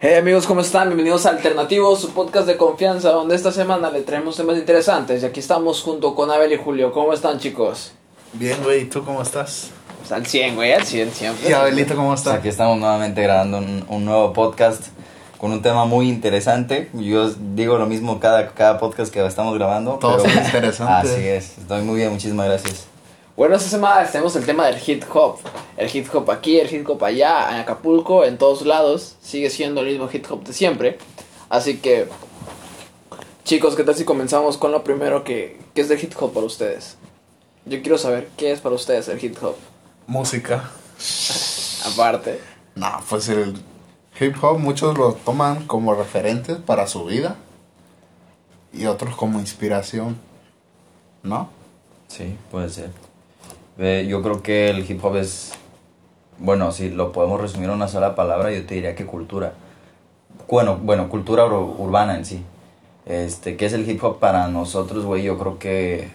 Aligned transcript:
Hey 0.00 0.14
amigos, 0.14 0.46
¿cómo 0.46 0.60
están? 0.60 0.88
Bienvenidos 0.88 1.26
a 1.26 1.30
Alternativos, 1.30 2.00
su 2.00 2.10
podcast 2.10 2.46
de 2.46 2.56
confianza, 2.56 3.10
donde 3.10 3.34
esta 3.34 3.50
semana 3.50 3.90
le 3.90 4.02
traemos 4.02 4.36
temas 4.36 4.56
interesantes. 4.56 5.22
Y 5.22 5.26
aquí 5.26 5.40
estamos 5.40 5.82
junto 5.82 6.14
con 6.14 6.30
Abel 6.30 6.52
y 6.52 6.56
Julio. 6.56 6.92
¿Cómo 6.92 7.12
están, 7.12 7.38
chicos? 7.40 7.92
Bien, 8.32 8.56
güey, 8.62 8.82
¿y 8.82 8.84
tú 8.84 9.04
cómo 9.04 9.22
estás? 9.22 9.70
Pues 9.98 10.12
al 10.12 10.24
100, 10.24 10.54
güey, 10.54 10.72
al 10.72 10.84
100 10.84 11.10
siempre. 11.10 11.50
¿Y 11.50 11.52
Abelito 11.52 11.96
cómo 11.96 12.08
Pues 12.10 12.20
está? 12.20 12.34
aquí 12.34 12.48
estamos 12.48 12.78
nuevamente 12.78 13.22
grabando 13.22 13.58
un, 13.58 13.84
un 13.88 14.04
nuevo 14.04 14.32
podcast 14.32 14.86
con 15.36 15.50
un 15.50 15.62
tema 15.62 15.84
muy 15.84 16.08
interesante. 16.08 16.90
Yo 16.92 17.30
digo 17.54 17.76
lo 17.76 17.86
mismo 17.86 18.20
cada, 18.20 18.48
cada 18.54 18.78
podcast 18.78 19.12
que 19.12 19.24
estamos 19.26 19.54
grabando. 19.58 19.94
Todos 19.94 20.22
pero- 20.22 20.34
son 20.34 20.44
interesantes. 20.46 21.10
Así 21.10 21.26
es, 21.26 21.58
estoy 21.58 21.82
muy 21.82 21.96
bien, 21.96 22.12
muchísimas 22.12 22.46
gracias. 22.46 22.86
Bueno, 23.38 23.54
esta 23.54 23.68
semana 23.68 24.04
tenemos 24.10 24.34
el 24.34 24.44
tema 24.44 24.66
del 24.66 24.80
hip 24.84 25.04
hop. 25.14 25.38
El 25.76 25.88
hip 25.94 26.12
hop 26.12 26.28
aquí, 26.28 26.58
el 26.58 26.74
hip 26.74 26.90
hop 26.90 27.04
allá, 27.04 27.52
en 27.52 27.60
Acapulco, 27.60 28.24
en 28.24 28.36
todos 28.36 28.62
lados. 28.66 29.14
Sigue 29.22 29.48
siendo 29.48 29.82
el 29.82 29.86
mismo 29.86 30.08
hip 30.12 30.26
hop 30.28 30.42
de 30.42 30.52
siempre. 30.52 30.98
Así 31.48 31.78
que, 31.78 32.08
chicos, 33.44 33.76
¿qué 33.76 33.84
tal 33.84 33.94
si 33.94 34.04
comenzamos 34.04 34.56
con 34.56 34.72
lo 34.72 34.82
primero 34.82 35.22
que, 35.22 35.56
que 35.72 35.82
es 35.82 35.88
del 35.88 36.02
hip 36.02 36.14
hop 36.20 36.32
para 36.32 36.46
ustedes? 36.46 36.96
Yo 37.64 37.80
quiero 37.80 37.96
saber 37.96 38.28
qué 38.36 38.50
es 38.50 38.60
para 38.60 38.74
ustedes 38.74 39.06
el 39.06 39.24
hip 39.24 39.36
hop. 39.40 39.54
Música. 40.08 40.72
Aparte. 41.92 42.40
No, 42.74 42.90
pues 43.08 43.28
el 43.28 43.54
hip 44.18 44.34
hop 44.42 44.58
muchos 44.58 44.98
lo 44.98 45.12
toman 45.12 45.64
como 45.68 45.94
referentes 45.94 46.56
para 46.56 46.88
su 46.88 47.04
vida 47.04 47.36
y 48.72 48.86
otros 48.86 49.14
como 49.14 49.38
inspiración, 49.38 50.18
¿no? 51.22 51.50
Sí, 52.08 52.36
puede 52.50 52.68
ser. 52.70 53.07
Eh, 53.78 54.06
yo 54.08 54.22
creo 54.22 54.42
que 54.42 54.70
el 54.70 54.88
hip 54.90 55.04
hop 55.04 55.16
es, 55.16 55.52
bueno, 56.38 56.72
si 56.72 56.90
lo 56.90 57.12
podemos 57.12 57.40
resumir 57.40 57.68
en 57.68 57.76
una 57.76 57.88
sola 57.88 58.14
palabra, 58.14 58.52
yo 58.52 58.64
te 58.66 58.74
diría 58.74 58.94
que 58.94 59.06
cultura. 59.06 59.52
Bueno, 60.48 60.78
bueno, 60.82 61.08
cultura 61.08 61.46
ur- 61.46 61.74
urbana 61.78 62.16
en 62.16 62.24
sí. 62.24 62.42
Este, 63.06 63.56
¿qué 63.56 63.66
es 63.66 63.72
el 63.72 63.88
hip 63.88 64.02
hop 64.02 64.18
para 64.18 64.48
nosotros, 64.48 65.04
güey? 65.04 65.22
Yo 65.22 65.38
creo 65.38 65.58
que, 65.58 66.08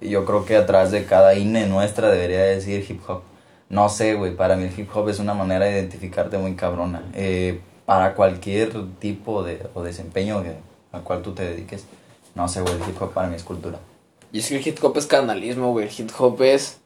yo 0.00 0.24
creo 0.24 0.44
que 0.44 0.56
atrás 0.56 0.90
de 0.90 1.04
cada 1.04 1.34
INE 1.34 1.66
nuestra 1.66 2.10
debería 2.10 2.40
decir 2.42 2.84
hip 2.88 3.00
hop. 3.08 3.22
No 3.68 3.88
sé, 3.88 4.14
güey, 4.14 4.34
para 4.34 4.56
mí 4.56 4.64
el 4.64 4.78
hip 4.78 4.88
hop 4.94 5.08
es 5.08 5.18
una 5.18 5.34
manera 5.34 5.66
de 5.66 5.72
identificarte 5.72 6.38
muy 6.38 6.54
cabrona. 6.54 7.02
Eh, 7.14 7.60
para 7.86 8.14
cualquier 8.14 8.72
tipo 8.98 9.42
de 9.42 9.66
o 9.74 9.82
desempeño 9.82 10.42
que, 10.42 10.54
al 10.92 11.02
cual 11.02 11.22
tú 11.22 11.32
te 11.32 11.44
dediques, 11.44 11.84
no 12.34 12.48
sé, 12.48 12.60
güey, 12.62 12.74
el 12.74 12.80
hip 12.88 13.00
hop 13.02 13.12
para 13.12 13.28
mí 13.28 13.34
es 13.36 13.42
cultura. 13.44 13.78
Y 14.32 14.38
es 14.40 14.48
que 14.48 14.56
el 14.58 14.66
hip 14.66 14.78
hop 14.82 14.96
es 14.96 15.06
canalismo, 15.06 15.72
güey. 15.72 15.86
El 15.88 15.92
hip 15.96 16.10
hop 16.18 16.40
es, 16.42 16.78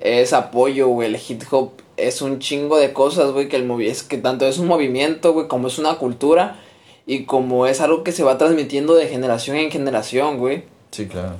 es 0.00 0.32
apoyo, 0.32 0.88
güey. 0.88 1.08
El 1.08 1.20
hip 1.28 1.42
hop 1.50 1.72
es 1.96 2.22
un 2.22 2.38
chingo 2.38 2.78
de 2.78 2.92
cosas, 2.92 3.32
güey. 3.32 3.48
Que 3.48 3.56
el 3.56 3.64
movi 3.64 3.88
es 3.88 4.02
que 4.02 4.18
tanto 4.18 4.46
es 4.46 4.58
un 4.58 4.66
movimiento, 4.66 5.32
güey, 5.32 5.48
como 5.48 5.68
es 5.68 5.78
una 5.78 5.96
cultura. 5.96 6.60
Y 7.06 7.24
como 7.24 7.66
es 7.66 7.80
algo 7.80 8.04
que 8.04 8.12
se 8.12 8.22
va 8.22 8.36
transmitiendo 8.36 8.94
de 8.94 9.08
generación 9.08 9.56
en 9.56 9.70
generación, 9.70 10.38
güey. 10.38 10.64
Sí, 10.90 11.06
claro. 11.06 11.36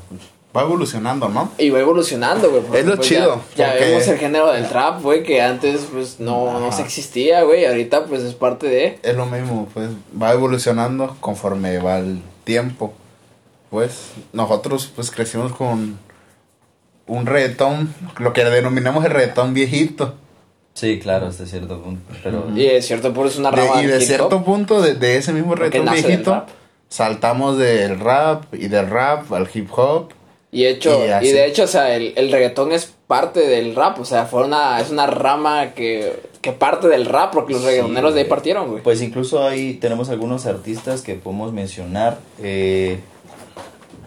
Va 0.57 0.63
evolucionando, 0.63 1.29
¿no? 1.29 1.51
Y 1.59 1.69
va 1.69 1.81
evolucionando, 1.81 2.51
güey. 2.51 2.63
Es 2.81 2.87
lo 2.87 2.97
pues, 2.97 3.09
chido, 3.09 3.41
Ya, 3.55 3.75
ya 3.75 3.81
vemos 3.81 4.09
el 4.09 4.17
género 4.17 4.51
del 4.51 4.67
trap, 4.67 5.03
güey, 5.03 5.23
que 5.23 5.43
antes, 5.43 5.89
pues, 5.93 6.21
no, 6.21 6.59
no 6.59 6.73
se 6.73 6.81
existía, 6.81 7.43
güey. 7.43 7.67
Ahorita, 7.67 8.07
pues, 8.07 8.23
es 8.23 8.33
parte 8.33 8.67
de... 8.67 8.99
Es 9.03 9.15
lo 9.15 9.27
mismo, 9.27 9.69
pues 9.75 9.91
va 10.21 10.33
evolucionando 10.33 11.17
conforme 11.21 11.79
va 11.79 11.99
el 11.99 12.23
tiempo. 12.45 12.95
Pues 13.71 14.13
nosotros 14.33 14.91
pues 14.95 15.11
crecimos 15.11 15.53
con 15.53 15.99
un 17.09 17.27
reggaetón, 17.27 17.93
lo 18.19 18.33
que 18.33 18.45
denominamos 18.45 19.05
el 19.05 19.11
reggaetón 19.11 19.55
viejito. 19.55 20.15
Sí, 20.75 21.01
claro, 21.01 21.27
hasta 21.27 21.45
cierto 21.47 21.81
punto. 21.83 22.03
Pero 22.23 22.47
Y 22.55 22.67
de 22.67 22.81
cierto 22.83 23.13
punto 23.13 23.29
es 23.31 23.37
una 23.39 23.51
De- 23.51 23.57
rama 23.67 23.83
y 23.83 23.87
de 23.87 24.01
cierto 24.01 24.45
punto 24.45 24.81
de, 24.81 24.95
de 24.95 25.17
ese 25.17 25.33
mismo 25.33 25.55
reggaetón 25.57 25.93
viejito 25.93 26.31
rap. 26.33 26.49
saltamos 26.89 27.59
del 27.59 27.99
rap 27.99 28.45
y 28.55 28.69
del 28.69 28.89
rap 28.89 29.33
al 29.33 29.49
hip 29.53 29.69
hop. 29.77 30.11
Y, 30.51 30.65
hecho, 30.65 31.05
Y 31.21 31.29
de 31.33 31.45
hecho, 31.47 31.65
o 31.65 31.67
sea, 31.67 31.95
el, 31.95 32.15
el 32.17 32.31
reggaetón 32.33 32.73
es 32.73 32.91
parte 33.07 33.41
del 33.41 33.75
rap, 33.75 33.99
o 34.01 34.05
sea, 34.07 34.25
fue 34.25 34.45
una, 34.45 34.81
es 34.81 34.91
una 34.91 35.07
rama 35.07 35.75
que, 35.75 36.15
que 36.41 36.53
parte 36.53 36.89
del 36.89 37.05
rap, 37.05 37.33
porque 37.35 37.53
los 37.53 37.61
Sí, 37.63 37.69
reggaetoneros 37.69 38.15
de 38.15 38.21
ahí 38.21 38.27
partieron, 38.27 38.71
güey. 38.71 38.83
pues 38.83 39.03
incluso 39.03 39.47
ahí 39.47 39.75
tenemos 39.75 40.09
algunos 40.09 40.47
artistas 40.47 41.03
que 41.03 41.15
podemos 41.17 41.53
mencionar 41.53 42.19
eh, 42.43 43.01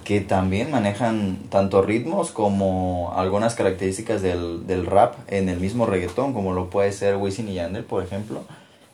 que 0.04 0.22
también 0.22 0.72
manejan 0.72 1.38
tanto 1.50 1.82
ritmos 1.82 2.32
como 2.32 3.14
algunas 3.16 3.56
características 3.56 4.22
del, 4.22 4.68
del 4.68 4.86
rap 4.86 5.16
en 5.28 5.50
el 5.50 5.60
mismo 5.60 5.86
reggaetón, 5.86 6.34
como 6.34 6.54
lo 6.54 6.70
puede 6.70 6.92
ser 6.92 7.18
Wisin 7.18 7.50
y 7.50 7.56
Yandel, 7.56 7.84
por 7.84 8.04
ejemplo. 8.04 8.44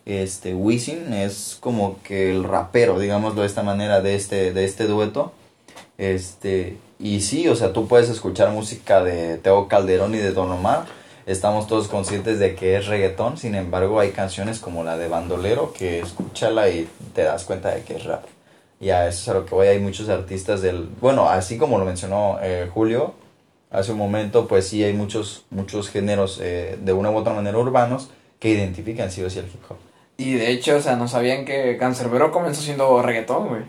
Este 0.06 0.54
Wisin 0.54 1.12
es 1.14 1.58
como 1.60 2.02
que 2.02 2.32
el 2.32 2.44
rapero, 2.44 2.98
digámoslo 2.98 3.42
de 3.42 3.48
esta 3.48 3.64
manera, 3.64 4.02
de 4.02 4.16
este, 4.16 4.54
de 4.54 4.64
este 4.64 4.86
dueto. 4.86 5.34
Este, 5.98 6.78
y 7.00 7.22
sí, 7.22 7.48
o 7.48 7.56
sea, 7.56 7.74
tú 7.74 7.88
puedes 7.88 8.10
escuchar 8.10 8.52
música 8.52 9.04
de 9.04 9.38
Teo 9.38 9.68
Calderón 9.68 10.16
y 10.16 10.20
de 10.20 10.32
Don 10.32 10.52
Omar. 10.52 10.86
Estamos 11.26 11.68
todos 11.68 11.90
conscientes 11.90 12.40
de 12.40 12.56
que 12.56 12.78
es 12.78 12.88
reggaetón, 12.88 13.38
sin 13.38 13.56
embargo, 13.56 14.00
hay 14.00 14.12
canciones 14.12 14.60
como 14.60 14.86
la 14.86 14.98
de 14.98 15.10
Bandolero 15.10 15.74
que 15.74 16.00
escúchala 16.00 16.70
y 16.70 16.88
te 17.14 17.24
das 17.24 17.44
cuenta 17.44 17.76
de 17.76 17.82
que 17.82 17.98
es 17.98 18.06
rap. 18.06 18.24
Y 18.80 18.90
a 18.90 19.08
eso 19.08 19.22
es 19.22 19.30
a 19.30 19.34
lo 19.34 19.46
que 19.46 19.56
voy. 19.56 19.68
Hay 19.68 19.80
muchos 19.80 20.10
artistas 20.10 20.62
del. 20.62 20.88
Bueno, 21.02 21.30
así 21.30 21.58
como 21.58 21.78
lo 21.80 21.86
mencionó 21.86 22.38
eh, 22.42 22.70
Julio 22.74 23.14
hace 23.72 23.92
un 23.92 23.98
momento, 23.98 24.48
pues 24.48 24.68
sí 24.68 24.84
hay 24.84 24.94
muchos, 24.94 25.46
muchos 25.50 25.90
géneros 25.90 26.40
eh, 26.42 26.78
de 26.82 26.94
una 26.94 27.12
u 27.12 27.16
otra 27.16 27.34
manera 27.34 27.58
urbanos 27.58 28.10
que 28.40 28.50
identifican 28.50 29.12
sí 29.12 29.24
o 29.24 29.30
sí 29.30 29.40
el 29.40 29.46
hip 29.46 29.62
hop. 29.70 29.78
Y 30.18 30.34
de 30.34 30.52
hecho, 30.52 30.78
o 30.78 30.82
sea, 30.82 30.96
no 30.96 31.08
sabían 31.08 31.46
que 31.46 31.78
Cancerbero 31.78 32.32
comenzó 32.32 32.62
siendo 32.62 33.02
reggaetón, 33.02 33.50
güey. 33.50 33.62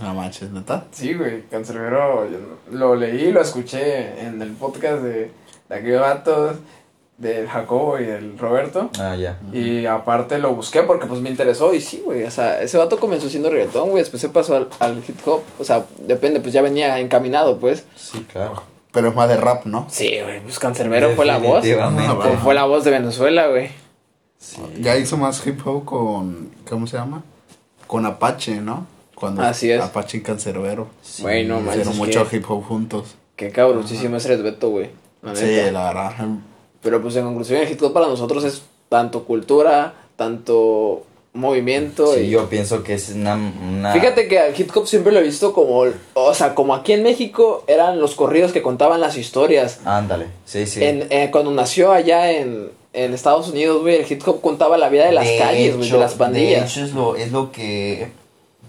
No 0.00 0.14
manches, 0.14 0.50
¿neta? 0.50 0.84
Sí, 0.90 1.14
güey, 1.14 1.42
Cancerbero, 1.50 2.30
yo 2.30 2.38
lo 2.70 2.94
leí, 2.94 3.32
lo 3.32 3.40
escuché 3.40 4.20
en 4.26 4.40
el 4.40 4.52
podcast 4.52 5.02
de, 5.02 5.30
de 5.68 5.74
aquellos 5.74 6.00
gatos, 6.00 6.56
del 7.18 7.48
Jacobo 7.48 7.98
y 7.98 8.04
del 8.04 8.38
Roberto. 8.38 8.90
Ah, 8.98 9.16
ya. 9.16 9.38
Y 9.52 9.86
aparte 9.86 10.38
lo 10.38 10.54
busqué 10.54 10.82
porque 10.82 11.06
pues 11.06 11.20
me 11.20 11.30
interesó 11.30 11.72
y 11.74 11.80
sí, 11.80 12.02
güey, 12.04 12.24
o 12.24 12.30
sea, 12.30 12.60
ese 12.60 12.76
vato 12.78 12.98
comenzó 12.98 13.28
siendo 13.30 13.48
reggaetón, 13.50 13.90
güey, 13.90 14.02
después 14.02 14.20
se 14.20 14.28
pasó 14.28 14.56
al, 14.56 14.68
al 14.80 14.98
hip 15.06 15.18
hop, 15.26 15.40
o 15.58 15.64
sea, 15.64 15.86
depende, 15.98 16.40
pues 16.40 16.52
ya 16.52 16.60
venía 16.62 16.98
encaminado, 17.00 17.58
pues. 17.58 17.84
Sí, 17.96 18.26
claro. 18.30 18.62
Pero 18.92 19.08
es 19.08 19.14
más 19.14 19.28
de 19.28 19.36
rap, 19.36 19.66
¿no? 19.66 19.86
Sí, 19.90 20.18
güey, 20.22 20.40
pues 20.42 20.58
Cancerbero 20.58 21.10
fue 21.16 21.26
la 21.26 21.38
voz. 21.38 21.64
Ah, 21.78 22.16
Fue, 22.22 22.36
fue 22.38 22.54
la 22.54 22.64
voz 22.64 22.84
de 22.84 22.90
Venezuela, 22.92 23.46
güey. 23.48 23.68
Sí. 24.38 24.60
Ya 24.80 24.96
hizo 24.96 25.16
más 25.16 25.44
hip 25.46 25.66
hop 25.66 25.84
con, 25.84 26.50
¿cómo 26.68 26.86
se 26.86 26.96
llama? 26.96 27.22
Con 27.86 28.04
Apache, 28.06 28.60
¿no? 28.60 28.86
Cuando 29.14 29.42
Así 29.42 29.70
es. 29.70 29.80
Apache 29.82 30.18
y 30.18 30.20
Cancerbero. 30.22 30.88
Sí. 31.02 31.22
Güey, 31.22 31.46
no 31.46 31.60
manches, 31.60 31.86
Hicieron 31.88 31.92
que- 31.94 31.98
mucho 31.98 32.28
hip 32.30 32.50
hop 32.50 32.64
juntos. 32.64 33.16
Qué 33.36 33.50
cabroncísimo 33.50 34.16
ese 34.16 34.28
respeto, 34.28 34.70
güey. 34.70 34.90
la 35.22 35.34
Sí, 35.36 35.56
la 35.72 35.84
verdad. 35.92 36.12
Pero 36.86 37.02
pues 37.02 37.16
en 37.16 37.24
conclusión, 37.24 37.60
el 37.60 37.68
hip 37.68 37.82
hop 37.82 37.92
para 37.92 38.06
nosotros 38.06 38.44
es 38.44 38.62
tanto 38.88 39.24
cultura, 39.24 39.94
tanto 40.14 41.02
movimiento. 41.32 42.14
Sí, 42.14 42.20
y... 42.20 42.30
yo 42.30 42.48
pienso 42.48 42.84
que 42.84 42.94
es 42.94 43.08
una... 43.10 43.34
una- 43.34 43.92
Fíjate 43.92 44.28
que 44.28 44.38
al 44.38 44.58
hip 44.58 44.70
hop 44.72 44.86
siempre 44.86 45.10
lo 45.12 45.18
he 45.18 45.22
visto 45.24 45.52
como, 45.52 45.84
o 46.14 46.32
sea, 46.34 46.54
como 46.54 46.76
aquí 46.76 46.92
en 46.92 47.02
México 47.02 47.64
eran 47.66 47.98
los 47.98 48.14
corridos 48.14 48.52
que 48.52 48.62
contaban 48.62 49.00
las 49.00 49.16
historias. 49.18 49.80
Ándale, 49.84 50.26
sí, 50.44 50.64
sí. 50.64 50.84
En, 50.84 51.08
eh, 51.10 51.30
cuando 51.32 51.50
nació 51.50 51.90
allá 51.90 52.30
en, 52.30 52.70
en 52.92 53.12
Estados 53.14 53.48
Unidos, 53.50 53.82
güey, 53.82 53.96
el 53.96 54.10
hip 54.10 54.22
hop 54.28 54.40
contaba 54.40 54.78
la 54.78 54.88
vida 54.88 55.06
de 55.06 55.12
las 55.12 55.26
De 55.26 55.38
calles, 55.38 55.76
güey, 55.76 55.90
de 55.90 55.98
las 55.98 56.14
pandillas. 56.14 56.60
De 56.60 56.66
hecho, 56.66 56.84
es 56.84 56.92
lo, 56.94 57.16
es 57.16 57.32
lo 57.32 57.50
que... 57.50 58.12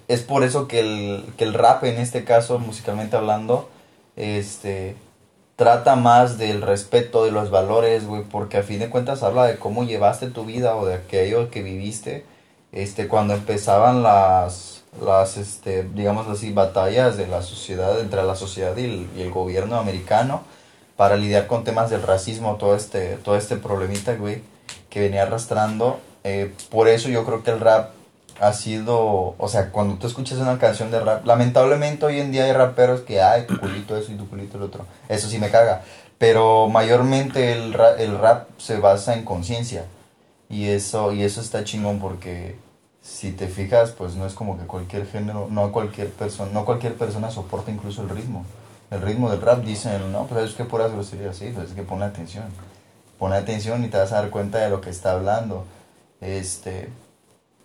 Es 0.08 0.22
por 0.22 0.44
eso 0.44 0.68
que 0.68 0.80
el, 0.80 1.24
que 1.38 1.44
el 1.44 1.54
rap, 1.54 1.84
en 1.84 1.98
este 2.00 2.24
caso, 2.24 2.58
musicalmente 2.58 3.16
hablando, 3.16 3.70
este... 4.16 4.96
Trata 5.57 5.95
más 5.95 6.38
del 6.38 6.62
respeto, 6.62 7.25
de 7.25 7.31
los 7.31 7.50
valores, 7.50 8.06
güey, 8.06 8.22
porque 8.22 8.57
a 8.57 8.63
fin 8.63 8.78
de 8.78 8.91
cuentas 8.91 9.23
habla 9.23 9.45
de 9.45 9.57
cómo 9.57 9.84
llevaste 9.85 10.28
tu 10.28 10.45
vida 10.45 10.75
o 10.75 10.85
de 10.85 10.94
aquello 10.94 11.50
que 11.50 11.63
viviste, 11.63 12.25
este, 12.72 13.07
cuando 13.07 13.34
empezaban 13.34 14.04
las, 14.04 14.83
las, 15.04 15.36
este, 15.38 15.81
digamos 15.95 16.27
así, 16.27 16.54
batallas 16.54 17.18
de 17.18 17.25
la 17.25 17.42
sociedad, 17.42 18.00
entre 18.00 18.21
la 18.21 18.36
sociedad 18.36 18.77
y 18.77 18.86
el, 18.86 19.09
y 19.18 19.21
el 19.24 19.31
gobierno 19.31 19.77
americano, 19.77 20.44
para 20.95 21.15
lidiar 21.15 21.48
con 21.48 21.63
temas 21.63 21.89
del 21.89 22.03
racismo, 22.03 22.57
todo 22.57 22.75
este, 22.75 23.18
todo 23.18 23.36
este 23.36 23.56
problemita, 23.56 24.13
güey, 24.13 24.44
que 24.92 25.00
venía 25.00 25.24
arrastrando. 25.24 26.00
Eh, 26.24 26.53
por 26.69 26.88
eso 26.88 27.10
yo 27.10 27.25
creo 27.25 27.42
que 27.42 27.50
el 27.50 27.60
rap 27.60 27.97
ha 28.39 28.54
sido, 28.54 29.36
o 29.38 29.48
sea, 29.48 29.72
cuando 29.72 29.95
tú 29.95 30.07
escuchas 30.07 30.38
una 30.39 30.60
canción 30.60 30.92
de 30.92 31.00
rap, 31.00 31.25
lamentablemente 31.25 32.06
hoy 32.06 32.19
en 32.19 32.31
día 32.31 32.45
hay 32.45 32.54
raperos 32.54 33.01
que, 33.01 33.22
ay, 33.22 33.45
tu 33.48 33.60
culito 33.60 33.98
eso 33.98 34.12
y 34.12 34.16
tu 34.16 34.30
culito 34.30 34.57
el 34.57 34.63
otro, 34.63 34.86
eso 35.10 35.28
sí 35.28 35.39
me 35.39 35.50
caga, 35.50 35.81
pero 36.18 36.68
mayormente 36.68 37.51
el 37.54 37.74
rap, 37.74 38.00
el 38.00 38.18
rap 38.18 38.50
se 38.57 38.78
basa 38.78 39.16
en 39.16 39.24
conciencia 39.24 39.86
y 40.50 40.68
eso, 40.68 41.12
y 41.12 41.24
eso 41.24 41.42
está 41.42 41.63
chingón 41.63 42.00
porque 42.00 42.56
si 43.01 43.31
te 43.31 43.48
fijas, 43.48 43.92
pues 43.92 44.16
no 44.16 44.25
es 44.25 44.34
como 44.34 44.57
que 44.57 44.66
cualquier 44.66 45.07
género, 45.07 45.48
no 45.50 45.72
cualquier 45.72 46.12
persona, 46.12 46.51
no 46.51 46.66
cualquier 46.66 46.95
persona 46.95 47.31
soporta 47.31 47.72
incluso 47.72 48.01
el 48.01 48.10
ritmo. 48.10 48.45
El 48.92 49.01
ritmo 49.01 49.30
del 49.30 49.42
rap 49.42 49.63
dicen, 49.63 50.12
no, 50.12 50.28
pues 50.28 50.50
es 50.50 50.56
que 50.56 50.63
puras 50.63 50.92
groserías, 50.92 51.36
sí, 51.36 51.51
pues 51.54 51.69
es 51.69 51.75
que 51.75 51.84
ponle 51.84 52.06
atención. 52.06 52.45
Pon 53.18 53.34
atención 53.34 53.84
y 53.84 53.88
te 53.88 53.98
vas 53.98 54.12
a 54.12 54.22
dar 54.22 54.30
cuenta 54.30 54.60
de 54.60 54.69
lo 54.69 54.80
que 54.81 54.89
está 54.89 55.13
hablando. 55.13 55.66
Este, 56.22 56.89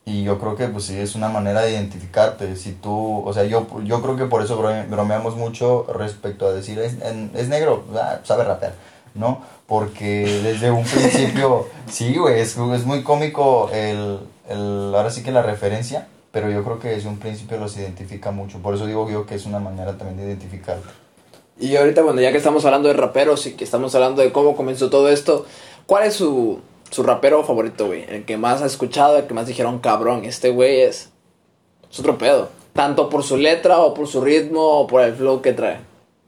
Y 0.04 0.24
yo 0.24 0.38
creo 0.40 0.56
que 0.56 0.66
pues 0.66 0.84
sí 0.86 0.98
es 0.98 1.14
una 1.14 1.28
manera 1.28 1.60
de 1.62 1.72
identificarte. 1.72 2.56
Si 2.56 2.72
tú, 2.72 3.22
o 3.24 3.32
sea, 3.32 3.44
yo, 3.44 3.66
yo 3.84 4.02
creo 4.02 4.16
que 4.16 4.24
por 4.26 4.42
eso 4.42 4.58
brome- 4.60 4.86
bromeamos 4.88 5.36
mucho 5.36 5.86
respecto 5.94 6.46
a 6.46 6.52
decir 6.52 6.78
es, 6.80 6.94
en- 7.02 7.30
es 7.34 7.48
negro, 7.48 7.84
ah, 7.94 8.18
sabe 8.24 8.42
rapear, 8.44 8.74
¿no? 9.14 9.42
Porque 9.66 10.24
desde 10.42 10.70
un 10.72 10.82
principio, 10.84 11.66
sí, 11.88 12.16
güey, 12.16 12.40
es, 12.40 12.56
es 12.56 12.84
muy 12.84 13.02
cómico 13.04 13.70
el, 13.72 14.18
el, 14.48 14.92
ahora 14.94 15.10
sí 15.10 15.22
que 15.22 15.30
la 15.30 15.42
referencia, 15.42 16.08
pero 16.32 16.50
yo 16.50 16.64
creo 16.64 16.80
que 16.80 16.88
desde 16.88 17.08
un 17.08 17.18
principio 17.18 17.58
los 17.58 17.76
identifica 17.76 18.32
mucho. 18.32 18.58
Por 18.58 18.74
eso 18.74 18.86
digo 18.86 19.08
yo 19.08 19.24
que 19.24 19.36
es 19.36 19.46
una 19.46 19.60
manera 19.60 19.96
también 19.96 20.16
de 20.16 20.24
identificarte. 20.24 20.88
Y 21.60 21.76
ahorita, 21.76 22.02
bueno, 22.02 22.20
ya 22.20 22.32
que 22.32 22.38
estamos 22.38 22.64
hablando 22.64 22.88
de 22.88 22.94
raperos 22.94 23.46
y 23.46 23.52
que 23.52 23.62
estamos 23.62 23.94
hablando 23.94 24.20
de 24.20 24.32
cómo 24.32 24.56
comenzó 24.56 24.90
todo 24.90 25.08
esto, 25.10 25.46
¿cuál 25.86 26.04
es 26.04 26.14
su, 26.14 26.58
su 26.92 27.02
rapero 27.02 27.42
favorito, 27.42 27.86
güey? 27.86 28.04
El 28.08 28.24
que 28.24 28.36
más 28.36 28.62
ha 28.62 28.66
escuchado, 28.66 29.16
el 29.16 29.26
que 29.26 29.34
más 29.34 29.46
dijeron, 29.46 29.78
cabrón, 29.78 30.24
este 30.24 30.50
güey 30.50 30.82
es, 30.82 31.10
es 31.90 32.00
otro 32.00 32.18
pedo. 32.18 32.50
Tanto 32.74 33.08
por 33.08 33.22
su 33.22 33.36
letra 33.36 33.80
o 33.80 33.94
por 33.94 34.06
su 34.06 34.20
ritmo 34.20 34.60
o 34.60 34.86
por 34.86 35.02
el 35.02 35.14
flow 35.14 35.40
que 35.40 35.52
trae. 35.54 35.78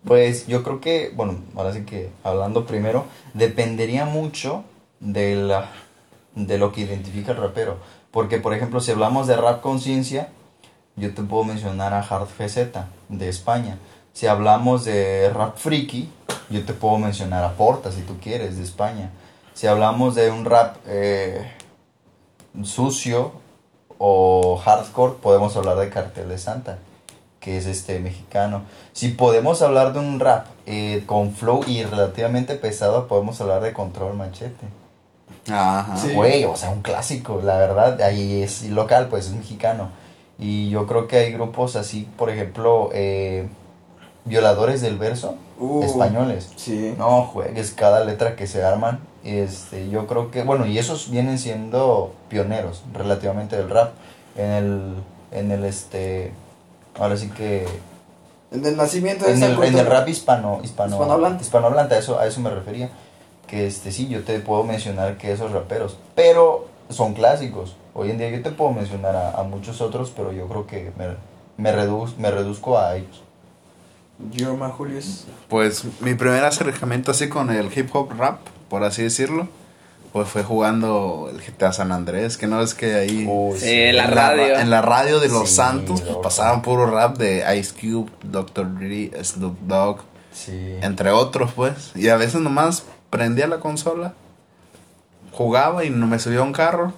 Pues 0.04 0.46
yo 0.46 0.62
creo 0.62 0.80
que, 0.80 1.12
bueno, 1.14 1.36
ahora 1.54 1.72
sí 1.72 1.84
que 1.84 2.10
hablando 2.22 2.66
primero, 2.66 3.04
dependería 3.34 4.06
mucho 4.06 4.64
de, 5.00 5.36
la, 5.36 5.70
de 6.34 6.58
lo 6.58 6.72
que 6.72 6.82
identifica 6.82 7.32
el 7.32 7.38
rapero. 7.38 7.76
Porque, 8.10 8.38
por 8.38 8.54
ejemplo, 8.54 8.80
si 8.80 8.90
hablamos 8.90 9.26
de 9.26 9.36
rap 9.36 9.60
conciencia, 9.60 10.28
yo 10.96 11.12
te 11.14 11.22
puedo 11.22 11.44
mencionar 11.44 11.92
a 11.92 12.00
Hard 12.00 12.28
FZ 12.28 12.68
de 13.08 13.28
España. 13.28 13.78
Si 14.12 14.26
hablamos 14.26 14.84
de 14.84 15.30
rap 15.30 15.56
friki, 15.56 16.08
yo 16.48 16.64
te 16.64 16.72
puedo 16.72 16.98
mencionar 16.98 17.44
a 17.44 17.52
Porta, 17.52 17.90
si 17.90 18.02
tú 18.02 18.16
quieres, 18.22 18.56
de 18.56 18.62
España. 18.62 19.10
Si 19.54 19.66
hablamos 19.66 20.14
de 20.14 20.30
un 20.30 20.44
rap 20.44 20.76
eh, 20.86 21.50
sucio 22.62 23.32
o 23.98 24.56
hardcore, 24.56 25.14
podemos 25.22 25.56
hablar 25.56 25.76
de 25.78 25.90
Cartel 25.90 26.28
de 26.28 26.38
Santa 26.38 26.78
que 27.44 27.58
es 27.58 27.66
este 27.66 27.98
mexicano. 28.00 28.62
Si 28.94 29.08
podemos 29.08 29.60
hablar 29.60 29.92
de 29.92 29.98
un 29.98 30.18
rap 30.18 30.46
eh, 30.64 31.02
con 31.04 31.34
flow 31.34 31.60
y 31.66 31.82
relativamente 31.84 32.54
pesado, 32.54 33.06
podemos 33.06 33.38
hablar 33.42 33.60
de 33.60 33.74
Control 33.74 34.14
Machete. 34.16 34.66
Ajá. 35.52 35.94
Sí. 35.94 36.14
Güey, 36.14 36.44
o 36.46 36.56
sea, 36.56 36.70
un 36.70 36.80
clásico, 36.80 37.42
la 37.44 37.58
verdad, 37.58 38.00
ahí 38.00 38.42
es 38.42 38.62
local, 38.70 39.08
pues 39.10 39.26
es 39.26 39.32
mexicano. 39.32 39.90
Y 40.38 40.70
yo 40.70 40.86
creo 40.86 41.06
que 41.06 41.18
hay 41.18 41.32
grupos 41.34 41.76
así, 41.76 42.08
por 42.16 42.30
ejemplo, 42.30 42.88
eh, 42.94 43.46
Violadores 44.24 44.80
del 44.80 44.96
Verso, 44.96 45.36
Uh. 45.58 45.82
españoles. 45.84 46.50
Sí. 46.56 46.94
No 46.96 47.24
juegues 47.26 47.72
cada 47.72 48.02
letra 48.06 48.36
que 48.36 48.46
se 48.46 48.64
arman. 48.64 49.00
Este, 49.24 49.88
yo 49.88 50.06
creo 50.06 50.30
que, 50.30 50.42
bueno, 50.42 50.66
y 50.66 50.78
esos 50.78 51.10
vienen 51.10 51.38
siendo 51.38 52.12
pioneros 52.28 52.82
relativamente 52.92 53.56
del 53.56 53.70
rap. 53.70 53.92
En 54.36 54.50
el, 54.50 54.94
en 55.32 55.50
el 55.50 55.64
este, 55.64 56.32
ahora 56.98 57.16
sí 57.16 57.30
que 57.30 57.66
En 58.50 58.64
el 58.66 58.76
nacimiento 58.76 59.24
de 59.24 59.32
en 59.32 59.36
esa 59.38 59.46
el, 59.46 59.62
en 59.62 59.78
el 59.78 59.86
rap 59.86 60.08
hispano, 60.08 60.60
hispano 60.62 60.96
Hispanohablante. 60.96 61.42
hispanohablante, 61.42 61.94
a 61.94 61.98
eso, 61.98 62.18
a 62.18 62.26
eso 62.26 62.40
me 62.40 62.50
refería. 62.50 62.90
Que 63.46 63.66
este 63.66 63.92
sí, 63.92 64.08
yo 64.08 64.22
te 64.24 64.38
puedo 64.40 64.64
mencionar 64.64 65.16
que 65.18 65.32
esos 65.32 65.52
raperos, 65.52 65.96
pero 66.14 66.66
son 66.90 67.14
clásicos. 67.14 67.76
Hoy 67.94 68.10
en 68.10 68.18
día 68.18 68.30
yo 68.30 68.42
te 68.42 68.50
puedo 68.50 68.72
mencionar 68.72 69.14
a, 69.16 69.32
a 69.32 69.42
muchos 69.44 69.80
otros, 69.80 70.12
pero 70.14 70.32
yo 70.32 70.46
creo 70.48 70.66
que 70.66 70.92
me, 70.96 71.16
me, 71.56 71.72
reduz, 71.72 72.16
me 72.18 72.30
reduzco 72.30 72.78
a 72.78 72.96
ellos. 72.96 73.22
My 74.18 74.70
Julius. 74.70 75.24
Pues 75.48 75.84
mi 76.00 76.14
primer 76.14 76.44
acercamiento 76.44 77.10
así 77.10 77.28
con 77.28 77.50
el 77.50 77.70
hip 77.76 77.90
hop 77.94 78.12
rap, 78.16 78.38
por 78.68 78.84
así 78.84 79.02
decirlo, 79.02 79.48
pues 80.12 80.28
fue 80.28 80.44
jugando 80.44 81.28
el 81.32 81.40
GTA 81.40 81.72
San 81.72 81.90
Andrés, 81.90 82.36
que 82.36 82.46
no 82.46 82.60
es 82.60 82.74
que 82.74 82.94
ahí 82.94 83.28
Sí, 83.58 83.90
la 83.92 84.04
en 84.04 84.10
radio. 84.12 84.58
en 84.58 84.70
la 84.70 84.80
radio 84.82 85.18
de 85.18 85.28
Los 85.28 85.48
Sí, 85.50 85.56
Santos 85.56 86.00
pues, 86.02 86.16
pasaban 86.22 86.62
puro 86.62 86.86
rap 86.90 87.18
de 87.18 87.44
Ice 87.58 87.74
Cube, 87.74 88.10
Dr. 88.22 88.78
Dre, 88.78 89.10
Snoop 89.24 89.58
Dogg, 89.62 90.00
Sí. 90.32 90.76
entre 90.82 91.10
otros 91.10 91.52
pues, 91.52 91.90
y 91.96 92.08
a 92.08 92.16
veces 92.16 92.40
nomás 92.40 92.84
prendía 93.10 93.46
la 93.48 93.58
consola, 93.58 94.14
jugaba 95.32 95.84
y 95.84 95.90
no 95.90 96.06
me 96.06 96.18
subía 96.20 96.38
a 96.40 96.42
un 96.42 96.52
carro, 96.52 96.92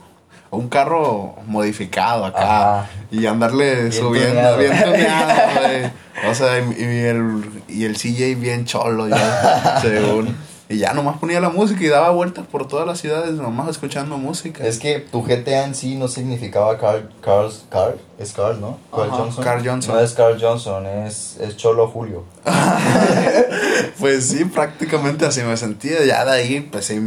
un 0.57 0.69
carro 0.69 1.37
modificado 1.47 2.25
acá 2.25 2.81
Ajá. 2.81 2.91
y 3.11 3.27
andarle 3.27 3.75
Bien 3.83 3.93
subiendo 3.93 4.31
tuneado. 4.35 4.59
bien 4.59 4.83
tuneado, 4.85 5.61
güey. 5.61 6.31
O 6.31 6.35
sea, 6.35 6.59
y, 6.59 6.83
y 6.83 6.99
el, 7.05 7.63
y 7.69 7.85
el 7.85 7.95
CJ 7.97 8.35
bien 8.41 8.65
cholo 8.65 9.09
ya, 9.09 9.79
según. 9.83 10.35
Y 10.69 10.79
ya 10.79 10.93
nomás 10.95 11.19
ponía 11.19 11.41
la 11.41 11.49
música 11.51 11.85
y 11.85 11.87
daba 11.87 12.11
vueltas 12.11 12.45
por 12.45 12.67
todas 12.67 12.89
las 12.89 12.99
ciudades 13.01 13.35
nomás 13.35 13.69
escuchando 13.69 14.19
música. 14.19 14.67
Es 14.67 14.81
que 14.81 14.99
tu 14.99 15.23
GTA 15.23 15.65
en 15.65 15.77
sí 15.77 15.95
no 15.95 16.09
significaba 16.09 16.77
Carl, 16.77 17.09
Carl, 17.21 17.53
Carl, 17.71 17.95
es 18.19 18.33
Carl, 18.33 18.61
¿no? 18.61 18.77
Carl 18.93 19.11
Ajá, 19.11 19.17
Johnson. 19.19 19.45
Carl 19.45 19.65
Johnson. 19.69 19.95
No 19.95 20.01
es 20.01 20.13
Carl 20.15 20.39
Johnson, 20.41 20.87
es, 20.87 21.37
es 21.41 21.57
Cholo 21.57 21.87
Julio. 21.87 22.25
Pues 24.01 24.29
sí, 24.29 24.45
prácticamente 24.45 25.25
así 25.27 25.41
me 25.43 25.57
sentía. 25.57 26.05
Ya 26.05 26.25
de 26.25 26.33
ahí, 26.33 26.61
pues 26.61 26.87
sí, 26.87 27.01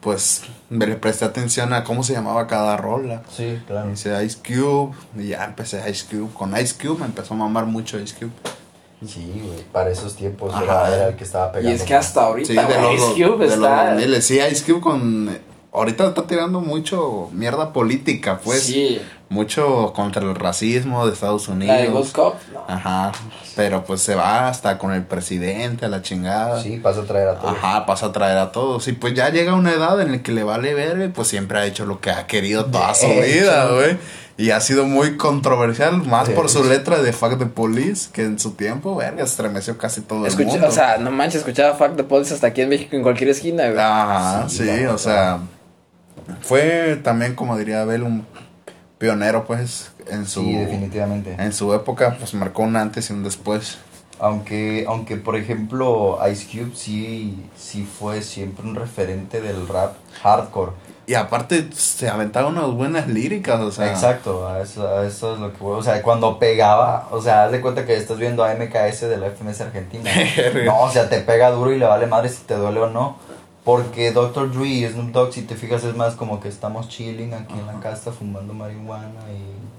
pues 0.00 0.42
me 0.68 0.86
le 0.86 0.96
presté 0.96 1.24
atención 1.24 1.72
a 1.72 1.84
cómo 1.84 2.02
se 2.02 2.12
llamaba 2.12 2.46
cada 2.46 2.76
rola. 2.76 3.22
Sí, 3.34 3.60
claro. 3.66 3.88
Dice 3.90 4.24
Ice 4.24 4.38
Cube, 4.44 4.94
y 5.16 5.28
ya 5.28 5.44
empecé 5.44 5.88
Ice 5.90 6.04
Cube. 6.10 6.30
Con 6.34 6.56
Ice 6.58 6.74
Cube 6.80 6.98
me 7.00 7.06
empezó 7.06 7.34
a 7.34 7.36
mamar 7.36 7.66
mucho 7.66 7.98
Ice 7.98 8.14
Cube. 8.18 8.32
Sí, 9.06 9.42
güey, 9.46 9.62
para 9.72 9.90
esos 9.90 10.16
tiempos 10.16 10.54
era, 10.60 10.92
era 10.94 11.08
el 11.08 11.16
que 11.16 11.24
estaba 11.24 11.48
Y 11.50 11.52
pegando. 11.52 11.70
es 11.70 11.82
que 11.82 11.94
hasta 11.94 12.22
ahorita, 12.24 12.48
Sí, 12.48 12.54
de 12.72 12.80
los, 12.82 12.94
Ice 12.94 13.06
Cube 13.24 13.38
de 13.38 13.46
los 13.46 13.54
está... 13.54 13.90
2000. 13.94 14.22
Sí, 14.22 14.40
Ice 14.50 14.64
Cube 14.72 14.80
con... 14.80 15.38
Ahorita 15.76 16.06
está 16.08 16.26
tirando 16.26 16.60
mucho 16.60 17.28
mierda 17.32 17.72
política, 17.72 18.40
pues. 18.42 18.62
sí, 18.64 19.00
Mucho 19.28 19.92
contra 19.92 20.22
el 20.22 20.36
racismo 20.36 21.04
de 21.06 21.12
Estados 21.12 21.48
la 21.48 21.54
de 21.56 21.66
Good 21.88 21.88
Unidos. 21.88 22.12
Cop. 22.12 22.34
no. 22.52 22.64
Ajá. 22.68 23.12
Pero 23.56 23.84
pues 23.84 24.00
se 24.00 24.14
va 24.14 24.48
hasta 24.48 24.78
con 24.78 24.92
el 24.92 25.04
presidente 25.04 25.84
a 25.84 25.88
la 25.88 26.00
chingada. 26.00 26.62
Sí, 26.62 26.76
pasa 26.76 27.00
a 27.00 27.04
traer 27.04 27.28
a 27.28 27.34
todos. 27.34 27.56
Ajá, 27.56 27.86
pasa 27.86 28.06
a 28.06 28.12
traer 28.12 28.38
a 28.38 28.52
todos. 28.52 28.86
Y 28.86 28.92
pues 28.92 29.14
ya 29.14 29.30
llega 29.30 29.54
una 29.54 29.72
edad 29.72 30.00
en 30.00 30.12
la 30.12 30.22
que 30.22 30.30
le 30.32 30.44
vale 30.44 30.74
ver, 30.74 31.02
y 31.02 31.08
pues 31.08 31.28
siempre 31.28 31.58
ha 31.58 31.66
hecho 31.66 31.86
lo 31.86 32.00
que 32.00 32.10
ha 32.10 32.26
querido 32.26 32.66
toda 32.66 32.94
su 32.94 33.08
vida, 33.08 33.68
güey. 33.72 33.98
Y 34.38 34.50
ha 34.50 34.60
sido 34.60 34.84
muy 34.84 35.16
controversial, 35.16 36.02
más 36.04 36.28
De 36.28 36.34
por 36.34 36.48
su 36.50 36.62
letra 36.62 37.00
de 37.00 37.12
Fuck 37.12 37.38
the 37.38 37.46
Police, 37.46 38.10
que 38.12 38.22
en 38.22 38.38
su 38.38 38.52
tiempo, 38.52 38.94
verga, 38.94 39.24
estremeció 39.24 39.78
casi 39.78 40.02
todo 40.02 40.26
el 40.26 40.36
mundo. 40.46 40.68
o 40.68 40.70
sea, 40.70 40.98
no 40.98 41.10
manches, 41.10 41.40
escuchaba 41.40 41.74
Fuck 41.74 41.96
the 41.96 42.04
Police 42.04 42.34
hasta 42.34 42.48
aquí 42.48 42.60
en 42.60 42.68
México, 42.68 42.94
en 42.96 43.02
cualquier 43.02 43.30
esquina, 43.30 43.64
güey. 43.64 43.78
Ajá, 43.80 44.46
Sí, 44.48 44.68
o 44.84 44.98
sea, 44.98 45.38
fue 46.42 47.00
también, 47.02 47.34
como 47.34 47.56
diría 47.56 47.82
Abel, 47.82 48.02
un 48.02 48.26
pionero, 48.98 49.44
pues, 49.44 49.92
en 50.08 50.26
su, 50.26 50.40
Sí, 50.40 50.54
definitivamente. 50.56 51.36
en 51.38 51.52
su 51.52 51.72
época, 51.74 52.16
pues 52.18 52.34
marcó 52.34 52.62
un 52.62 52.76
antes 52.76 53.10
y 53.10 53.12
un 53.12 53.22
después. 53.22 53.78
Aunque, 54.18 54.86
aunque 54.88 55.16
por 55.16 55.36
ejemplo, 55.36 56.18
Ice 56.30 56.46
Cube 56.50 56.72
sí, 56.74 57.44
sí 57.54 57.84
fue 57.84 58.22
siempre 58.22 58.66
un 58.66 58.74
referente 58.74 59.42
del 59.42 59.68
rap 59.68 59.94
hardcore. 60.22 60.72
Y 61.08 61.14
aparte, 61.14 61.68
se 61.72 62.08
aventaba 62.08 62.48
unas 62.48 62.68
buenas 62.70 63.06
líricas, 63.06 63.60
o 63.60 63.70
sea. 63.70 63.90
Exacto, 63.90 64.48
a 64.48 64.60
eso, 64.62 64.88
a 64.88 65.06
eso 65.06 65.34
es 65.34 65.38
lo 65.38 65.52
que. 65.52 65.58
O 65.62 65.82
sea, 65.82 66.02
cuando 66.02 66.38
pegaba, 66.38 67.06
o 67.12 67.20
sea, 67.20 67.44
haz 67.44 67.52
de 67.52 67.60
cuenta 67.60 67.84
que 67.86 67.94
estás 67.94 68.18
viendo 68.18 68.42
a 68.42 68.54
MKS 68.54 69.02
de 69.02 69.16
la 69.18 69.30
FMS 69.30 69.60
Argentina. 69.60 70.10
no, 70.64 70.80
o 70.80 70.90
sea, 70.90 71.08
te 71.08 71.20
pega 71.20 71.50
duro 71.50 71.72
y 71.72 71.78
le 71.78 71.86
vale 71.86 72.06
madre 72.06 72.28
si 72.28 72.42
te 72.42 72.54
duele 72.54 72.80
o 72.80 72.90
no. 72.90 73.18
Porque 73.66 74.12
Dr. 74.12 74.52
Dre 74.52 74.66
y 74.66 74.86
Snoop 74.88 75.10
Dogg, 75.10 75.32
si 75.34 75.42
te 75.42 75.56
fijas, 75.56 75.84
es 75.84 75.94
más 75.94 76.14
como 76.14 76.40
que 76.40 76.48
estamos 76.48 76.88
chilling 76.88 77.34
aquí 77.34 77.52
en 77.52 77.66
la 77.66 77.78
casa 77.80 78.12
fumando 78.12 78.54
marihuana 78.54 79.10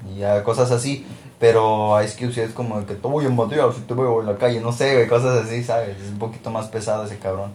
y, 0.06 0.12
y 0.14 0.20
ya, 0.20 0.44
cosas 0.44 0.70
así. 0.72 1.08
Pero 1.40 2.00
Ice 2.04 2.18
Cube 2.20 2.34
sí 2.34 2.42
es 2.42 2.52
como 2.52 2.86
que 2.86 2.96
te 2.96 3.08
voy 3.08 3.26
a 3.26 3.30
matar 3.30 3.74
si 3.74 3.82
te 3.82 3.94
veo 3.94 4.20
en 4.20 4.28
la 4.28 4.38
calle, 4.38 4.60
no 4.60 4.72
sé, 4.74 4.94
güey, 4.94 5.08
cosas 5.08 5.46
así, 5.46 5.64
¿sabes? 5.64 5.98
Es 6.02 6.10
un 6.12 6.20
poquito 6.20 6.52
más 6.52 6.68
pesado 6.68 7.06
ese 7.06 7.18
cabrón. 7.18 7.52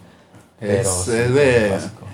Pero 0.59 0.73
Es- 0.81 0.89
sí, 0.89 1.11
es 1.13 1.35
de- 1.35 1.67
clásico. 1.69 2.07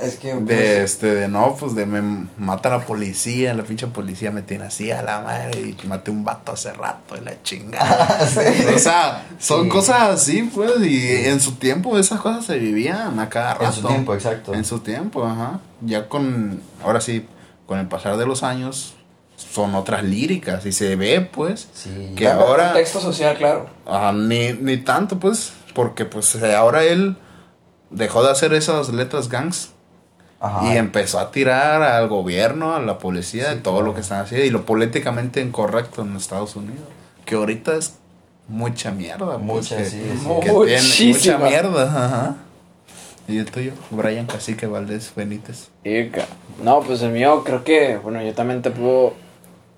Es 0.00 0.16
que... 0.18 0.34
De 0.34 0.40
pues, 0.40 0.60
este, 0.60 1.12
de 1.14 1.28
no, 1.28 1.56
pues 1.58 1.74
de 1.74 1.84
me 1.84 2.28
mata 2.38 2.72
a 2.72 2.78
la 2.78 2.86
policía, 2.86 3.54
la 3.54 3.64
pinche 3.64 3.88
policía 3.88 4.30
me 4.30 4.42
tiene 4.42 4.66
así 4.66 4.92
a 4.92 5.02
la 5.02 5.20
madre 5.20 5.74
y 5.82 5.86
maté 5.88 6.12
un 6.12 6.24
vato 6.24 6.52
hace 6.52 6.72
rato 6.72 7.16
y 7.16 7.24
la 7.24 7.42
chingada. 7.42 8.20
o 8.74 8.78
sea, 8.78 9.26
son 9.40 9.64
Sí. 9.64 9.68
cosas 9.70 10.02
así, 10.10 10.42
pues, 10.54 10.72
y 10.80 11.26
en 11.26 11.40
su 11.40 11.56
tiempo 11.56 11.98
esas 11.98 12.20
cosas 12.20 12.44
se 12.44 12.56
vivían 12.58 13.18
a 13.18 13.28
cada 13.28 13.54
rato. 13.54 13.64
En 13.66 13.72
su 13.72 13.82
tiempo, 13.88 14.14
exacto. 14.14 14.54
En 14.54 14.64
su 14.64 14.78
tiempo, 14.78 15.24
ajá. 15.26 15.58
Ya 15.80 16.08
con, 16.08 16.60
ahora 16.84 17.00
sí, 17.00 17.26
con 17.66 17.80
el 17.80 17.88
pasar 17.88 18.16
de 18.16 18.26
los 18.26 18.44
años, 18.44 18.94
son 19.36 19.74
otras 19.74 20.04
líricas 20.04 20.64
y 20.66 20.70
se 20.72 20.94
ve, 20.94 21.20
pues, 21.20 21.68
Sí, 21.74 22.12
que 22.16 22.26
Bueno, 22.26 22.42
ahora... 22.42 22.64
Contexto 22.66 23.00
social, 23.00 23.36
claro. 23.36 23.66
Ajá, 23.86 24.12
ni, 24.12 24.52
ni 24.52 24.76
tanto, 24.76 25.18
pues, 25.18 25.52
porque 25.74 26.04
pues 26.04 26.40
ahora 26.44 26.84
él 26.84 27.16
dejó 27.94 28.22
de 28.22 28.30
hacer 28.30 28.52
esas 28.54 28.88
letras 28.90 29.28
gangs 29.28 29.70
Ajá. 30.40 30.72
y 30.72 30.76
empezó 30.76 31.18
a 31.18 31.30
tirar 31.30 31.82
al 31.82 32.08
gobierno, 32.08 32.74
a 32.74 32.80
la 32.80 32.98
policía, 32.98 33.50
Sí, 33.50 33.54
de 33.56 33.60
todo 33.62 33.74
claro. 33.74 33.86
lo 33.88 33.94
que 33.94 34.00
están 34.02 34.20
haciendo 34.20 34.46
y 34.46 34.50
lo 34.50 34.64
políticamente 34.66 35.40
incorrecto 35.40 36.02
en 36.02 36.16
Estados 36.16 36.56
Unidos. 36.56 36.84
Que 37.24 37.36
ahorita 37.36 37.76
es 37.76 37.94
mucha 38.48 38.90
mierda. 38.90 39.38
pues, 39.38 39.40
Mucha, 39.40 39.76
que, 39.78 39.84
sí, 39.86 40.02
que 40.42 40.46
tiene 40.66 41.12
mucha 41.14 41.38
mierda. 41.38 41.84
Ajá. 42.06 42.34
¿Y 43.26 43.38
el 43.38 43.50
tuyo? 43.50 43.72
Brian 43.90 44.26
Cacique 44.26 44.66
Valdés 44.66 45.12
Benítez. 45.16 45.68
Ica. 45.82 46.26
No, 46.62 46.80
pues 46.80 47.00
el 47.00 47.10
mío 47.12 47.42
creo 47.42 47.64
que, 47.64 47.96
bueno, 47.96 48.20
yo 48.22 48.34
también 48.34 48.60
te 48.60 48.70
puedo 48.70 49.14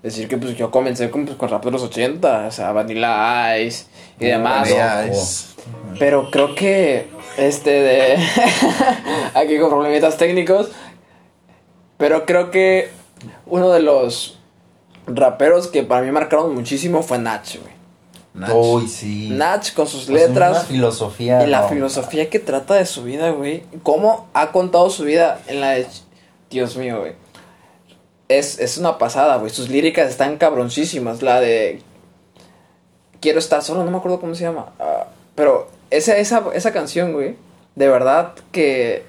decir 0.03 0.27
que 0.27 0.37
pues 0.37 0.57
yo 0.57 0.69
comencé 0.69 1.09
con, 1.09 1.25
pues, 1.25 1.37
con 1.37 1.47
raperos 1.49 1.81
80, 1.81 2.47
o 2.47 2.51
sea, 2.51 2.73
Vanilla 2.73 3.57
Ice 3.59 3.85
y 4.19 4.25
demás. 4.25 4.67
Pero 5.97 6.29
creo 6.29 6.55
que 6.55 7.07
este 7.37 7.69
de 7.69 8.17
aquí 9.33 9.57
con 9.59 9.69
problemitas 9.69 10.17
técnicos, 10.17 10.69
pero 11.97 12.25
creo 12.25 12.51
que 12.51 12.89
uno 13.45 13.69
de 13.71 13.81
los 13.81 14.39
raperos 15.07 15.67
que 15.67 15.83
para 15.83 16.01
mí 16.01 16.11
marcaron 16.11 16.53
muchísimo 16.53 17.01
fue 17.03 17.17
Nach, 17.17 17.45
güey. 17.59 17.77
Nach. 18.33 18.51
Uy, 18.53 18.87
sí. 18.87 19.29
Nach 19.31 19.73
con 19.73 19.87
sus 19.87 20.05
Pues 20.05 20.25
Una 20.25 20.27
letras 20.27 20.65
filosofía. 20.67 21.43
y 21.43 21.47
la 21.47 21.61
no. 21.61 21.69
filosofía 21.69 22.29
que 22.29 22.39
trata 22.39 22.75
de 22.75 22.85
su 22.85 23.03
vida, 23.03 23.31
güey. 23.31 23.63
Cómo 23.83 24.27
ha 24.33 24.51
contado 24.51 24.89
su 24.89 25.03
vida 25.05 25.39
en 25.47 25.59
la 25.61 25.71
de... 25.71 25.87
Dios 26.51 26.77
mío, 26.77 26.99
güey. 26.99 27.13
Es, 28.29 28.59
es 28.59 28.77
una 28.77 28.97
pasada, 28.99 29.37
güey. 29.37 29.49
Sus 29.51 29.69
líricas 29.69 30.09
están 30.09 30.37
cabroncísimas. 30.37 31.23
La 31.23 31.39
de... 31.39 31.81
Quiero 33.21 33.39
estar 33.39 33.63
solo, 33.63 33.83
no 33.83 33.89
me 33.89 33.97
acuerdo 33.97 34.19
cómo 34.19 34.35
se 34.35 34.43
llama. 34.43 34.71
Ah, 34.79 35.07
pero 35.33 35.69
esa, 35.89 36.17
esa, 36.17 36.43
esa 36.53 36.71
canción, 36.71 37.13
güey. 37.13 37.35
De 37.75 37.87
verdad 37.87 38.33
que... 38.51 39.03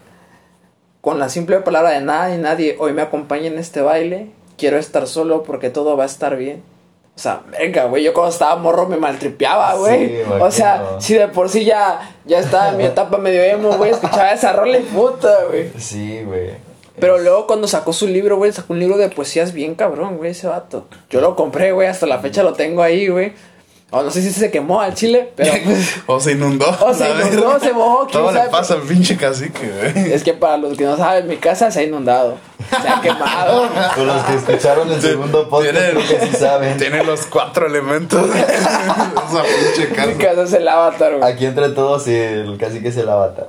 Con 1.01 1.21
la 1.21 1.29
simple 1.29 1.61
palabra 1.61 1.91
de 1.91 2.01
nada 2.01 2.35
y 2.35 2.39
nadie 2.39 2.77
hoy 2.79 2.93
me 2.93 3.03
acompaña 3.03 3.47
en 3.47 3.59
este 3.59 3.81
baile. 3.81 4.31
Quiero 4.57 4.79
estar 4.79 5.07
solo 5.07 5.45
porque 5.45 5.71
todo 5.71 5.97
va 5.97 6.03
a 6.03 6.07
estar 6.07 6.37
bien. 6.37 6.63
O 7.19 7.21
sea, 7.21 7.41
venga, 7.59 7.87
güey, 7.87 8.05
yo 8.05 8.15
cuando 8.15 8.31
estaba 8.31 8.55
morro 8.57 8.87
me 8.87 8.97
maltripeaba, 8.97 9.75
güey. 9.75 10.09
Sí, 10.09 10.23
o 10.39 10.51
sea, 10.53 10.85
si 11.01 11.15
de 11.15 11.27
por 11.27 11.49
sí 11.49 11.65
ya, 11.65 12.15
ya 12.25 12.39
estaba 12.39 12.69
en 12.69 12.77
mi 12.77 12.85
etapa 12.85 13.19
medio 13.19 13.43
emo, 13.43 13.73
güey, 13.73 13.91
escuchaba 13.91 14.33
esa 14.33 14.53
rola 14.53 14.79
y 14.79 14.83
puta, 14.83 15.45
güey. 15.49 15.71
Sí, 15.79 16.23
güey. 16.25 16.51
Pero 17.01 17.19
luego 17.19 17.49
cuando 17.49 17.67
sacó 17.67 17.93
su 17.93 18.07
libro, 18.07 18.37
güey, 18.37 18.53
sacó 18.53 18.73
un 18.73 18.79
libro 18.79 18.99
de 18.99 19.09
poesías 19.09 19.53
bien 19.53 19.75
cabrón, 19.75 20.17
güey, 20.17 20.31
ese 20.31 20.47
vato. 20.47 20.87
Yo 21.11 21.21
lo 21.21 21.35
compré, 21.35 21.73
güey, 21.73 21.89
hasta 21.89 22.07
la 22.07 22.19
fecha 22.19 22.45
lo 22.45 22.53
tengo 22.53 22.83
ahí, 22.83 23.09
güey. 23.09 23.33
O 23.91 24.03
no 24.03 24.11
sé 24.11 24.21
si 24.21 24.31
se 24.33 24.51
quemó 24.51 24.83
al 24.83 24.93
chile, 24.95 25.33
pero 25.35 25.51
pues... 25.65 25.95
O 26.07 26.21
se 26.21 26.33
inundó. 26.33 26.67
O 26.81 26.93
se 26.93 27.09
inundó, 27.09 27.49
verga. 27.53 27.61
se 27.61 27.73
mojó, 27.73 28.07
Todo 28.07 28.31
le 28.33 28.39
sabe. 28.41 28.51
pasa 28.51 28.75
al 28.75 28.83
pinche 28.83 29.17
cacique, 29.17 29.67
güey. 29.95 30.13
Es 30.13 30.23
que 30.23 30.35
para 30.35 30.59
los 30.59 30.77
que 30.77 30.85
no 30.85 30.97
saben, 30.99 31.27
mi 31.27 31.39
casa 31.39 31.71
se 31.71 31.81
ha 31.81 31.83
inundado. 31.85 32.37
Se 32.69 32.87
ha 32.89 33.01
quemado. 33.01 33.67
Con 33.95 34.07
los 34.07 34.23
que 34.25 34.35
escucharon 34.35 34.93
el 34.93 35.01
segundo 35.01 35.49
podcast, 35.49 35.75
Tiene- 35.79 36.07
que 36.07 36.27
sí 36.27 36.37
saben. 36.37 36.77
Tiene 36.77 37.03
los 37.03 37.25
cuatro 37.27 37.67
elementos 37.67 38.31
de 38.33 38.41
esa 38.43 39.43
pinche 39.43 39.89
mi 39.89 39.95
casa. 39.97 40.19
casa 40.19 40.43
es 40.43 40.53
el 40.53 40.69
avatar, 40.69 41.17
güey. 41.19 41.33
Aquí 41.33 41.47
entre 41.47 41.71
todos 41.71 42.07
el 42.09 42.59
casi 42.59 42.83
que 42.83 42.93
se 42.93 43.05
la 43.05 43.15
bata. 43.15 43.45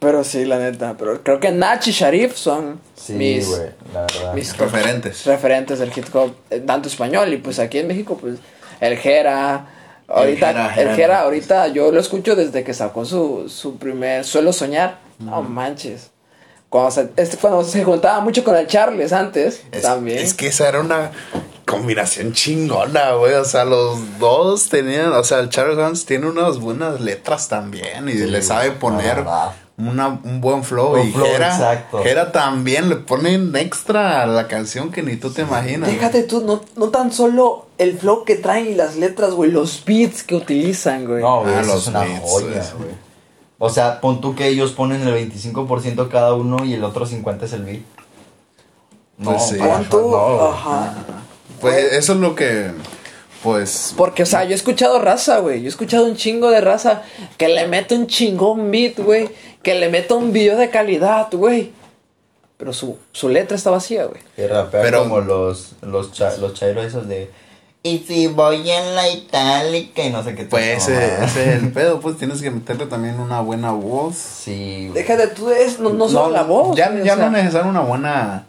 Pero 0.00 0.24
sí, 0.24 0.46
la 0.46 0.58
neta. 0.58 0.96
Pero 0.98 1.22
creo 1.22 1.38
que 1.38 1.52
Nach 1.52 1.86
y 1.86 1.92
Sharif 1.92 2.34
son 2.34 2.80
Sí, 2.96 3.12
mis, 3.12 3.46
güey, 3.48 3.68
la 3.94 4.00
verdad. 4.00 4.34
mis 4.34 4.56
Referentes. 4.56 5.24
referentes 5.26 5.78
del 5.78 5.92
hip 5.94 6.06
hop, 6.14 6.32
eh, 6.50 6.58
tanto 6.60 6.88
español 6.88 7.32
y 7.32 7.36
pues 7.36 7.58
aquí 7.60 7.78
en 7.78 7.86
México, 7.86 8.18
pues 8.20 8.36
el 8.80 8.96
Jera. 8.98 9.66
Ahorita, 10.08 10.50
el 10.50 10.56
Jera, 10.56 10.70
Jera, 10.72 10.94
Jera. 10.96 11.20
ahorita 11.20 11.68
yo 11.68 11.92
lo 11.92 12.00
escucho 12.00 12.34
desde 12.34 12.64
que 12.64 12.74
sacó 12.74 13.04
su, 13.04 13.48
su 13.48 13.76
primer 13.76 14.24
Suelo 14.24 14.52
Soñar. 14.52 14.98
No 15.18 15.42
manches. 15.42 16.10
Cuando 16.68 16.90
se, 16.90 17.10
este, 17.16 17.36
cuando 17.36 17.62
se 17.64 17.84
juntaba 17.84 18.20
mucho 18.20 18.42
con 18.44 18.56
el 18.56 18.66
Charles 18.66 19.12
antes, 19.12 19.62
Es, 19.72 19.82
también. 19.82 20.18
es 20.18 20.34
que 20.34 20.46
esa 20.48 20.68
era 20.68 20.80
una 20.80 21.10
combinación 21.66 22.32
chingona, 22.32 23.12
güey. 23.12 23.34
O 23.34 23.44
sea, 23.44 23.64
los 23.64 24.18
dos 24.18 24.68
tenían, 24.68 25.12
o 25.12 25.22
sea, 25.24 25.38
el 25.40 25.48
Charles 25.50 25.76
Dance 25.76 26.06
tiene 26.06 26.26
unas 26.28 26.58
buenas 26.58 27.00
letras 27.00 27.48
también 27.48 28.08
y 28.08 28.12
Sí, 28.12 28.18
le 28.26 28.42
sabe 28.42 28.70
poner. 28.72 29.24
Una, 29.88 30.08
un 30.08 30.40
buen 30.40 30.62
flow. 30.64 30.94
Un 31.00 31.08
y 31.08 31.12
flow, 31.12 31.26
Jera, 31.26 31.46
exacto. 31.48 31.98
Jera 32.02 32.32
también 32.32 32.88
le 32.88 32.96
ponen 32.96 33.54
extra 33.56 34.22
a 34.22 34.26
la 34.26 34.46
canción 34.48 34.90
que 34.90 35.02
ni 35.02 35.16
tú 35.16 35.30
te 35.30 35.42
imaginas. 35.42 35.88
Déjate 35.90 36.22
tú, 36.24 36.42
no, 36.42 36.60
no 36.76 36.88
tan 36.90 37.12
solo 37.12 37.66
el 37.78 37.98
flow 37.98 38.24
que 38.24 38.36
traen 38.36 38.66
y 38.68 38.74
las 38.74 38.96
letras, 38.96 39.32
güey, 39.32 39.50
los 39.50 39.82
beats 39.84 40.22
que 40.22 40.34
utilizan, 40.34 41.06
güey. 41.06 41.22
No, 41.22 41.42
güey, 41.42 41.54
Ah, 41.54 41.60
eso 41.62 41.72
los 41.74 41.82
es 41.82 41.88
una 41.88 42.00
beats, 42.00 42.20
joya, 42.30 42.60
eso. 42.60 42.76
güey. 42.78 42.90
O 43.58 43.68
sea, 43.68 44.00
pon 44.00 44.20
tú 44.20 44.34
que 44.34 44.48
ellos 44.48 44.72
ponen 44.72 45.06
el 45.06 45.14
25% 45.14 46.08
cada 46.08 46.34
uno 46.34 46.64
y 46.64 46.74
el 46.74 46.82
otro 46.84 47.06
50% 47.06 47.42
es 47.44 47.52
el 47.52 47.62
beat. 47.64 47.80
No, 49.18 49.32
Pues 49.32 49.42
sí. 49.48 49.56
para- 49.56 49.74
Pon 49.78 49.84
tú, 49.90 50.10
no, 50.10 50.46
ajá. 50.48 50.94
Pues 51.60 51.92
eso 51.92 52.14
es 52.14 52.18
lo 52.20 52.34
que, 52.34 52.70
pues, 53.42 53.92
Porque, 53.96 54.22
o 54.22 54.26
sea, 54.26 54.44
yo 54.44 54.52
he 54.52 54.54
escuchado 54.54 54.98
raza, 54.98 55.40
güey. 55.40 55.60
Yo 55.60 55.66
he 55.66 55.68
escuchado 55.68 56.06
un 56.06 56.16
chingo 56.16 56.50
de 56.50 56.62
raza 56.62 57.02
que 57.36 57.48
le 57.48 57.66
mete 57.68 57.94
un 57.94 58.06
chingón 58.06 58.70
beat, 58.70 58.98
güey. 58.98 59.28
Que 59.62 59.74
le 59.74 59.88
mete 59.88 60.14
un 60.14 60.32
video 60.32 60.56
de 60.56 60.70
calidad, 60.70 61.28
güey. 61.32 61.72
Pero 62.56 62.72
su, 62.72 62.98
su 63.12 63.28
letra 63.28 63.56
está 63.56 63.70
vacía, 63.70 64.04
güey. 64.06 64.20
Rapean 64.48 64.82
Pero- 64.82 64.98
como 65.04 65.20
los, 65.20 65.72
los, 65.82 66.12
cha- 66.12 66.36
los 66.38 66.54
chairos 66.54 66.84
esos 66.84 67.08
de... 67.08 67.30
Y 67.82 68.00
si 68.00 68.26
voy 68.26 68.70
en 68.70 68.94
la 68.94 69.08
itálica 69.08 70.02
y 70.04 70.10
no 70.10 70.22
sé 70.22 70.34
qué. 70.34 70.44
pues 70.44 70.82
ese, 70.86 71.24
ese 71.24 71.54
es 71.54 71.62
el 71.62 71.72
pedo, 71.72 71.98
pues 72.00 72.18
tienes 72.18 72.42
que 72.42 72.50
meterle 72.50 72.84
también 72.84 73.18
una 73.18 73.40
buena 73.40 73.72
voz. 73.72 74.16
Sí, 74.16 74.88
güey. 74.90 75.02
Déjate 75.02 75.28
tú, 75.28 75.48
es, 75.50 75.78
no, 75.80 75.88
no 75.90 76.06
solo 76.06 76.30
la 76.30 76.42
voz. 76.42 76.76
Ya, 76.76 76.90
güey, 76.90 77.04
ya 77.04 77.14
o 77.14 77.16
sea, 77.16 77.30
no 77.30 77.36
es 77.38 77.44
necesario 77.44 77.70
una 77.70 77.80
buena, 77.80 78.44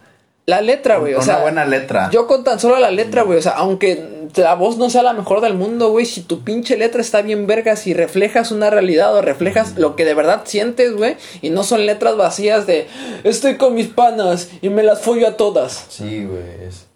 La 0.47 0.59
letra, 0.59 0.97
güey. 0.97 1.13
O 1.13 1.17
una 1.19 1.25
sea, 1.25 1.39
buena 1.41 1.63
letra. 1.65 2.09
Yo 2.11 2.27
con 2.27 2.43
tan 2.43 2.59
solo 2.59 2.77
la 2.77 2.91
letra, 2.91 3.21
güey. 3.21 3.39
O 3.39 3.41
sea, 3.41 3.53
aunque 3.53 4.20
la 4.35 4.55
voz 4.55 4.77
no 4.77 4.89
sea 4.89 5.03
la 5.03 5.13
mejor 5.13 5.41
del 5.41 5.53
mundo, 5.55 5.89
güey. 5.89 6.05
Si 6.05 6.21
tu 6.21 6.43
pinche 6.43 6.77
letra 6.77 7.01
está 7.01 7.21
bien 7.21 7.47
verga, 7.47 7.75
si 7.75 7.93
reflejas 7.93 8.51
una 8.51 8.69
realidad 8.69 9.15
o 9.15 9.21
reflejas 9.21 9.77
lo 9.77 9.95
que 9.95 10.05
de 10.05 10.13
verdad 10.13 10.41
sientes, 10.45 10.95
güey. 10.95 11.17
Y 11.41 11.49
no 11.49 11.63
son 11.63 11.85
letras 11.85 12.17
vacías 12.17 12.67
de 12.67 12.87
estoy 13.23 13.57
con 13.57 13.73
mis 13.75 13.87
panas 13.87 14.49
y 14.61 14.69
me 14.69 14.83
las 14.83 15.01
follo 15.01 15.27
a 15.27 15.37
todas. 15.37 15.85
Sí, 15.89 16.25
güey. 16.25 16.43
Es, 16.67 16.87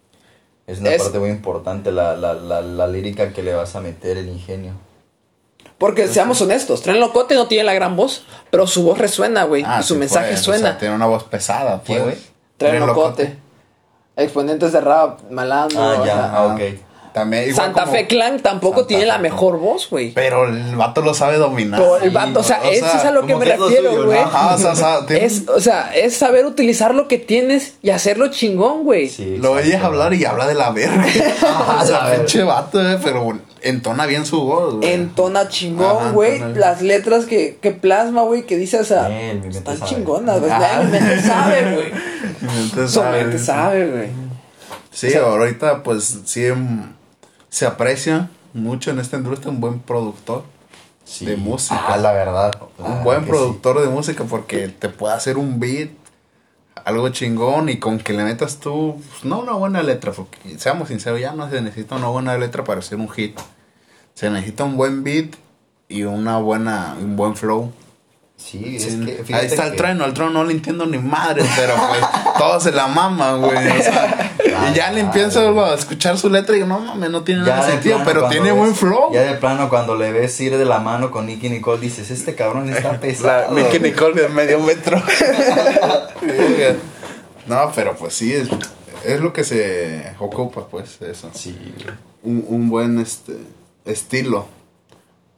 es 0.66 0.80
una 0.80 0.90
Es- 0.90 1.02
parte 1.02 1.18
muy 1.18 1.30
importante 1.30 1.92
la, 1.92 2.16
la, 2.16 2.34
la, 2.34 2.60
la 2.60 2.86
lírica 2.86 3.32
que 3.32 3.42
le 3.42 3.54
vas 3.54 3.76
a 3.76 3.80
meter, 3.80 4.16
el 4.16 4.28
ingenio. 4.28 4.72
Porque 5.78 6.08
seamos 6.08 6.40
honestos, 6.40 6.80
Tren 6.80 7.00
Locote 7.00 7.34
no 7.34 7.48
tiene 7.48 7.64
la 7.64 7.74
gran 7.74 7.96
voz, 7.96 8.24
pero 8.50 8.66
su 8.66 8.82
voz 8.82 8.96
resuena, 8.96 9.44
güey. 9.44 9.62
Ah, 9.66 9.80
y 9.80 9.82
su 9.82 9.92
sí, 9.92 10.00
mensaje 10.00 10.32
o 10.32 10.36
suena. 10.38 10.70
sea, 10.70 10.78
tiene 10.78 10.94
una 10.94 11.04
voz 11.06 11.24
pesada, 11.24 11.82
¿Quién, 11.84 12.02
pues. 12.02 12.14
güey? 12.16 12.26
Tren 12.56 12.70
Tren 12.70 12.86
Locote. 12.86 13.36
Exponentes 14.16 14.72
de 14.72 14.80
rap, 14.80 15.30
malandro. 15.30 15.78
Ah, 15.82 16.02
ya, 16.06 16.32
ah, 16.34 16.46
ok. 16.54 16.60
También, 17.16 17.44
igual 17.48 17.56
Santa 17.68 17.80
como- 17.84 17.92
Fe 17.94 18.06
Clan 18.06 18.40
tampoco 18.40 18.74
Santa 18.80 18.88
tiene 18.88 19.06
la 19.06 19.16
mejor 19.16 19.58
voz, 19.58 19.88
güey. 19.88 20.12
Pero 20.12 20.46
el 20.46 20.76
vato 20.76 21.00
lo 21.00 21.14
sabe 21.14 21.38
dominar. 21.38 21.80
Pero 21.80 21.96
el 21.96 22.10
Sí, 22.10 22.14
vato, 22.14 22.40
o 22.40 22.42
sea, 22.42 22.60
o 22.62 22.68
eso 22.70 22.84
es 22.86 23.04
a 23.06 23.10
lo 23.10 23.24
que 23.24 23.34
me 23.34 23.46
que 23.46 23.56
refiero, 23.56 24.04
güey. 24.04 24.18
O 24.18 24.58
sea, 24.58 24.70
o 24.72 24.76
sea, 24.76 24.98
tiene- 25.06 25.24
Es, 25.24 25.48
o 25.48 25.58
sea, 25.58 25.96
es 25.96 26.14
saber 26.14 26.44
utilizar 26.44 26.94
lo 26.94 27.08
que 27.08 27.16
tienes 27.16 27.76
y 27.80 27.88
hacerlo 27.88 28.28
chingón, 28.28 28.84
güey. 28.84 29.08
Sí, 29.08 29.38
Lo 29.38 29.52
oyes 29.52 29.82
hablar 29.82 30.12
y 30.12 30.26
habla 30.26 30.46
de 30.46 30.54
la 30.54 30.70
verga. 30.72 31.06
Ajá, 31.42 31.82
o 31.82 31.86
sea, 31.86 32.14
pinche 32.14 32.42
vato, 32.42 32.86
eh, 32.86 32.98
pero 33.02 33.38
entona 33.62 34.04
bien 34.04 34.26
su 34.26 34.42
voz, 34.42 34.74
güey. 34.74 34.92
Entona 34.92 35.48
chingón, 35.48 36.12
güey. 36.12 36.38
Las 36.54 36.82
letras 36.82 37.24
que, 37.24 37.56
que 37.62 37.70
plasma, 37.70 38.22
güey, 38.24 38.42
que 38.44 38.58
dice, 38.58 38.78
o 38.78 38.84
sea, 38.84 39.08
Bien, 39.08 39.40
mi 39.40 39.48
están 39.56 39.78
sabe. 39.78 39.90
chingonas, 39.90 40.38
güey. 40.38 40.52
Ah. 40.52 40.82
Mi 40.84 40.90
mente 40.90 41.22
sabe, 41.22 41.74
güey. 42.74 42.88
Sabe. 42.88 43.24
mente 43.24 43.38
sabe, 43.38 43.86
güey. 43.90 44.08
Sí, 44.92 45.08
O 45.08 45.10
sea- 45.10 45.22
ahorita 45.22 45.82
pues 45.82 46.20
sí 46.26 46.46
em, 46.46 46.92
se 47.56 47.64
aprecia 47.64 48.28
mucho 48.52 48.90
en 48.90 48.98
esta 48.98 49.16
industria 49.16 49.50
un 49.50 49.62
buen 49.62 49.78
productor 49.80 50.44
Sí. 51.04 51.24
de 51.24 51.36
música. 51.38 51.80
Ah, 51.88 51.96
la 51.96 52.12
verdad. 52.12 52.52
un 52.76 52.84
Ah, 52.86 53.00
buen 53.02 53.24
productor 53.24 53.80
de 53.80 53.88
música 53.88 54.24
porque 54.24 54.68
te 54.68 54.90
puede 54.90 55.14
hacer 55.14 55.38
un 55.38 55.58
beat, 55.58 55.88
algo 56.84 57.08
chingón 57.08 57.70
y 57.70 57.78
con 57.78 57.98
que 57.98 58.12
le 58.12 58.24
metas 58.24 58.58
tú, 58.58 59.00
pues, 59.08 59.24
no 59.24 59.38
una 59.38 59.52
buena 59.52 59.82
letra, 59.82 60.12
porque 60.12 60.58
seamos 60.58 60.88
sinceros, 60.88 61.18
ya 61.18 61.32
no 61.32 61.48
se 61.48 61.62
necesita 61.62 61.96
una 61.96 62.08
buena 62.08 62.36
letra 62.36 62.62
para 62.62 62.80
hacer 62.80 62.98
un 62.98 63.08
hit. 63.08 63.38
Se 64.12 64.28
necesita 64.28 64.64
un 64.64 64.76
buen 64.76 65.02
beat 65.02 65.36
y 65.88 66.02
una 66.02 66.36
buena, 66.38 66.94
un 67.00 67.16
buen 67.16 67.36
flow. 67.36 67.72
Sí, 68.50 68.78
Sí, 68.78 69.04
es 69.10 69.26
que 69.26 69.34
Ahí 69.34 69.46
está 69.46 69.66
el 69.66 69.74
trueno, 69.74 70.04
el 70.04 70.14
trueno 70.14 70.30
no 70.32 70.44
le 70.44 70.52
entiendo 70.52 70.86
ni 70.86 70.98
madre, 70.98 71.44
pero 71.56 71.74
pues 71.88 72.00
todos 72.38 72.62
se 72.62 72.70
la 72.70 72.86
maman, 72.86 73.40
güey. 73.40 73.56
o 73.56 73.82
sea, 73.82 74.36
y 74.70 74.74
ya 74.74 74.92
le 74.92 75.00
empiezo 75.00 75.64
a 75.64 75.74
escuchar 75.74 76.16
su 76.16 76.30
letra 76.30 76.54
y 76.54 76.58
digo, 76.60 76.68
no 76.68 76.78
mames, 76.78 77.10
no 77.10 77.24
tiene 77.24 77.40
nada 77.42 77.66
de 77.66 77.72
sentido, 77.72 78.00
pero 78.04 78.28
tiene 78.28 78.52
ves- 78.52 78.58
buen 78.58 78.74
flow. 78.76 79.12
Ya 79.12 79.22
de 79.22 79.34
plano 79.34 79.68
cuando 79.68 79.96
le 79.96 80.12
ves 80.12 80.40
ir 80.40 80.56
de 80.56 80.64
la 80.64 80.78
mano 80.78 81.10
con 81.10 81.26
Nicky 81.26 81.48
Nicole 81.50 81.80
dices, 81.80 82.08
este 82.12 82.36
cabrón 82.36 82.72
está 82.72 82.92
La 82.92 83.00
pesado. 83.00 83.52
Nicky 83.52 83.80
Nicole 83.80 84.22
de 84.22 84.28
medio 84.28 84.60
metro. 84.60 85.02
no, 87.46 87.72
pero 87.74 87.94
pues 87.96 88.14
sí, 88.14 88.32
es, 88.32 88.48
es 89.04 89.20
lo 89.20 89.32
que 89.32 89.44
se 89.44 90.14
ocupa, 90.18 90.66
pues, 90.68 91.00
eso. 91.02 91.30
Sí. 91.34 91.56
Un, 92.22 92.44
un 92.48 92.68
buen 92.68 92.98
este 93.00 93.34
estilo 93.84 94.46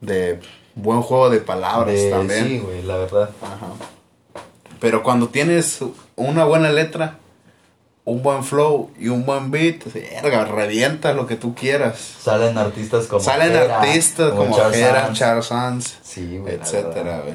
de 0.00 0.40
buen 0.82 1.02
juego 1.02 1.30
de 1.30 1.40
palabras 1.40 1.94
De- 1.94 2.10
también. 2.10 2.44
Sí, 2.46 2.58
güey, 2.58 2.82
la 2.82 2.96
verdad. 2.96 3.30
Ajá. 3.42 3.66
Pero 4.80 5.02
cuando 5.02 5.28
tienes 5.28 5.80
una 6.16 6.44
buena 6.44 6.70
letra, 6.70 7.16
un 8.04 8.22
buen 8.22 8.42
flow 8.44 8.90
y 8.98 9.08
un 9.08 9.26
buen 9.26 9.50
beat, 9.50 9.82
verga, 10.22 10.44
revientas 10.44 11.14
lo 11.14 11.26
que 11.26 11.36
tú 11.36 11.54
quieras. 11.54 11.98
Salen 12.22 12.56
artistas 12.56 13.06
como 13.06 13.20
Salen 13.20 13.50
Jera, 13.52 13.80
artistas 13.80 14.30
como 14.32 14.56
Charles 14.56 14.76
Jera, 14.78 15.00
Sands. 15.04 15.18
Charles 15.18 15.46
Sands, 15.46 15.98
Sí, 16.02 16.38
güey. 16.38 16.54
etcétera, 16.54 17.20
güey. 17.24 17.34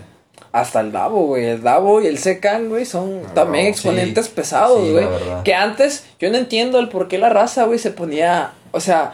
hasta 0.52 0.80
el 0.82 0.92
Davo, 0.92 1.26
güey. 1.28 1.46
El 1.46 1.62
Davo 1.64 2.00
y 2.02 2.08
el 2.08 2.18
Secan, 2.20 2.70
güey, 2.70 2.86
son 2.86 3.22
también 3.34 3.68
exponentes 3.68 4.30
pesados, 4.30 4.82
Sí, 4.84 4.92
güey. 4.92 5.08
que 5.44 5.54
antes, 5.54 6.06
yo 6.20 6.30
no 6.32 6.38
entiendo 6.38 6.80
el 6.80 6.90
por 6.90 7.08
qué 7.08 7.18
la 7.18 7.30
raza, 7.30 7.66
güey, 7.66 7.78
se 7.80 7.92
ponía. 7.92 8.52
O 8.72 8.80
sea, 8.80 9.14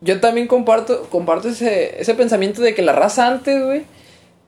yo 0.00 0.20
también 0.20 0.46
comparto, 0.46 1.08
comparto 1.10 1.48
ese, 1.48 2.00
ese 2.00 2.14
pensamiento 2.14 2.62
de 2.62 2.74
que 2.74 2.82
la 2.82 2.92
raza 2.92 3.26
antes, 3.26 3.64
güey, 3.64 3.84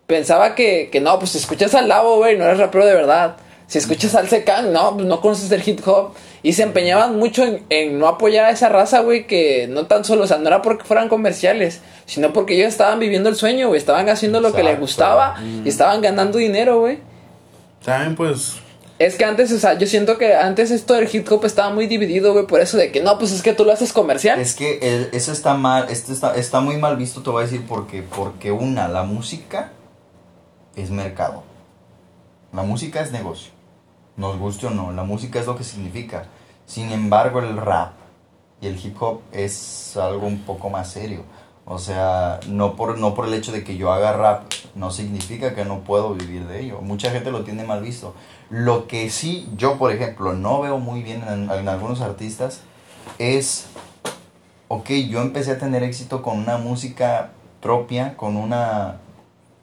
pensaba 0.07 0.55
que, 0.55 0.89
que 0.91 1.01
no, 1.01 1.19
pues 1.19 1.33
si 1.33 1.39
escuchas 1.39 1.75
al 1.75 1.89
Davo, 1.89 2.17
güey, 2.17 2.37
no 2.37 2.45
eres 2.45 2.59
rapero 2.59 2.87
de 2.87 2.95
verdad. 2.95 3.37
Si 3.67 3.79
escuchas 3.79 4.17
al 4.17 4.29
Secan, 4.29 4.73
no, 4.73 4.95
pues 4.95 5.07
no 5.07 5.21
conoces 5.21 5.51
el 5.53 5.63
hip 5.67 5.87
hop. 5.87 6.15
Y 6.43 6.55
se 6.55 6.65
empeñaban 6.65 7.17
mucho 7.17 7.45
en, 7.45 7.65
en 7.71 8.01
no 8.01 8.09
apoyar 8.09 8.47
a 8.47 8.51
esa 8.51 8.69
raza, 8.69 9.01
güey, 9.01 9.29
que 9.29 9.69
no 9.69 9.87
tan 9.87 10.05
solo, 10.05 10.25
o 10.25 10.27
sea, 10.27 10.39
no 10.39 10.49
era 10.49 10.63
porque 10.63 10.85
fueran 10.85 11.09
comerciales, 11.09 11.81
sino 12.07 12.33
porque 12.33 12.55
ellos 12.55 12.69
estaban 12.69 12.99
viviendo 12.99 13.29
el 13.29 13.37
sueño, 13.37 13.69
güey, 13.69 13.79
estaban 13.79 14.09
haciendo 14.09 14.41
lo 14.41 14.53
que 14.53 14.65
les 14.65 14.81
gustaba 14.81 15.37
y 15.65 15.69
estaban 15.69 16.01
ganando 16.01 16.39
dinero, 16.39 16.81
güey. 16.81 16.99
También, 17.85 18.17
pues, 18.17 18.57
Es 19.01 19.17
que 19.17 19.25
antes, 19.25 19.51
o 19.51 19.59
sea, 19.59 19.79
yo 19.79 19.87
siento 19.87 20.19
que 20.19 20.35
antes 20.35 20.71
esto 20.71 20.93
del 20.93 21.09
hip 21.11 21.27
hop 21.33 21.47
estaba 21.47 21.73
muy 21.73 21.87
dividido, 21.87 22.35
güey, 22.35 22.47
por 22.47 22.61
eso 22.61 22.77
de 22.77 22.93
que 22.93 23.03
no, 23.03 23.17
pues 23.19 23.33
es 23.33 23.41
que 23.41 23.55
tú 23.55 23.65
lo 23.65 23.73
haces 23.73 23.95
comercial. 23.95 24.39
Es 24.39 24.55
que 24.55 25.09
eso 25.13 25.33
está 25.33 25.55
mal, 25.55 25.89
esto 25.89 26.13
está, 26.13 26.35
está 26.35 26.61
muy 26.61 26.77
mal 26.77 26.99
visto, 26.99 27.23
te 27.23 27.31
voy 27.31 27.43
a 27.43 27.47
decir 27.47 27.65
porque, 27.67 28.03
porque 28.03 28.53
una, 28.53 28.89
la 28.89 29.05
música 29.05 29.73
es 30.77 30.91
mercado. 30.91 31.45
La 32.53 32.63
música 32.63 33.01
es 33.01 33.11
negocio. 33.11 33.53
Nos 34.19 34.39
guste 34.39 34.67
o 34.67 34.71
no, 34.71 34.93
la 34.93 35.03
música 35.03 35.41
es 35.41 35.47
lo 35.47 35.57
que 35.57 35.65
significa. 35.65 36.27
Sin 36.67 36.93
embargo, 36.93 37.39
el 37.39 37.57
rap 37.57 37.93
y 38.61 38.67
el 38.67 38.77
hip 38.85 39.03
hop 39.03 39.23
es 39.33 39.97
algo 39.97 40.27
un 40.27 40.41
poco 40.41 40.69
más 40.69 40.93
serio. 40.93 41.25
O 41.73 41.79
sea, 41.79 42.41
no 42.49 42.75
por, 42.75 42.99
no 42.99 43.15
por 43.15 43.29
el 43.29 43.35
hecho 43.35 43.53
de 43.53 43.63
que 43.63 43.77
yo 43.77 43.93
haga 43.93 44.13
rap, 44.13 44.43
no 44.75 44.91
significa 44.91 45.55
que 45.55 45.65
no 45.65 45.81
puedo 45.81 46.15
vivir 46.15 46.49
de 46.49 46.63
ello. 46.63 46.81
Mucha 46.81 47.13
gente 47.13 47.31
lo 47.31 47.45
tiene 47.45 47.63
mal 47.63 47.81
visto. 47.81 48.13
Lo 48.51 48.89
que 48.89 49.09
sí, 49.09 49.49
yo 49.57 49.79
por 49.79 49.93
ejemplo, 49.93 50.33
no 50.33 50.61
veo 50.61 50.79
muy 50.79 51.03
bien 51.05 51.23
en, 51.29 51.49
en 51.49 51.69
algunos 51.69 52.01
artistas 52.01 52.63
es 53.21 53.67
ok, 54.67 54.91
yo 55.09 55.21
empecé 55.21 55.53
a 55.53 55.59
tener 55.59 55.85
éxito 55.85 56.23
con 56.23 56.39
una 56.39 56.57
música 56.59 57.31
propia, 57.61 58.17
con 58.17 58.37
una, 58.37 58.97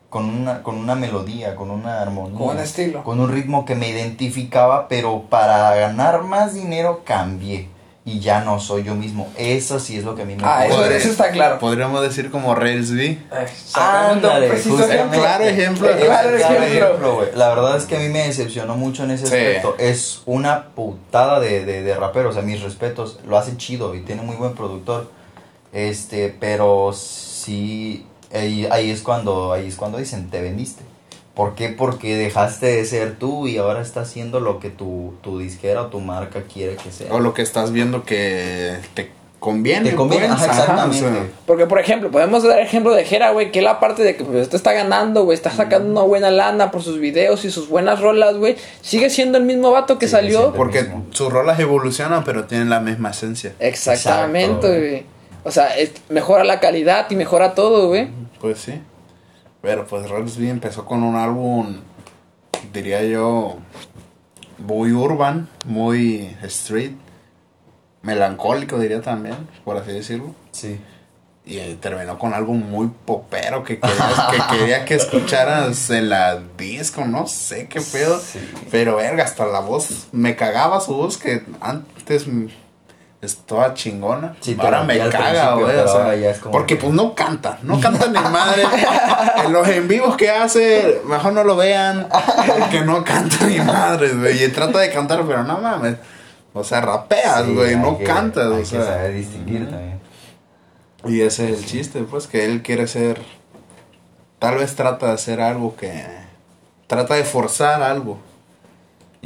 con 0.09 0.25
una, 0.29 0.63
con 0.63 0.77
una 0.77 0.95
melodía, 0.95 1.55
con 1.57 1.71
una 1.71 2.01
armonía, 2.01 2.37
Con 2.37 2.55
un 2.55 2.59
estilo. 2.59 3.03
con 3.03 3.19
un 3.19 3.31
ritmo 3.31 3.65
que 3.65 3.75
me 3.75 3.89
identificaba, 3.89 4.87
pero 4.87 5.23
para 5.29 5.75
ganar 5.75 6.23
más 6.23 6.53
dinero 6.53 7.01
cambié 7.03 7.69
y 8.07 8.19
ya 8.21 8.39
no 8.39 8.57
soy 8.59 8.83
yo 8.83 8.95
mismo. 8.95 9.27
Eso 9.37 9.79
sí 9.81 9.97
es 9.97 10.05
lo 10.05 10.15
que 10.15 10.21
a 10.21 10.25
mí 10.25 10.35
me 10.37 10.41
Ah, 10.45 10.65
eso- 10.65 10.85
eso 10.85 11.09
está 11.09 11.29
claro. 11.29 11.59
Podríamos 11.59 12.01
decir 12.01 12.31
como 12.31 12.55
Rails 12.55 12.93
B. 12.93 13.19
Exactamente, 13.41 14.27
Ándale, 14.27 14.47
ejemplo. 14.47 15.09
Claro 15.11 15.43
ejemplo. 15.43 15.87
Claro 15.97 16.37
ejemplo. 16.37 17.21
La 17.35 17.49
verdad 17.49 17.75
es 17.75 17.83
que 17.83 17.97
a 17.97 17.99
mí 17.99 18.07
me 18.07 18.25
decepcionó 18.25 18.75
mucho 18.77 19.03
en 19.03 19.11
ese 19.11 19.27
Sí. 19.27 19.35
aspecto. 19.35 19.75
Es 19.77 20.21
una 20.25 20.67
putada 20.69 21.41
de, 21.41 21.65
de, 21.65 21.83
de 21.83 21.95
rapero, 21.95 22.29
o 22.29 22.33
sea, 22.33 22.43
mis 22.43 22.61
respetos. 22.61 23.19
Lo 23.27 23.37
hace 23.37 23.57
chido 23.57 23.93
y 23.93 23.99
tiene 24.01 24.21
muy 24.21 24.37
buen 24.37 24.53
productor. 24.55 25.11
Este, 25.73 26.33
pero 26.39 26.93
sí, 26.93 28.05
ahí, 28.33 28.67
ahí 28.71 28.89
es 28.89 29.01
cuando 29.01 29.51
ahí 29.51 29.67
es 29.67 29.75
cuando 29.75 29.97
dicen, 29.97 30.29
te 30.29 30.41
vendiste. 30.41 30.83
¿Por 31.37 31.53
qué? 31.53 31.69
Porque 31.69 32.17
dejaste 32.17 32.65
de 32.65 32.83
ser 32.85 33.15
tú 33.19 33.47
y 33.47 33.57
ahora 33.57 33.81
estás 33.83 34.09
haciendo 34.09 34.39
lo 34.39 34.59
que 34.59 34.71
tu, 34.71 35.13
tu 35.21 35.37
disquera 35.37 35.83
o 35.83 35.85
tu 35.87 35.99
marca 35.99 36.41
quiere 36.51 36.75
que 36.77 36.91
sea. 36.91 37.13
O 37.13 37.19
lo 37.19 37.35
que 37.35 37.43
estás 37.43 37.71
viendo 37.71 38.03
que 38.03 38.75
te 38.95 39.11
conviene. 39.39 39.91
Te 39.91 39.95
conviene, 39.95 40.25
pues, 40.29 40.41
ajá, 40.41 40.45
ajá, 40.51 40.61
exactamente. 40.61 41.05
o 41.05 41.11
sea, 41.11 41.23
Porque, 41.45 41.67
por 41.67 41.79
ejemplo, 41.79 42.09
podemos 42.09 42.41
dar 42.41 42.59
ejemplo 42.59 42.91
de 42.95 43.05
Jera, 43.05 43.29
güey, 43.33 43.51
que 43.51 43.61
la 43.61 43.79
parte 43.79 44.01
de 44.01 44.15
que 44.17 44.23
pues, 44.23 44.41
usted 44.45 44.55
está 44.55 44.73
ganando, 44.73 45.25
güey, 45.25 45.35
está 45.35 45.51
sacando 45.51 45.91
una 45.91 46.01
buena 46.01 46.31
lana 46.31 46.71
por 46.71 46.81
sus 46.81 46.99
videos 46.99 47.45
y 47.45 47.51
sus 47.51 47.69
buenas 47.69 48.01
rolas, 48.01 48.35
güey, 48.37 48.55
sigue 48.81 49.11
siendo 49.11 49.37
el 49.37 49.43
mismo 49.43 49.69
vato 49.69 49.99
que 49.99 50.07
salió. 50.07 50.53
porque 50.53 50.87
sus 51.11 51.31
rolas 51.31 51.59
evolucionan, 51.59 52.23
pero 52.23 52.45
tienen 52.45 52.71
la 52.71 52.79
misma 52.79 53.11
esencia. 53.11 53.53
Exactamente, 53.59 54.67
güey. 54.67 55.05
O 55.43 55.51
sea, 55.51 55.77
es- 55.77 55.91
mejora 56.09 56.43
la 56.43 56.59
calidad 56.59 57.05
y 57.11 57.15
mejora 57.15 57.53
todo, 57.53 57.89
güey. 57.89 58.07
Pues 58.41 58.57
sí. 58.57 58.81
Pero 59.61 59.85
pues 59.85 60.37
B 60.37 60.49
empezó 60.49 60.85
con 60.85 61.03
un 61.03 61.15
álbum, 61.15 61.77
diría 62.73 63.03
yo, 63.03 63.57
muy 64.57 64.91
urban, 64.91 65.49
muy 65.65 66.35
street, 66.43 66.93
melancólico 68.01 68.79
diría 68.79 69.01
también, 69.01 69.35
por 69.65 69.77
así 69.77 69.91
decirlo. 69.91 70.33
Sí. 70.51 70.79
Y 71.45 71.59
eh, 71.59 71.77
terminó 71.79 72.19
con 72.19 72.33
algo 72.33 72.53
muy 72.53 72.89
popero 73.05 73.63
que 73.63 73.79
querías, 73.79 74.21
que 74.31 74.57
quería 74.57 74.85
que 74.85 74.95
escucharas 74.95 75.89
en 75.89 76.09
la 76.09 76.41
disco, 76.57 77.05
no 77.05 77.25
sé 77.27 77.67
qué 77.67 77.79
pedo. 77.79 78.19
Sí. 78.19 78.39
Pero 78.69 78.97
verga, 78.97 79.23
hasta 79.23 79.45
la 79.45 79.61
voz, 79.61 80.07
me 80.11 80.35
cagaba 80.35 80.81
su 80.81 80.93
voz 80.93 81.17
que 81.17 81.43
antes 81.61 82.27
mm, 83.21 83.25
estaba 83.25 83.73
chingona. 83.73 84.35
Sí, 84.41 84.55
ahora 84.59 84.83
me 84.83 84.97
caga, 85.09 85.55
güey. 85.55 85.75
o 85.77 85.87
sea, 85.87 86.13
es 86.15 86.39
porque 86.39 86.75
que- 86.77 86.81
pues 86.83 86.93
no 86.93 87.13
canta, 87.15 87.59
no 87.63 87.79
canta 87.79 88.07
ni 88.07 88.19
madre. 88.19 88.63
en 89.45 89.53
los 89.53 89.67
en 89.67 89.87
vivos 89.87 90.15
que 90.17 90.29
hace, 90.29 91.01
mejor 91.05 91.33
no 91.33 91.43
lo 91.43 91.55
vean, 91.55 92.07
porque 92.47 92.81
no 92.81 93.03
canta 93.03 93.45
ni 93.47 93.59
madre, 93.59 94.13
güey. 94.13 94.43
Y 94.43 94.47
trata 94.49 94.79
de 94.79 94.91
cantar, 94.91 95.23
pero 95.27 95.43
no 95.43 95.57
mames. 95.59 95.95
O 96.53 96.63
sea, 96.63 96.81
rapeas, 96.81 97.47
güey, 97.47 97.75
no 97.75 97.97
que- 97.97 98.03
cantas, 98.03 98.51
Hay 98.51 98.61
o 98.63 98.65
sea. 98.65 98.83
saber 98.85 99.13
distinguir 99.13 99.69
también. 99.69 99.99
Y 101.05 101.21
ese 101.21 101.51
es 101.51 101.59
el 101.59 101.65
chiste, 101.65 102.01
pues, 102.03 102.27
que 102.27 102.45
él 102.45 102.61
quiere 102.63 102.87
ser. 102.87 103.21
Tal 104.39 104.55
vez 104.55 104.75
trata 104.75 105.07
de 105.07 105.11
hacer 105.13 105.41
algo 105.41 105.75
que. 105.75 106.03
Trata 106.87 107.15
de 107.15 107.23
forzar 107.23 107.81
algo. 107.83 108.17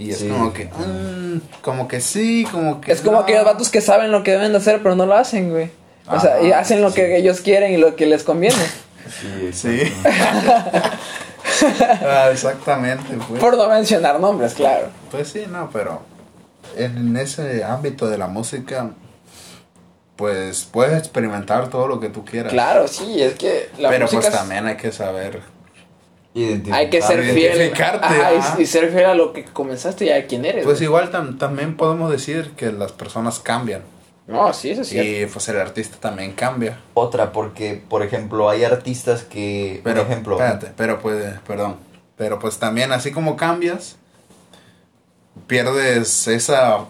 Y 0.01 0.11
es 0.11 0.17
Sí. 0.19 0.27
como 0.29 0.51
que. 0.53 0.65
mm, 0.65 1.41
como 1.61 1.87
que 1.87 2.01
sí, 2.01 2.47
como 2.51 2.81
que. 2.81 2.91
Es 2.91 3.01
como 3.01 3.17
no. 3.17 3.23
aquellos 3.23 3.45
vatos 3.45 3.69
que 3.69 3.81
saben 3.81 4.11
lo 4.11 4.23
que 4.23 4.31
deben 4.31 4.51
de 4.51 4.57
hacer, 4.57 4.81
pero 4.81 4.95
no 4.95 5.05
lo 5.05 5.15
hacen, 5.15 5.51
güey. 5.51 5.69
O 6.07 6.19
sea, 6.19 6.41
y 6.41 6.51
hacen 6.51 6.81
lo 6.81 6.91
que 6.93 7.15
ellos 7.17 7.41
quieren 7.41 7.71
y 7.71 7.77
lo 7.77 7.95
que 7.95 8.05
les 8.05 8.23
conviene. 8.23 8.55
Sí, 9.21 9.51
Sí. 9.53 9.93
Ah, 12.03 12.29
exactamente, 12.31 13.03
pues. 13.27 13.39
Por 13.39 13.57
no 13.57 13.67
mencionar 13.67 14.19
nombres, 14.19 14.53
claro. 14.53 14.87
Pues 15.11 15.27
sí, 15.29 15.43
no, 15.49 15.69
pero. 15.71 16.01
En 16.75 17.15
ese 17.17 17.63
ámbito 17.63 18.07
de 18.09 18.17
la 18.17 18.27
música. 18.27 18.89
Pues 20.15 20.65
puedes 20.71 20.97
experimentar 20.97 21.69
todo 21.69 21.87
lo 21.87 21.99
que 21.99 22.09
tú 22.09 22.23
quieras. 22.23 22.51
Claro, 22.53 22.87
sí, 22.87 23.21
es 23.21 23.33
que 23.35 23.69
la 23.79 23.89
pero 23.89 24.05
música 24.05 24.21
pues 24.21 24.33
es- 24.33 24.39
también 24.39 24.67
hay 24.67 24.77
que 24.77 24.91
saber. 24.91 25.41
Hay 26.71 26.89
que 26.89 27.01
ser 27.01 27.23
fiel 27.23 27.73
ajá, 27.75 28.55
y- 28.57 28.61
y, 28.61 28.65
ser 28.65 28.89
fiel 28.91 29.05
a 29.05 29.15
lo 29.15 29.33
que 29.33 29.43
comenzaste 29.43 30.05
y 30.05 30.09
a 30.11 30.27
quién 30.27 30.45
eres. 30.45 30.63
Pues 30.63 30.77
güey. 30.77 30.85
igual 30.85 31.11
tam- 31.11 31.37
también 31.37 31.75
podemos 31.75 32.09
decir 32.11 32.51
que 32.55 32.71
las 32.71 32.91
personas 32.93 33.39
cambian. 33.39 33.81
No, 34.27 34.53
sí, 34.53 34.69
eso 34.69 34.81
es 34.83 34.89
cierto. 34.89 35.09
Y 35.09 35.25
pues 35.25 35.49
el 35.49 35.59
artista 35.59 35.97
también 35.99 36.31
cambia. 36.31 36.79
Otra, 36.93 37.33
porque, 37.33 37.81
por 37.89 38.01
ejemplo, 38.01 38.49
hay 38.49 38.63
artistas 38.63 39.23
que, 39.23 39.81
Pero, 39.83 40.03
por 40.03 40.11
ejemplo, 40.11 40.35
espérate, 40.35 40.71
pero 40.77 40.99
pues, 41.01 41.39
perdón. 41.45 41.75
Pero 42.17 42.39
pues 42.39 42.57
también 42.59 42.93
así 42.93 43.11
como 43.11 43.35
cambias, 43.35 43.97
pierdes 45.47 46.27
esa, 46.27 46.85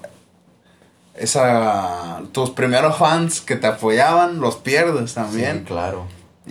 esa, 1.16 2.22
tus 2.32 2.50
primeros 2.52 2.98
fans 2.98 3.42
que 3.42 3.56
te 3.56 3.68
apoyaban, 3.68 4.40
los 4.40 4.58
pierdes 4.58 5.10
sí, 5.12 5.16
también. 5.16 5.64
claro. 5.64 6.06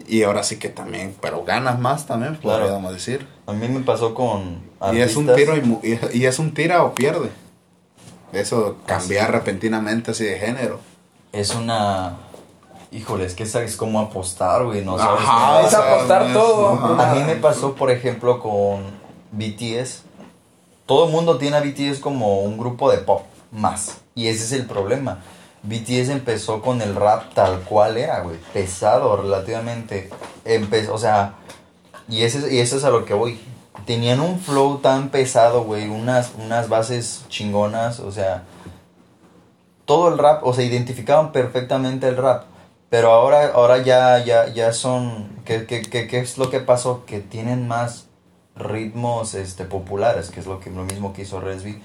Y 0.06 0.22
ahora 0.22 0.42
sí 0.42 0.58
que 0.58 0.68
también, 0.68 1.14
pero 1.20 1.44
ganas 1.44 1.78
más 1.78 2.06
también, 2.06 2.36
Claro. 2.36 2.62
podríamos 2.62 2.92
decir. 2.92 3.26
A 3.46 3.52
mí 3.52 3.68
me 3.68 3.80
pasó 3.80 4.14
con 4.14 4.62
Y 4.92 4.98
es 4.98 5.16
un 5.16 5.32
tiro 5.34 5.56
y, 5.56 5.98
y, 6.12 6.24
es 6.24 6.38
un 6.38 6.52
tira 6.54 6.84
o 6.84 6.94
pierde. 6.94 7.30
Eso, 8.32 8.76
cambiar 8.86 9.32
repentinamente 9.32 10.12
así 10.12 10.24
de 10.24 10.38
género. 10.38 10.78
Es 11.32 11.54
una... 11.54 12.16
Híjole, 12.92 13.24
es 13.24 13.34
que 13.34 13.44
esa 13.44 13.62
es 13.62 13.76
como 13.76 14.00
apostar, 14.00 14.64
güey, 14.64 14.84
no 14.84 14.98
sabes 14.98 15.20
Ajá, 15.22 15.56
cómo- 15.56 15.68
Es 15.68 15.74
apostar 15.74 16.32
todo. 16.32 16.68
A 17.00 17.14
mí 17.14 17.22
me 17.24 17.36
pasó, 17.36 17.74
por 17.74 17.90
ejemplo, 17.90 18.40
con 18.40 18.82
BTS. 19.32 20.02
Todo 20.86 21.06
el 21.06 21.12
mundo 21.12 21.38
tiene 21.38 21.56
a 21.56 21.60
BTS 21.60 22.00
como 22.00 22.40
un 22.40 22.58
grupo 22.58 22.90
de 22.90 22.98
pop 22.98 23.22
más. 23.52 23.98
Y 24.16 24.26
ese 24.26 24.42
es 24.44 24.52
el 24.52 24.66
problema. 24.66 25.18
BTS 25.62 26.09
empezó 26.09 26.62
con 26.62 26.81
el 26.81 26.94
rap 26.94 27.35
tal 27.35 27.61
cual 27.61 27.96
era, 27.96 28.20
güey. 28.20 28.37
Pesado 28.53 29.16
relativamente. 29.16 30.11
Empezó, 30.44 30.94
o 30.94 30.99
sea, 30.99 31.35
y, 32.09 32.23
ese, 32.23 32.53
y 32.53 32.59
eso 32.59 32.77
es 32.77 32.85
a 32.85 32.90
lo 32.90 33.05
que 33.05 33.14
voy. 33.14 33.40
Tenían 33.87 34.20
un 34.20 34.40
flow 34.40 34.79
tan 34.79 35.11
pesado, 35.11 35.64
güey. 35.64 35.88
Unas, 35.88 36.33
unas 36.38 36.68
bases 36.68 37.25
chingonas, 37.29 38.01
o 38.01 38.11
sea. 38.11 38.44
Todo 39.85 40.09
el 40.09 40.18
rap, 40.18 40.46
o 40.46 40.55
sea, 40.55 40.64
identificaban 40.64 41.33
perfectamente 41.33 42.09
el 42.09 42.16
rap. 42.16 42.44
Pero 42.88 43.12
ahora, 43.12 43.53
ahora 43.55 43.79
ya, 43.79 44.25
ya, 44.25 44.49
ya 44.49 44.73
son. 44.73 45.40
¿qué, 45.44 45.66
qué, 45.66 45.83
qué, 45.83 46.07
qué 46.07 46.20
es 46.20 46.38
lo 46.38 46.51
que 46.51 46.61
pasó? 46.61 47.05
Que 47.07 47.20
tienen 47.20 47.68
más 47.68 48.07
ritmos 48.57 49.35
este, 49.35 49.64
populares, 49.64 50.31
que 50.31 50.40
es 50.40 50.46
lo, 50.46 50.61
que, 50.61 50.70
lo 50.70 50.85
mismo 50.85 51.12
que 51.12 51.23
hizo 51.23 51.40
Resby. 51.40 51.81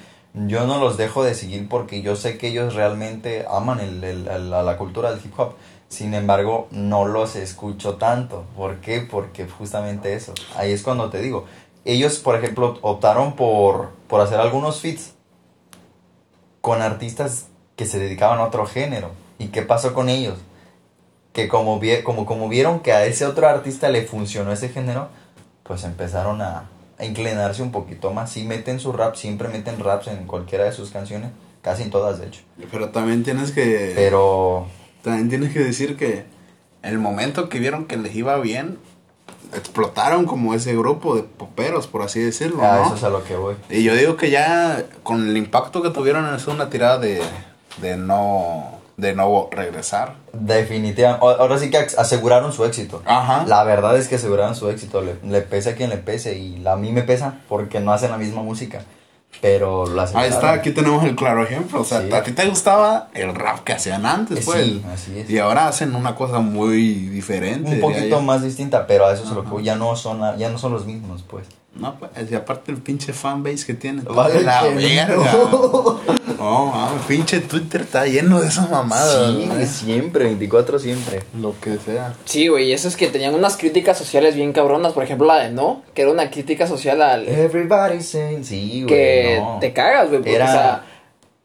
Yo 0.48 0.68
no 0.68 0.80
los 0.80 0.98
dejo 0.98 1.24
de 1.24 1.34
seguir 1.34 1.70
porque 1.70 2.02
yo 2.02 2.16
sé 2.16 2.38
que 2.38 2.50
ellos 2.50 2.76
realmente 2.76 3.46
aman 3.50 3.80
el, 3.80 4.04
el- 4.04 4.28
el- 4.28 4.50
la 4.50 4.78
cultura 4.78 5.12
del 5.12 5.24
hip 5.26 5.34
hop. 5.40 5.54
Sin 5.88 6.14
embargo, 6.14 6.68
no 6.72 7.06
los 7.06 7.36
escucho 7.36 7.96
tanto. 7.96 8.44
¿Por 8.58 8.78
qué? 8.82 9.00
Porque 9.00 9.48
justamente 9.48 10.14
eso. 10.14 10.34
Ahí 10.58 10.72
es 10.72 10.82
cuando 10.84 11.10
te 11.10 11.22
digo 11.22 11.46
ellos, 11.86 12.18
por 12.18 12.36
ejemplo, 12.36 12.80
optaron 12.82 13.36
por, 13.36 13.90
por 14.08 14.20
hacer 14.20 14.40
algunos 14.40 14.82
feats 14.82 15.14
con 16.60 16.82
artistas 16.82 17.46
que 17.76 17.86
se 17.86 18.00
dedicaban 18.00 18.40
a 18.40 18.44
otro 18.46 18.66
género. 18.66 19.12
¿Y 19.38 19.48
qué 19.50 19.62
pasó 19.62 19.94
con 19.94 20.10
ellos? 20.10 20.40
Que 21.32 21.48
como 21.48 21.80
vieron 22.50 22.80
que 22.80 22.92
a 22.94 23.06
ese 23.06 23.26
otro 23.26 23.48
artista 23.48 23.90
le 23.90 24.02
funcionó 24.04 24.52
ese 24.52 24.70
género, 24.70 25.10
pues 25.64 25.84
empezaron 25.84 26.42
a, 26.42 26.64
a 26.98 27.06
inclinarse 27.06 27.62
un 27.62 27.72
poquito 27.72 28.12
más. 28.12 28.32
Sí 28.32 28.44
meten 28.44 28.80
su 28.80 28.92
rap, 28.92 29.16
siempre 29.16 29.48
meten 29.50 29.80
raps 29.80 30.08
en 30.08 30.26
cualquiera 30.28 30.66
de 30.66 30.72
sus 30.72 30.92
canciones, 30.92 31.32
casi 31.62 31.84
en 31.84 31.90
todas 31.90 32.20
de 32.20 32.28
hecho. 32.28 32.42
Pero 32.72 32.90
también 32.90 33.24
tienes 33.24 33.52
que. 33.52 33.94
Pero 33.96 34.68
También 35.02 35.30
tienes 35.30 35.54
que 35.54 35.60
decir 35.60 35.98
que 35.98 36.26
el 36.84 37.00
momento 37.00 37.50
que 37.50 37.60
vieron 37.60 37.86
que 37.86 37.98
les 37.98 38.16
iba 38.16 38.38
bien, 38.40 38.78
explotaron 39.54 40.26
como 40.26 40.54
ese 40.54 40.76
grupo 40.76 41.16
de 41.16 41.24
poperos, 41.24 41.88
por 41.88 42.02
así 42.02 42.20
decirlo. 42.20 42.64
a 42.64 42.78
¿no? 42.78 42.86
eso 42.86 42.96
es 42.96 43.04
a 43.04 43.10
lo 43.10 43.24
que 43.24 43.36
voy. 43.36 43.56
Y 43.70 43.84
yo 43.84 43.96
digo 43.96 44.18
que 44.18 44.30
ya 44.30 44.86
con 45.04 45.28
el 45.28 45.38
impacto 45.38 45.82
que 45.82 45.90
tuvieron 45.90 46.34
es 46.34 46.48
una 46.48 46.70
tirada 46.70 47.00
de, 47.00 47.22
de 47.82 47.98
no 47.98 48.80
de 48.98 49.14
no 49.14 49.50
regresar. 49.52 50.16
Definitivamente. 50.34 51.26
Ahora 51.26 51.58
sí 51.60 51.70
que 51.70 51.78
aseguraron 51.78 52.54
su 52.54 52.64
éxito. 52.66 53.02
Ajá. 53.06 53.44
La 53.48 53.64
verdad 53.64 53.98
es 53.98 54.08
que 54.08 54.16
aseguraron 54.16 54.56
su 54.56 54.70
éxito. 54.70 55.02
Le, 55.02 55.16
le 55.30 55.42
pese 55.42 55.72
a 55.72 55.76
quien 55.76 55.90
le 55.90 55.98
pese. 55.98 56.38
Y 56.38 56.58
la- 56.60 56.74
a 56.74 56.78
mí 56.78 56.92
me 56.92 57.02
pesa 57.04 57.40
porque 57.50 57.80
no 57.80 57.92
hacen 57.92 58.12
la 58.12 58.18
misma 58.18 58.42
música. 58.42 58.82
Pero 59.42 59.84
Ahí 59.84 60.00
aseguraron. 60.00 60.32
está, 60.34 60.52
aquí 60.54 60.72
tenemos 60.72 61.04
el 61.04 61.16
claro 61.18 61.44
ejemplo. 61.44 61.82
O 61.82 61.84
sea, 61.84 62.02
Sí. 62.02 62.12
a 62.14 62.24
ti 62.24 62.32
te 62.32 62.46
gustaba 62.48 63.10
el 63.14 63.36
rap 63.36 63.60
que 63.66 63.74
hacían 63.74 64.06
antes, 64.06 64.40
Eh, 64.40 64.42
pues. 64.46 64.64
sí, 64.64 64.86
así 64.94 65.20
es. 65.20 65.30
Y 65.30 65.40
ahora 65.40 65.68
hacen 65.68 65.94
una 65.94 66.16
cosa 66.16 66.40
muy 66.40 66.94
diferente. 66.94 67.70
Un 67.72 67.82
poquito 67.82 68.22
más 68.22 68.44
distinta, 68.44 68.88
pero 68.88 69.06
a 69.08 69.14
eso 69.14 69.24
es 69.24 69.32
lo 69.32 69.44
que 69.44 69.50
voy. 69.50 69.64
Ya 69.66 69.76
no 69.76 69.94
son, 69.98 70.22
ya 70.38 70.50
no 70.50 70.58
son 70.58 70.72
los 70.72 70.86
mismos, 70.86 71.22
pues. 71.28 71.48
No, 71.76 71.96
pues, 72.00 72.12
y 72.32 72.36
aparte 72.36 72.72
el 72.72 72.78
pinche 72.78 73.12
fanbase 73.12 73.66
que 73.66 73.74
tienen. 73.74 74.06
Vale 74.06 74.42
la 74.42 74.64
verga. 74.64 75.08
no. 75.18 76.00
No, 76.38 76.68
mames, 76.68 77.04
pinche 77.08 77.40
Twitter 77.40 77.82
está 77.82 78.06
lleno 78.06 78.40
de 78.42 78.48
esas 78.48 78.70
mamadas. 78.70 79.34
sí, 79.36 79.86
siempre, 79.86 80.26
24 80.26 80.80
siempre. 80.80 81.24
Lo 81.40 81.54
que 81.60 81.78
sea. 81.78 82.14
Sí, 82.26 82.48
güey, 82.48 82.70
y 82.70 82.74
eso 82.74 82.88
es 82.88 82.96
que 82.98 83.08
tenían 83.08 83.34
unas 83.36 83.58
críticas 83.58 83.98
sociales 83.98 84.36
bien 84.36 84.54
cabronas. 84.54 84.94
Por 84.94 85.04
ejemplo, 85.04 85.28
la 85.28 85.40
de 85.40 85.52
No, 85.52 85.84
que 85.94 86.04
era 86.04 86.12
una 86.12 86.30
crítica 86.32 86.68
social 86.68 87.02
al. 87.02 87.28
Everybody 87.28 88.02
saying, 88.02 88.44
sí, 88.46 88.84
güey. 88.84 88.88
que 88.88 89.38
no. 89.42 89.58
te 89.60 89.74
cagas, 89.74 90.08
güey. 90.10 90.20
Porque, 90.20 90.36
Era- 90.36 90.46
o 90.46 90.54
sea, 90.54 90.86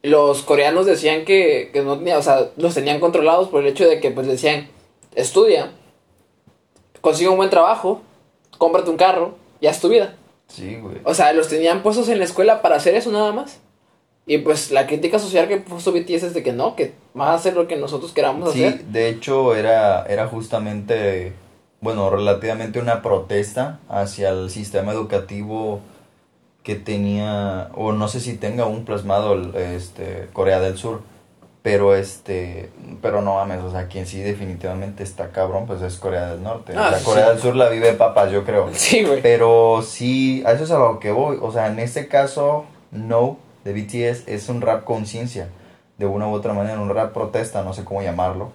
los 0.02 0.42
coreanos 0.42 0.86
decían 0.86 1.24
que, 1.24 1.70
que 1.72 1.82
no 1.82 1.98
tenía, 1.98 2.18
o 2.18 2.22
sea, 2.22 2.46
los 2.56 2.74
tenían 2.74 3.00
controlados 3.00 3.48
por 3.48 3.62
el 3.62 3.68
hecho 3.68 3.86
de 3.88 4.00
que, 4.00 4.10
pues, 4.10 4.26
decían, 4.26 4.68
estudia, 5.14 5.70
consigue 7.00 7.28
un 7.28 7.36
buen 7.36 7.50
trabajo, 7.50 8.00
cómprate 8.58 8.90
un 8.90 8.96
carro, 8.96 9.34
ya 9.60 9.70
es 9.70 9.80
tu 9.80 9.88
vida. 9.88 10.14
Sí, 10.48 10.76
güey. 10.80 10.96
O 11.04 11.14
sea, 11.14 11.32
los 11.32 11.48
tenían 11.48 11.82
puestos 11.82 12.08
en 12.08 12.18
la 12.18 12.24
escuela 12.24 12.62
para 12.62 12.76
hacer 12.76 12.94
eso 12.94 13.10
nada 13.12 13.32
más. 13.32 13.58
Y 14.30 14.38
pues 14.38 14.70
la 14.70 14.86
crítica 14.86 15.18
social 15.18 15.48
que 15.48 15.56
puso 15.56 15.90
BTS 15.90 16.22
es 16.22 16.34
de 16.34 16.44
que 16.44 16.52
no, 16.52 16.76
que 16.76 16.92
vas 17.14 17.30
a 17.30 17.34
hacer 17.34 17.54
lo 17.56 17.66
que 17.66 17.74
nosotros 17.76 18.12
queramos 18.12 18.52
Sí, 18.52 18.64
hacer. 18.64 18.84
de 18.84 19.08
hecho 19.08 19.56
era, 19.56 20.04
era 20.04 20.28
justamente, 20.28 21.32
bueno, 21.80 22.08
relativamente 22.10 22.78
una 22.78 23.02
protesta 23.02 23.80
hacia 23.88 24.28
el 24.28 24.48
sistema 24.50 24.92
educativo 24.92 25.80
que 26.62 26.76
tenía, 26.76 27.70
o 27.74 27.90
no 27.90 28.06
sé 28.06 28.20
si 28.20 28.34
tenga 28.36 28.66
un 28.66 28.84
plasmado 28.84 29.32
el, 29.32 29.52
este, 29.56 30.28
Corea 30.32 30.60
del 30.60 30.76
Sur, 30.78 31.00
pero 31.62 31.96
este, 31.96 32.70
pero 33.02 33.22
no 33.22 33.34
mames, 33.34 33.64
o 33.64 33.70
sea, 33.72 33.88
quien 33.88 34.06
sí 34.06 34.20
definitivamente 34.20 35.02
está 35.02 35.30
cabrón, 35.32 35.66
pues 35.66 35.82
es 35.82 35.96
Corea 35.96 36.30
del 36.30 36.44
Norte. 36.44 36.74
Ah, 36.76 36.86
o 36.86 36.90
sea, 36.90 36.98
sí. 37.00 37.04
Corea 37.04 37.30
del 37.30 37.40
Sur 37.40 37.56
la 37.56 37.68
vive 37.68 37.94
papas, 37.94 38.30
yo 38.30 38.44
creo. 38.44 38.70
Sí, 38.74 39.02
güey. 39.02 39.22
Pero 39.22 39.82
sí, 39.84 40.44
a 40.46 40.52
eso 40.52 40.62
es 40.62 40.70
a 40.70 40.78
lo 40.78 41.00
que 41.00 41.10
voy. 41.10 41.36
O 41.42 41.50
sea, 41.50 41.66
en 41.66 41.80
este 41.80 42.06
caso, 42.06 42.66
No, 42.92 43.36
de 43.64 43.72
BTS, 43.72 44.28
es 44.28 44.48
un 44.48 44.60
rap 44.60 44.84
conciencia. 44.84 45.48
De 45.98 46.06
una 46.06 46.26
u 46.28 46.32
otra 46.32 46.54
manera, 46.54 46.80
un 46.80 46.88
rap 46.88 47.12
protesta, 47.12 47.62
no 47.62 47.72
sé 47.74 47.84
cómo 47.84 48.02
llamarlo. 48.02 48.50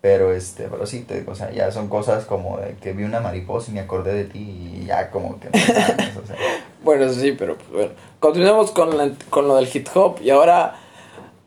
Pero 0.00 0.32
este, 0.32 0.68
pero 0.68 0.86
sí, 0.86 1.00
te 1.00 1.18
digo, 1.20 1.32
o 1.32 1.34
sea, 1.34 1.50
ya 1.50 1.70
son 1.72 1.88
cosas 1.88 2.24
como 2.24 2.58
de 2.58 2.74
que 2.76 2.92
vi 2.92 3.02
una 3.04 3.20
mariposa 3.20 3.70
y 3.70 3.74
me 3.74 3.80
acordé 3.80 4.14
de 4.14 4.24
ti 4.24 4.38
y 4.82 4.84
ya 4.86 5.10
como 5.10 5.38
que 5.40 5.46
no 5.46 5.58
mames, 5.58 6.16
o 6.16 6.26
sea. 6.26 6.36
Bueno, 6.84 7.12
sí, 7.12 7.32
pero 7.36 7.56
pues, 7.56 7.70
bueno. 7.70 7.90
Continuemos 8.20 8.70
con, 8.70 8.96
la- 8.96 9.10
con 9.30 9.48
lo 9.48 9.56
del 9.56 9.68
hip 9.74 9.88
hop. 9.94 10.20
Y 10.22 10.30
ahora, 10.30 10.76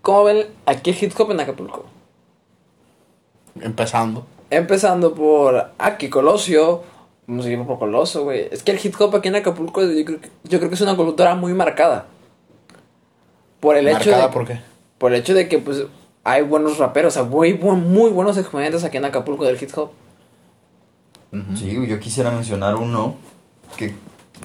¿cómo 0.01 0.25
ven 0.25 0.47
aquí 0.65 0.89
el 0.91 1.01
hip 1.03 1.13
hop 1.17 1.31
en 1.31 1.39
Acapulco? 1.39 1.85
Empezando. 3.61 4.25
Empezando 4.49 5.13
por 5.13 5.71
aquí 5.77 6.09
Colosio. 6.09 6.83
Vamos 7.27 7.45
a 7.45 7.49
seguir 7.49 7.65
por 7.65 7.79
Coloso, 7.79 8.23
güey. 8.25 8.47
Es 8.51 8.63
que 8.63 8.71
el 8.71 8.79
hip 8.83 8.95
hop 8.99 9.15
aquí 9.15 9.29
en 9.29 9.35
Acapulco 9.37 9.81
yo 9.83 10.05
creo, 10.05 10.19
que, 10.19 10.29
yo 10.43 10.59
creo 10.59 10.69
que 10.69 10.75
es 10.75 10.81
una 10.81 10.95
cultura 10.97 11.35
muy 11.35 11.53
marcada. 11.53 12.05
Por 13.61 13.77
el 13.77 13.87
hecho 13.87 14.11
¿Marcada 14.11 14.27
de, 14.27 14.33
por 14.33 14.45
qué? 14.45 14.59
por 14.97 15.13
el 15.13 15.21
hecho 15.21 15.33
de 15.33 15.47
que 15.47 15.59
pues 15.59 15.85
hay 16.25 16.41
buenos 16.43 16.77
raperos, 16.77 17.15
o 17.15 17.19
sea, 17.19 17.23
muy, 17.23 17.53
muy 17.53 18.11
buenos 18.11 18.37
exponentes 18.37 18.83
aquí 18.83 18.97
en 18.97 19.05
Acapulco 19.05 19.45
del 19.45 19.57
hip 19.61 19.71
hop. 19.75 19.91
Sí, 21.55 21.87
yo 21.87 21.99
quisiera 21.99 22.29
mencionar 22.31 22.75
uno 22.75 23.15
que 23.77 23.95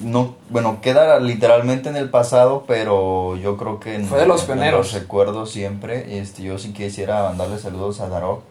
no, 0.02 0.37
bueno, 0.50 0.81
queda 0.81 1.18
literalmente 1.18 1.88
en 1.88 1.96
el 1.96 2.11
pasado, 2.11 2.64
pero 2.66 3.37
yo 3.37 3.57
creo 3.57 3.81
que 3.81 3.96
en, 3.96 4.07
Fue 4.07 4.20
de 4.20 4.26
los 4.26 4.44
pioneros. 4.44 4.92
los 4.92 5.02
recuerdo 5.02 5.46
siempre. 5.46 6.18
Este, 6.18 6.42
yo 6.42 6.59
sí 6.59 6.72
quisiera 6.72 7.24
mandarle 7.24 7.59
saludos 7.59 8.00
a 8.00 8.09
Darok. 8.09 8.42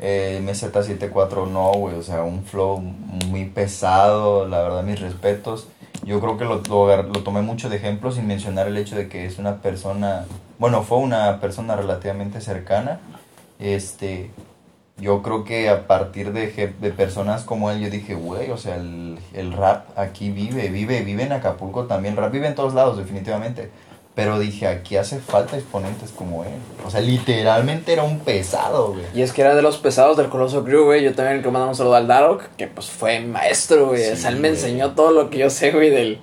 Eh, 0.00 0.42
MZ74 0.44 1.48
no, 1.48 1.72
güey, 1.72 1.94
o 1.94 2.02
sea, 2.02 2.22
un 2.22 2.44
flow 2.44 2.78
muy 2.78 3.44
pesado, 3.46 4.46
la 4.48 4.62
verdad, 4.62 4.82
mis 4.82 5.00
respetos. 5.00 5.68
Yo 6.02 6.20
creo 6.20 6.36
que 6.36 6.44
lo, 6.44 6.60
lo, 6.68 7.02
lo 7.02 7.22
tomé 7.22 7.40
mucho 7.42 7.68
de 7.68 7.76
ejemplo 7.76 8.10
sin 8.10 8.26
mencionar 8.26 8.66
el 8.66 8.76
hecho 8.76 8.96
de 8.96 9.08
que 9.08 9.26
es 9.26 9.38
una 9.38 9.62
persona, 9.62 10.26
bueno, 10.58 10.82
fue 10.82 10.98
una 10.98 11.40
persona 11.40 11.76
relativamente 11.76 12.40
cercana. 12.40 13.00
Este, 13.58 14.30
yo 14.98 15.22
creo 15.22 15.44
que 15.44 15.68
a 15.68 15.86
partir 15.86 16.32
de, 16.32 16.74
de 16.80 16.90
personas 16.90 17.44
como 17.44 17.70
él, 17.70 17.80
yo 17.80 17.90
dije, 17.90 18.14
güey, 18.14 18.50
o 18.50 18.56
sea, 18.56 18.76
el, 18.76 19.18
el 19.32 19.52
rap 19.52 19.86
aquí 19.96 20.30
vive, 20.30 20.68
vive, 20.68 21.02
vive 21.02 21.24
en 21.24 21.32
Acapulco 21.32 21.84
también, 21.84 22.16
rap 22.16 22.32
vive 22.32 22.46
en 22.46 22.54
todos 22.54 22.74
lados, 22.74 22.96
definitivamente. 22.96 23.70
Pero 24.14 24.38
dije, 24.38 24.68
aquí 24.68 24.96
hace 24.96 25.18
falta 25.18 25.56
exponentes 25.56 26.10
como 26.12 26.44
él. 26.44 26.52
O 26.86 26.90
sea, 26.90 27.00
literalmente 27.00 27.92
era 27.92 28.04
un 28.04 28.20
pesado, 28.20 28.92
güey. 28.92 29.04
Y 29.12 29.22
es 29.22 29.32
que 29.32 29.40
era 29.42 29.56
de 29.56 29.62
los 29.62 29.78
pesados 29.78 30.16
del 30.16 30.28
Coloso 30.28 30.62
Crew, 30.64 30.84
güey. 30.84 31.02
Yo 31.02 31.14
también 31.14 31.42
le 31.42 31.50
mando 31.50 31.68
un 31.70 31.74
saludo 31.74 31.96
al 31.96 32.06
Darok, 32.06 32.42
que 32.56 32.68
pues 32.68 32.86
fue 32.90 33.18
maestro, 33.20 33.88
güey. 33.88 34.04
Sí, 34.04 34.10
o 34.12 34.16
sea, 34.16 34.30
él 34.30 34.36
me 34.36 34.48
enseñó 34.48 34.92
todo 34.92 35.10
lo 35.10 35.30
que 35.30 35.38
yo 35.38 35.50
sé, 35.50 35.72
güey, 35.72 35.90
del, 35.90 36.20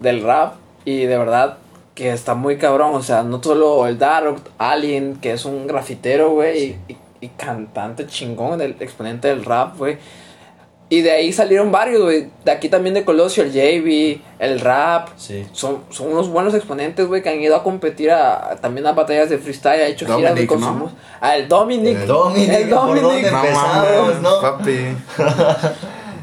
del 0.00 0.22
rap. 0.24 0.54
Y 0.84 1.04
de 1.04 1.18
verdad 1.18 1.58
que 1.94 2.10
está 2.10 2.34
muy 2.34 2.58
cabrón. 2.58 2.96
O 2.96 3.02
sea, 3.02 3.22
no 3.22 3.40
solo 3.40 3.86
el 3.86 3.96
Darok, 3.98 4.40
Alien, 4.58 5.14
que 5.16 5.32
es 5.32 5.44
un 5.44 5.68
grafitero, 5.68 6.30
güey, 6.30 6.58
y, 6.88 6.92
y- 6.92 6.96
y 7.22 7.28
cantante 7.28 8.06
chingón, 8.06 8.58
del 8.58 8.74
exponente 8.80 9.28
del 9.28 9.44
rap, 9.44 9.76
güey. 9.78 9.98
Y 10.92 11.02
de 11.02 11.12
ahí 11.12 11.32
salieron 11.32 11.70
varios, 11.70 12.02
güey. 12.02 12.26
De 12.44 12.50
aquí 12.50 12.68
también 12.68 12.94
de 12.94 13.04
Colosio, 13.04 13.44
el 13.44 13.52
JB, 13.52 14.20
el 14.40 14.58
rap. 14.58 15.10
Sí. 15.16 15.46
Son, 15.52 15.84
son 15.90 16.08
unos 16.12 16.28
buenos 16.28 16.52
exponentes, 16.52 17.06
güey, 17.06 17.22
que 17.22 17.28
han 17.28 17.40
ido 17.40 17.54
a 17.54 17.62
competir 17.62 18.10
a, 18.10 18.56
también 18.60 18.84
a 18.88 18.92
batallas 18.92 19.30
de 19.30 19.38
freestyle. 19.38 19.80
Ha 19.82 19.86
hecho 19.86 20.04
giras 20.06 20.34
de 20.34 20.46
Dominic, 20.46 20.50
¿no? 20.50 20.56
consumos. 20.56 20.92
Ah, 21.20 21.36
el 21.36 21.46
Dominic. 21.46 21.96
El 21.96 22.06
Dominic, 22.08 22.50
El 22.50 22.68
¿por 22.70 22.78
dónde 22.86 23.00
Dominic. 23.02 23.26
empezamos, 23.32 24.20
no? 24.20 24.40
papi. 24.40 24.96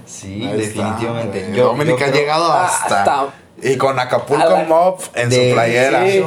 Sí, 0.05 0.41
Ahí 0.45 0.61
está, 0.61 0.83
definitivamente. 0.83 1.39
güey. 1.43 1.53
Yo- 1.57 1.65
Dominic 1.65 1.97
yo 1.99 2.05
ha 2.05 2.09
creo- 2.09 2.21
llegado 2.21 2.51
hasta, 2.51 2.99
hasta- 2.99 3.25
Y 3.61 3.75
con 3.77 3.99
Acapulco 3.99 4.57
Mob 4.67 4.99
en 5.15 5.29
de- 5.29 5.49
su 5.49 5.53
playera. 5.53 6.09
sí. 6.09 6.23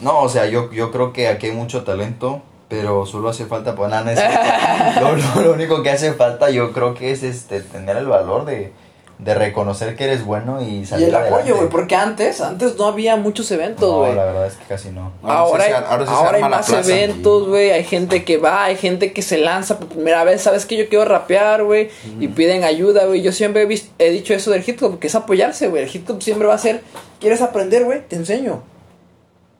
No, 0.00 0.20
o 0.20 0.28
sea, 0.28 0.44
yo, 0.46 0.70
yo 0.72 0.90
creo 0.92 1.12
que 1.14 1.26
aquí 1.28 1.46
hay 1.46 1.52
mucho 1.52 1.82
talento, 1.82 2.42
pero 2.68 3.06
solo 3.06 3.28
hace 3.28 3.46
falta 3.46 3.74
pues, 3.74 3.90
nada, 3.90 4.02
no 4.04 4.10
es 4.10 4.18
cierto. 4.18 5.00
lo, 5.00 5.16
lo- 5.16 5.48
lo 5.48 5.52
único 5.54 5.82
que 5.82 5.90
hace 5.90 6.12
falta 6.12 6.50
yo 6.50 6.72
creo 6.72 6.94
que 6.94 7.10
es 7.12 7.22
este 7.22 7.60
tener 7.60 7.96
el 7.96 8.06
valor 8.06 8.44
de, 8.44 8.72
de 9.18 9.34
reconocer 9.34 9.94
que 9.96 10.04
eres 10.04 10.24
bueno 10.24 10.60
y 10.60 10.78
Y 10.80 10.84
salir 10.84 11.08
el 11.08 11.14
apoyo, 11.14 11.56
güey, 11.56 11.68
porque 11.68 11.94
antes, 11.94 12.40
antes 12.40 12.76
no 12.76 12.86
había 12.86 13.14
muchos 13.16 13.50
eventos, 13.52 13.88
No, 13.90 13.98
güey. 14.00 14.14
la 14.14 14.24
verdad 14.26 14.46
es 14.46 14.54
que 14.56 14.64
casi 14.64 14.90
no. 14.90 15.12
Ahora, 15.22 15.64
sí 15.64 15.70
hay, 15.72 15.78
se- 15.78 15.86
ahora 15.86 16.04
sí 16.06 16.10
se 16.10 16.16
ahora 16.18 16.36
hay 16.38 16.42
más 16.42 16.66
plaza. 16.68 16.92
eventos, 16.92 17.48
güey. 17.48 17.70
Hay 17.70 17.84
gente 17.84 18.24
que 18.24 18.36
va, 18.36 18.64
hay 18.64 18.76
gente 18.76 19.12
que 19.12 19.22
se 19.22 19.38
lanza 19.38 19.78
por 19.78 19.88
primera 19.88 20.24
vez. 20.24 20.42
¿Sabes 20.42 20.66
que 20.66 20.76
Yo 20.76 20.88
quiero 20.88 21.04
rapear, 21.04 21.62
güey. 21.64 21.88
Y 22.20 22.28
piden 22.28 22.64
ayuda, 22.64 23.06
güey. 23.06 23.22
Yo 23.22 23.30
siempre 23.32 23.62
he, 23.62 23.66
vis- 23.66 23.90
he 23.98 24.10
dicho 24.10 24.34
eso 24.34 24.50
del 24.50 24.64
hip 24.68 24.82
hop, 24.82 24.98
que 24.98 25.06
es 25.06 25.14
apoyarse, 25.14 25.68
güey. 25.68 25.84
El 25.84 25.90
hip 25.96 26.10
hop 26.10 26.20
siempre 26.20 26.46
va 26.48 26.54
a 26.54 26.58
ser, 26.58 26.82
¿quieres 27.20 27.40
aprender, 27.42 27.84
güey? 27.84 28.06
Te 28.06 28.16
enseño. 28.16 28.62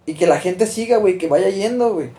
Y 0.07 0.15
que 0.15 0.27
la 0.27 0.39
gente 0.39 0.67
siga, 0.67 0.99
güey, 0.99 1.19
que 1.19 1.29
vaya 1.29 1.49
yendo, 1.49 1.95
güey. 1.95 2.11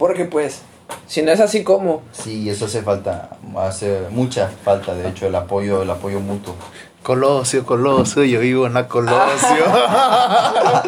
Porque, 0.00 0.24
pues, 0.24 0.62
si 1.06 1.22
no 1.22 1.30
es 1.30 1.38
así 1.38 1.62
como... 1.62 2.02
Sí, 2.10 2.50
eso 2.50 2.64
hace 2.64 2.82
falta, 2.82 3.28
hace 3.58 4.00
mucha 4.10 4.50
falta, 4.64 4.94
de 4.94 5.08
hecho, 5.10 5.28
el 5.28 5.34
apoyo, 5.36 5.82
el 5.82 5.90
apoyo 5.90 6.18
mutuo. 6.18 6.56
Colosio, 7.04 7.64
Colosio, 7.64 8.24
yo 8.24 8.40
vivo 8.40 8.66
en 8.66 8.74
la 8.74 8.88
Colosio. 8.88 9.20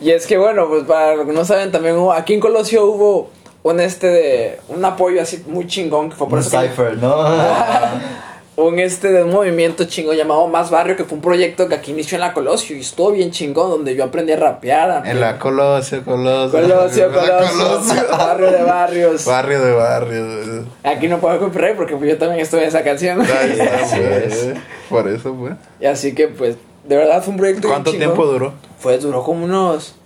Y 0.00 0.10
es 0.10 0.26
que 0.26 0.36
bueno, 0.36 0.68
pues 0.68 0.84
para 0.84 1.16
los 1.16 1.26
que 1.26 1.32
no 1.32 1.44
saben, 1.44 1.72
también 1.72 1.96
hubo- 1.96 2.12
aquí 2.12 2.34
en 2.34 2.40
Colosio 2.40 2.84
hubo 2.86 3.30
un 3.62 3.80
este 3.80 4.06
de 4.08 4.60
un 4.68 4.84
apoyo 4.84 5.22
así 5.22 5.42
muy 5.46 5.66
chingón 5.66 6.10
que 6.10 6.16
fue 6.16 6.28
por 6.28 6.38
Un 6.38 6.44
eso 6.44 6.60
que- 6.60 6.68
cipher, 6.68 6.98
¿no? 6.98 7.24
un 8.56 8.78
este 8.78 9.10
de 9.10 9.24
un 9.24 9.30
movimiento 9.32 9.84
chingón 9.84 10.16
llamado 10.16 10.46
Más 10.46 10.70
Barrio, 10.70 10.96
que 10.96 11.04
fue 11.04 11.16
un 11.16 11.22
proyecto 11.22 11.66
que 11.68 11.74
aquí 11.74 11.90
inició 11.90 12.16
en 12.16 12.20
la 12.20 12.32
Colosio 12.32 12.76
y 12.76 12.80
estuvo 12.80 13.10
bien 13.10 13.32
chingón, 13.32 13.68
donde 13.70 13.96
yo 13.96 14.04
aprendí 14.04 14.32
a 14.32 14.36
rapear. 14.36 14.90
a- 14.90 15.10
En 15.10 15.20
la 15.20 15.38
Colosio, 15.40 16.04
Colosio. 16.04 16.60
Colosio, 16.60 17.10
Colosio, 17.12 18.04
barrio 18.10 18.50
de 18.52 18.62
barrios. 18.62 19.24
Barrio 19.24 19.60
de 19.64 19.72
barrio. 19.72 20.64
Aquí 20.84 21.08
no 21.08 21.18
puedo 21.18 21.38
copyright 21.40 21.76
porque 21.76 21.96
pues, 21.96 22.10
yo 22.10 22.18
también 22.18 22.40
estuve 22.40 22.62
en 22.62 22.68
esa 22.68 22.84
canción. 22.84 23.20
Así 23.22 23.96
pues. 23.96 24.32
es. 24.32 24.54
Por 24.88 25.08
eso, 25.08 25.34
pues. 25.34 25.54
Y 25.80 25.86
así 25.86 26.14
que 26.14 26.28
pues, 26.28 26.56
de 26.84 26.96
verdad 26.96 27.22
fue 27.22 27.32
un 27.32 27.38
proyecto 27.38 27.66
¿Cuánto 27.68 27.90
tiempo 27.90 28.24
duró? 28.26 28.52
Fue, 28.78 28.98
duró 28.98 29.24
como 29.24 29.44
unos 29.46 29.96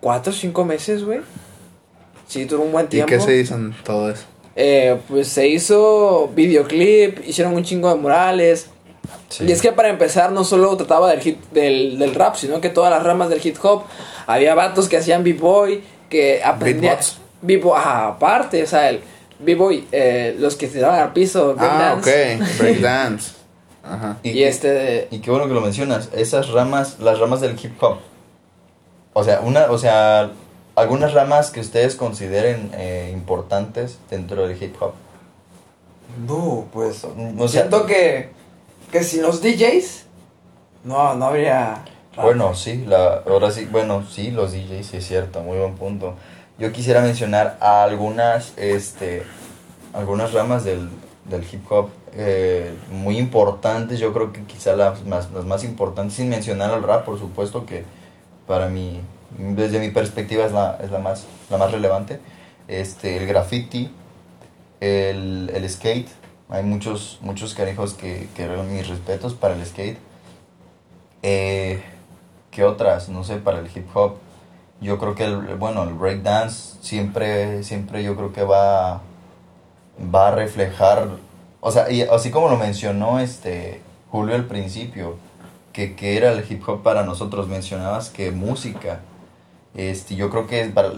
4 0.00 0.30
o 0.30 0.34
5 0.34 0.64
meses, 0.66 1.04
güey. 1.04 1.20
Sí, 2.26 2.44
duró 2.44 2.62
un 2.64 2.72
buen 2.72 2.84
¿Y 2.84 2.88
tiempo. 2.90 3.08
qué 3.08 3.18
se 3.20 3.36
hizo 3.36 3.54
en 3.54 3.74
todo 3.82 4.10
eso? 4.10 4.24
Eh, 4.60 4.98
pues 5.08 5.28
se 5.28 5.46
hizo 5.46 6.30
videoclip, 6.34 7.24
hicieron 7.24 7.54
un 7.54 7.62
chingo 7.62 7.88
de 7.90 7.94
murales. 7.94 8.68
Sí. 9.28 9.44
Y 9.46 9.52
es 9.52 9.62
que 9.62 9.70
para 9.70 9.88
empezar 9.88 10.32
no 10.32 10.42
solo 10.42 10.76
trataba 10.76 11.10
del, 11.10 11.20
hit, 11.20 11.38
del, 11.52 11.96
del 11.96 12.12
rap, 12.16 12.34
sino 12.34 12.60
que 12.60 12.68
todas 12.68 12.90
las 12.90 13.04
ramas 13.04 13.28
del 13.30 13.40
hip 13.46 13.56
hop. 13.62 13.84
Había 14.26 14.56
vatos 14.56 14.88
que 14.88 14.96
hacían 14.96 15.22
b-boy, 15.22 15.82
que 16.10 16.42
aprendían... 16.42 16.98
B-boy, 17.40 17.78
aparte, 17.80 18.64
o 18.64 18.66
sea, 18.66 18.90
el 18.90 19.00
b-boy, 19.38 19.86
eh, 19.92 20.34
los 20.40 20.56
que 20.56 20.66
se 20.66 20.80
daban 20.80 20.98
al 20.98 21.12
piso, 21.12 21.54
Ah, 21.56 21.94
ok. 21.96 22.02
breakdance. 22.02 22.58
Breakdance. 22.58 23.32
Ajá. 23.84 24.18
Y, 24.24 24.42
este. 24.42 25.06
Y 25.12 25.20
qué 25.20 25.30
bueno 25.30 25.46
que 25.46 25.54
lo 25.54 25.60
mencionas. 25.60 26.08
Esas 26.12 26.50
ramas, 26.50 26.98
las 26.98 27.20
ramas 27.20 27.40
del 27.40 27.52
hip 27.62 27.80
hop. 27.80 27.98
O 29.12 29.22
sea, 29.22 29.40
una, 29.40 29.70
o 29.70 29.78
sea, 29.78 30.30
algunas 30.78 31.12
ramas 31.12 31.50
que 31.50 31.60
ustedes 31.60 31.96
consideren 31.96 32.70
eh, 32.74 33.10
importantes 33.12 33.98
dentro 34.10 34.46
del 34.46 34.62
hip 34.62 34.74
hop. 34.80 34.92
No, 36.26 36.66
pues... 36.72 37.04
O 37.04 37.48
sea, 37.48 37.62
siento 37.62 37.86
que, 37.86 38.30
que 38.90 39.02
sin 39.02 39.22
los 39.22 39.42
DJs, 39.42 40.06
no, 40.84 41.14
no 41.14 41.26
habría... 41.26 41.84
rap. 42.14 42.24
Bueno, 42.24 42.54
sí, 42.54 42.84
la, 42.86 43.22
ahora 43.26 43.50
sí, 43.50 43.66
bueno, 43.70 44.04
sí, 44.08 44.30
los 44.30 44.52
DJs, 44.52 44.86
sí 44.86 44.96
es 44.96 45.06
cierto, 45.06 45.40
muy 45.42 45.58
buen 45.58 45.74
punto. 45.74 46.14
Yo 46.58 46.72
quisiera 46.72 47.00
mencionar 47.02 47.56
a 47.60 47.84
algunas, 47.84 48.52
este, 48.56 49.22
algunas 49.92 50.32
ramas 50.32 50.64
del, 50.64 50.88
del 51.26 51.44
hip 51.44 51.70
hop 51.70 51.90
eh, 52.14 52.74
muy 52.90 53.18
importantes, 53.18 54.00
yo 54.00 54.12
creo 54.12 54.32
que 54.32 54.42
quizá 54.44 54.74
las 54.74 55.04
más, 55.04 55.30
las 55.30 55.44
más 55.44 55.62
importantes, 55.62 56.14
sin 56.14 56.28
mencionar 56.28 56.70
al 56.72 56.82
rap, 56.82 57.04
por 57.04 57.18
supuesto, 57.18 57.66
que 57.66 57.84
para 58.46 58.68
mí, 58.68 59.00
desde 59.36 59.78
mi 59.80 59.90
perspectiva 59.90 60.46
es 60.46 60.52
la, 60.52 60.78
es 60.82 60.90
la, 60.90 60.98
más, 60.98 61.26
la 61.50 61.58
más 61.58 61.72
relevante. 61.72 62.20
Este, 62.66 63.16
el 63.16 63.26
graffiti, 63.26 63.90
el, 64.80 65.50
el 65.54 65.68
skate, 65.68 66.08
hay 66.48 66.62
muchos, 66.62 67.18
muchos 67.20 67.54
carajos 67.54 67.94
que, 67.94 68.28
que 68.34 68.46
mis 68.48 68.88
respetos 68.88 69.34
para 69.34 69.54
el 69.54 69.64
skate. 69.66 69.98
Eh, 71.22 71.82
¿Qué 72.50 72.64
otras? 72.64 73.08
No 73.08 73.24
sé, 73.24 73.36
para 73.36 73.58
el 73.58 73.66
hip 73.74 73.86
hop. 73.94 74.16
Yo 74.80 74.98
creo 74.98 75.14
que 75.14 75.24
el, 75.24 75.56
bueno, 75.56 75.82
el 75.82 75.94
breakdance 75.94 76.78
siempre, 76.80 77.62
siempre 77.64 78.02
yo 78.02 78.16
creo 78.16 78.32
que 78.32 78.44
va, 78.44 79.02
va 80.14 80.28
a 80.28 80.30
reflejar, 80.30 81.08
o 81.60 81.72
sea, 81.72 81.90
y 81.90 82.02
así 82.02 82.30
como 82.30 82.48
lo 82.48 82.56
mencionó 82.56 83.18
este 83.18 83.80
Julio 84.10 84.36
al 84.36 84.44
principio, 84.44 85.16
que, 85.72 85.96
que 85.96 86.16
era 86.16 86.32
el 86.32 86.44
hip 86.48 86.66
hop 86.68 86.82
para 86.82 87.02
nosotros, 87.02 87.48
mencionabas 87.48 88.10
que 88.10 88.30
música, 88.30 89.00
este, 89.78 90.16
yo 90.16 90.28
creo 90.28 90.48
que 90.48 90.64
para, 90.66 90.90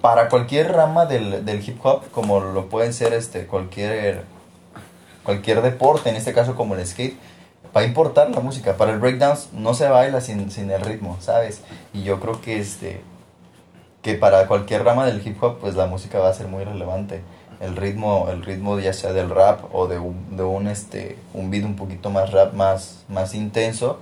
para 0.00 0.28
cualquier 0.28 0.72
rama 0.72 1.06
del, 1.06 1.44
del 1.44 1.68
hip 1.68 1.84
hop, 1.84 2.08
como 2.12 2.38
lo 2.38 2.68
pueden 2.68 2.92
ser 2.92 3.12
este, 3.14 3.46
cualquier, 3.46 4.22
cualquier 5.24 5.60
deporte, 5.60 6.08
en 6.08 6.14
este 6.14 6.32
caso 6.32 6.54
como 6.54 6.76
el 6.76 6.86
skate, 6.86 7.16
va 7.76 7.80
a 7.80 7.84
importar 7.84 8.30
la 8.30 8.38
música. 8.38 8.76
Para 8.76 8.92
el 8.92 9.00
breakdance 9.00 9.48
no 9.52 9.74
se 9.74 9.88
baila 9.88 10.20
sin, 10.20 10.52
sin 10.52 10.70
el 10.70 10.80
ritmo, 10.82 11.16
¿sabes? 11.20 11.62
Y 11.92 12.04
yo 12.04 12.20
creo 12.20 12.40
que 12.40 12.58
este 12.60 13.02
que 14.02 14.14
para 14.14 14.48
cualquier 14.48 14.84
rama 14.84 15.06
del 15.06 15.24
hip 15.24 15.42
hop 15.42 15.58
pues 15.60 15.74
la 15.74 15.86
música 15.86 16.18
va 16.20 16.28
a 16.28 16.34
ser 16.34 16.46
muy 16.46 16.62
relevante. 16.62 17.22
El 17.60 17.76
ritmo, 17.76 18.28
el 18.30 18.44
ritmo 18.44 18.78
ya 18.78 18.92
sea 18.92 19.12
del 19.12 19.30
rap 19.30 19.72
o 19.74 19.88
de 19.88 19.98
un, 19.98 20.36
de 20.36 20.44
un 20.44 20.68
este 20.68 21.18
un 21.34 21.50
beat 21.50 21.64
un 21.64 21.74
poquito 21.74 22.10
más 22.10 22.30
rap, 22.30 22.52
más 22.54 23.04
más 23.08 23.34
intenso, 23.34 23.98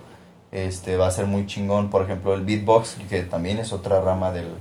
este 0.53 0.97
va 0.97 1.07
a 1.07 1.11
ser 1.11 1.27
muy 1.27 1.47
chingón, 1.47 1.91
por 1.91 2.03
ejemplo, 2.03 2.35
el 2.35 2.43
beatbox, 2.43 2.97
que 3.09 3.23
también 3.23 3.59
es 3.59 3.73
otra 3.73 4.01
rama 4.01 4.33
del 4.33 4.45
del, 4.47 4.55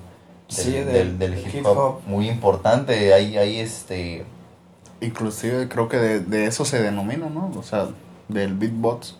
Sí, 0.48 0.72
del- 0.72 0.86
del- 0.86 1.20
del 1.20 1.32
del 1.36 1.40
hip 1.48 1.56
hip 1.56 1.66
hop, 1.66 2.00
muy 2.08 2.28
importante. 2.30 3.14
Ahí 3.14 3.38
ahí 3.38 3.60
este 3.60 4.26
Inclusive 5.02 5.70
creo 5.70 5.88
que 5.88 5.98
de, 5.98 6.20
de 6.20 6.46
eso 6.46 6.66
se 6.66 6.82
denomina, 6.82 7.30
¿no? 7.30 7.52
O 7.58 7.64
sea, 7.64 7.88
del 8.28 8.54
beatbox 8.56 9.16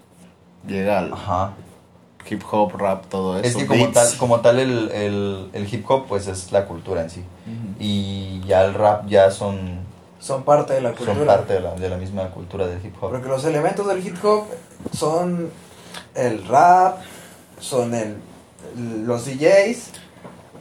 llega 0.68 1.00
al 1.00 1.14
ajá, 1.14 1.54
hip 2.30 2.44
hop, 2.52 2.74
rap, 2.76 3.06
todo 3.06 3.40
eso. 3.40 3.48
Es 3.48 3.56
que 3.56 3.66
como 3.66 3.86
beats. 3.86 3.94
tal, 3.94 4.18
como 4.18 4.40
tal 4.42 4.60
el, 4.60 4.92
el, 4.92 5.50
el 5.54 5.74
hip 5.74 5.90
hop 5.90 6.06
pues 6.08 6.28
es 6.28 6.52
la 6.52 6.66
cultura 6.66 7.02
en 7.02 7.10
sí. 7.10 7.24
Y 7.80 8.42
ya 8.46 8.66
el 8.66 8.74
rap 8.74 9.08
ya 9.08 9.32
son, 9.32 9.80
Son 10.20 10.44
parte 10.44 10.74
de 10.74 10.82
la 10.82 10.94
son 10.98 11.18
parte 11.26 11.54
de 11.54 11.60
la, 11.62 11.76
de 11.76 11.90
la 11.90 11.96
misma 11.98 12.28
cultura 12.32 12.68
del 12.68 12.84
hip 12.86 12.96
hop. 13.02 13.12
Porque 13.12 13.30
los 13.30 13.46
elementos 13.46 13.88
del 13.88 14.06
hip 14.06 14.18
hop 14.26 14.46
son 14.92 15.50
el 16.16 16.46
rap, 16.48 16.98
son 17.60 17.94
el, 17.94 18.16
los 19.06 19.26
DJs, 19.26 19.90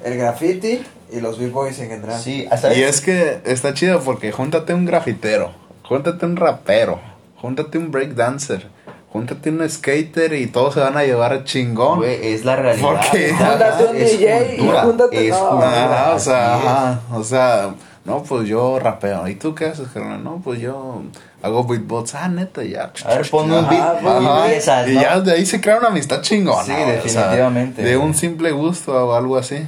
el 0.05 0.17
graffiti 0.17 0.83
y 1.13 1.21
los 1.21 1.39
b-boys 1.39 1.79
en 1.81 1.89
general. 1.91 2.21
Sí, 2.21 2.47
hasta 2.51 2.75
Y 2.75 2.83
es 2.83 3.01
que 3.01 3.41
está 3.45 3.75
chido 3.75 4.01
porque 4.01 4.33
júntate 4.33 4.75
un 4.75 4.85
grafitero, 4.87 5.53
júntate 5.85 6.25
un 6.27 6.37
rapero, 6.37 7.01
júntate 7.41 7.79
un 7.79 7.91
breakdancer, 7.91 8.69
júntate 9.13 9.51
un 9.51 9.69
skater 9.69 10.35
y 10.35 10.47
todos 10.49 10.75
se 10.75 10.81
van 10.81 10.97
a 10.97 11.05
llevar 11.05 11.45
chingón. 11.45 11.99
Güey, 11.99 12.33
es 12.35 12.45
la 12.45 12.57
realidad. 12.57 12.87
Porque- 12.89 13.33
Júntate 13.33 13.85
un 13.85 13.97
es 13.97 14.19
DJ 14.19 14.57
y 14.57 14.61
júntate- 14.61 15.25
es 15.29 15.31
no. 15.31 15.49
cultura, 15.51 15.85
Ajá, 16.03 16.15
o 16.15 16.19
sea, 16.19 16.55
ajá, 16.57 17.01
o 17.15 17.25
sea, 17.25 17.75
no, 18.09 18.23
pues 18.23 18.49
yo 18.49 18.79
rapeo. 18.81 19.29
¿Y 19.29 19.35
tú 19.37 19.55
qué 19.55 19.67
haces, 19.67 19.89
carnal? 19.95 20.25
No, 20.25 20.41
pues 20.43 20.61
yo 20.61 21.03
hago 21.43 21.65
beatbox. 21.65 22.15
Ah, 22.15 22.29
neta, 22.29 22.65
ya. 22.65 22.93
A 23.05 23.15
ver, 23.17 23.29
ponme 23.31 23.59
un 23.59 23.65
Ajá, 23.65 23.71
beat 23.71 24.03
ponme 24.03 24.29
y 24.29 24.43
empiezas, 24.47 24.89
Y 24.89 24.95
¿no? 24.95 25.03
ya 25.03 25.21
de 25.21 25.33
ahí 25.33 25.47
se 25.47 25.61
crea 25.61 25.79
una 25.79 25.89
amistad 25.89 26.23
chingona. 26.23 26.65
Sí, 26.65 26.73
güey, 26.73 26.83
o 26.99 27.09
sea, 27.09 27.23
definitivamente, 27.23 27.83
de 27.83 27.97
un 27.97 28.15
simple 28.15 28.51
gusto 28.53 28.93
o 29.09 29.15
algo 29.15 29.37
así. 29.37 29.59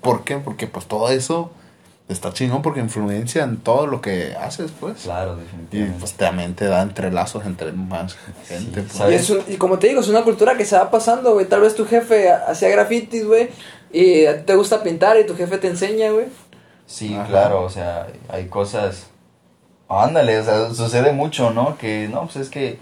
¿Por 0.00 0.24
qué? 0.24 0.36
Porque 0.36 0.66
pues 0.66 0.86
todo 0.86 1.08
eso 1.10 1.50
está 2.06 2.34
chingón 2.34 2.60
porque 2.60 2.80
influencia 2.80 3.44
en 3.44 3.56
todo 3.56 3.86
lo 3.86 4.02
que 4.02 4.34
haces, 4.38 4.70
pues. 4.78 5.02
Claro, 5.04 5.38
Y 5.38 5.40
definitivamente. 5.44 5.98
pues 6.00 6.12
también 6.12 6.54
te 6.54 6.66
da 6.66 6.82
entrelazos 6.82 7.46
entre 7.46 7.72
más 7.72 8.14
gente. 8.46 8.82
pues. 8.82 8.94
Y, 8.94 8.98
¿sabes? 8.98 9.20
es 9.22 9.30
un- 9.30 9.42
y 9.48 9.56
como 9.56 9.78
te 9.78 9.88
digo, 9.88 10.00
es 10.00 10.08
una 10.08 10.22
cultura 10.22 10.56
que 10.58 10.66
se 10.66 10.76
va 10.76 10.90
pasando, 10.90 11.32
güey. 11.32 11.46
Tal 11.46 11.62
vez 11.62 11.74
tu 11.74 11.86
jefe 11.86 12.30
hacía 12.30 12.68
grafitis, 12.68 13.24
güey. 13.26 13.48
Y 13.90 14.26
a 14.26 14.38
ti 14.38 14.42
te 14.44 14.54
gusta 14.56 14.82
pintar 14.82 15.16
y 15.18 15.24
tu 15.24 15.34
jefe 15.36 15.56
te 15.56 15.68
enseña, 15.68 16.10
güey. 16.10 16.26
Sí, 16.86 17.14
Ajá. 17.14 17.26
claro, 17.26 17.62
o 17.62 17.70
sea, 17.70 18.06
hay 18.28 18.48
cosas... 18.48 19.06
Ándale, 19.88 20.40
o 20.40 20.44
sea, 20.44 20.70
sucede 20.74 21.12
mucho, 21.12 21.50
¿no? 21.50 21.76
Que, 21.76 22.08
no, 22.08 22.22
pues 22.22 22.36
es 22.36 22.48
que 22.48 22.78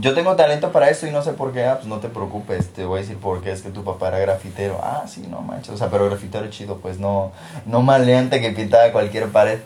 yo 0.00 0.14
tengo 0.14 0.34
talento 0.36 0.72
para 0.72 0.90
esto 0.90 1.06
y 1.06 1.10
no 1.10 1.22
sé 1.22 1.32
por 1.32 1.52
qué, 1.52 1.64
ah, 1.64 1.76
pues 1.76 1.86
no 1.86 1.98
te 1.98 2.08
preocupes, 2.08 2.68
te 2.72 2.84
voy 2.84 2.98
a 2.98 3.02
decir 3.02 3.16
por 3.18 3.42
qué, 3.42 3.52
es 3.52 3.62
que 3.62 3.70
tu 3.70 3.84
papá 3.84 4.08
era 4.08 4.18
grafitero. 4.18 4.80
Ah, 4.82 5.04
sí, 5.06 5.26
no 5.28 5.40
manches, 5.40 5.74
o 5.74 5.76
sea, 5.76 5.90
pero 5.90 6.06
grafitero 6.06 6.48
chido, 6.50 6.78
pues 6.78 6.98
no, 6.98 7.32
no 7.66 7.82
maleante 7.82 8.40
que 8.40 8.50
pintaba 8.50 8.90
cualquier 8.92 9.28
pared. 9.30 9.60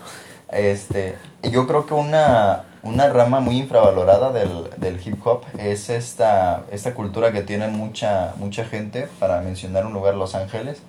Este, 0.50 1.16
yo 1.42 1.66
creo 1.66 1.86
que 1.86 1.94
una, 1.94 2.64
una 2.82 3.08
rama 3.08 3.40
muy 3.40 3.58
infravalorada 3.58 4.32
del, 4.32 4.68
del 4.76 5.00
hip 5.06 5.24
hop 5.26 5.44
es 5.58 5.90
esta, 5.90 6.64
esta 6.70 6.94
cultura 6.94 7.32
que 7.32 7.42
tiene 7.42 7.68
mucha, 7.68 8.34
mucha 8.36 8.64
gente, 8.64 9.08
para 9.18 9.40
mencionar 9.40 9.86
un 9.86 9.92
lugar, 9.92 10.14
Los 10.14 10.34
Ángeles, 10.34 10.82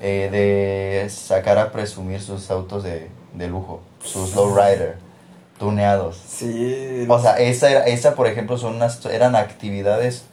eh, 0.00 0.28
de 0.30 1.08
sacar 1.10 1.58
a 1.58 1.72
presumir 1.72 2.20
sus 2.20 2.50
autos 2.50 2.82
de, 2.84 3.08
de 3.34 3.48
lujo, 3.48 3.80
sus 4.04 4.34
lowrider, 4.34 4.96
tuneados. 5.58 6.20
Sí. 6.28 7.06
O 7.08 7.18
sea, 7.18 7.38
esa, 7.38 7.70
era, 7.70 7.86
esa 7.86 8.14
por 8.14 8.26
ejemplo, 8.26 8.58
son 8.58 8.76
unas, 8.76 9.04
eran 9.06 9.34
actividades 9.36 10.24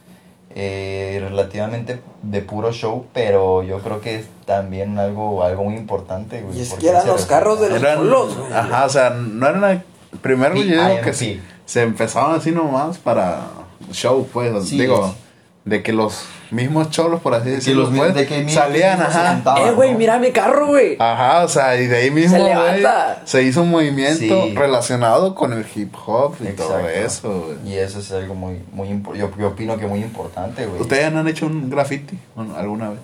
eh, 0.56 1.18
relativamente 1.20 2.00
de 2.22 2.40
puro 2.42 2.72
show, 2.72 3.06
pero 3.12 3.62
yo 3.62 3.80
creo 3.80 4.00
que 4.00 4.16
es 4.16 4.26
también 4.44 4.98
algo, 4.98 5.42
algo 5.42 5.64
muy 5.64 5.74
importante, 5.76 6.42
güey. 6.42 6.58
Y 6.58 6.62
es 6.62 6.74
que 6.74 6.88
eran 6.88 7.06
los 7.06 7.26
carros 7.26 7.60
de 7.60 7.70
los 7.70 7.80
Eran, 7.82 7.98
polos, 7.98 8.36
güey. 8.38 8.52
ajá, 8.52 8.84
o 8.84 8.88
sea, 8.88 9.10
no 9.10 9.48
eran 9.48 9.82
primero 10.20 10.54
yo 10.54 10.62
digo 10.62 11.00
que 11.02 11.12
PIMP. 11.12 11.42
se, 11.64 11.82
empezaban 11.82 12.36
así 12.36 12.52
nomás 12.52 12.98
para 12.98 13.46
show, 13.90 14.28
pues, 14.32 14.68
Sí, 14.68 14.78
digo, 14.78 15.06
es- 15.06 15.23
de 15.64 15.82
que 15.82 15.92
los 15.94 16.26
mismos 16.50 16.90
cholos, 16.90 17.20
por 17.22 17.34
así 17.34 17.48
decirlo, 17.48 17.90
pues, 17.90 18.14
de 18.14 18.26
que 18.26 18.36
mismos 18.38 18.52
salían, 18.54 19.00
ajá. 19.00 19.42
Eh, 19.66 19.72
güey, 19.72 19.92
¿no? 19.92 19.98
mira 19.98 20.18
mi 20.18 20.30
carro, 20.30 20.66
güey. 20.66 20.96
Ajá, 20.98 21.42
o 21.42 21.48
sea, 21.48 21.80
y 21.80 21.86
de 21.86 21.96
ahí 21.96 22.10
mismo 22.10 22.36
Se 22.36 22.42
güey, 22.42 22.84
se 23.24 23.42
hizo 23.42 23.62
un 23.62 23.70
movimiento 23.70 24.18
Sí. 24.44 24.54
relacionado 24.54 25.34
con 25.34 25.52
el 25.54 25.64
hip 25.74 25.94
hop 26.06 26.36
y 26.40 26.48
todo 26.52 26.78
eso. 26.88 27.46
güey. 27.62 27.72
Y 27.74 27.78
eso 27.78 27.98
es 28.00 28.12
algo 28.12 28.34
muy, 28.34 28.62
muy 28.72 28.88
yo, 29.16 29.30
yo 29.38 29.48
opino 29.48 29.78
que 29.78 29.86
muy 29.86 30.00
importante, 30.00 30.66
güey. 30.66 30.80
¿Ustedes 30.82 31.10
no 31.10 31.20
han 31.20 31.28
hecho 31.28 31.46
un 31.46 31.70
graffiti 31.70 32.18
alguna 32.56 32.90
vez? 32.90 33.00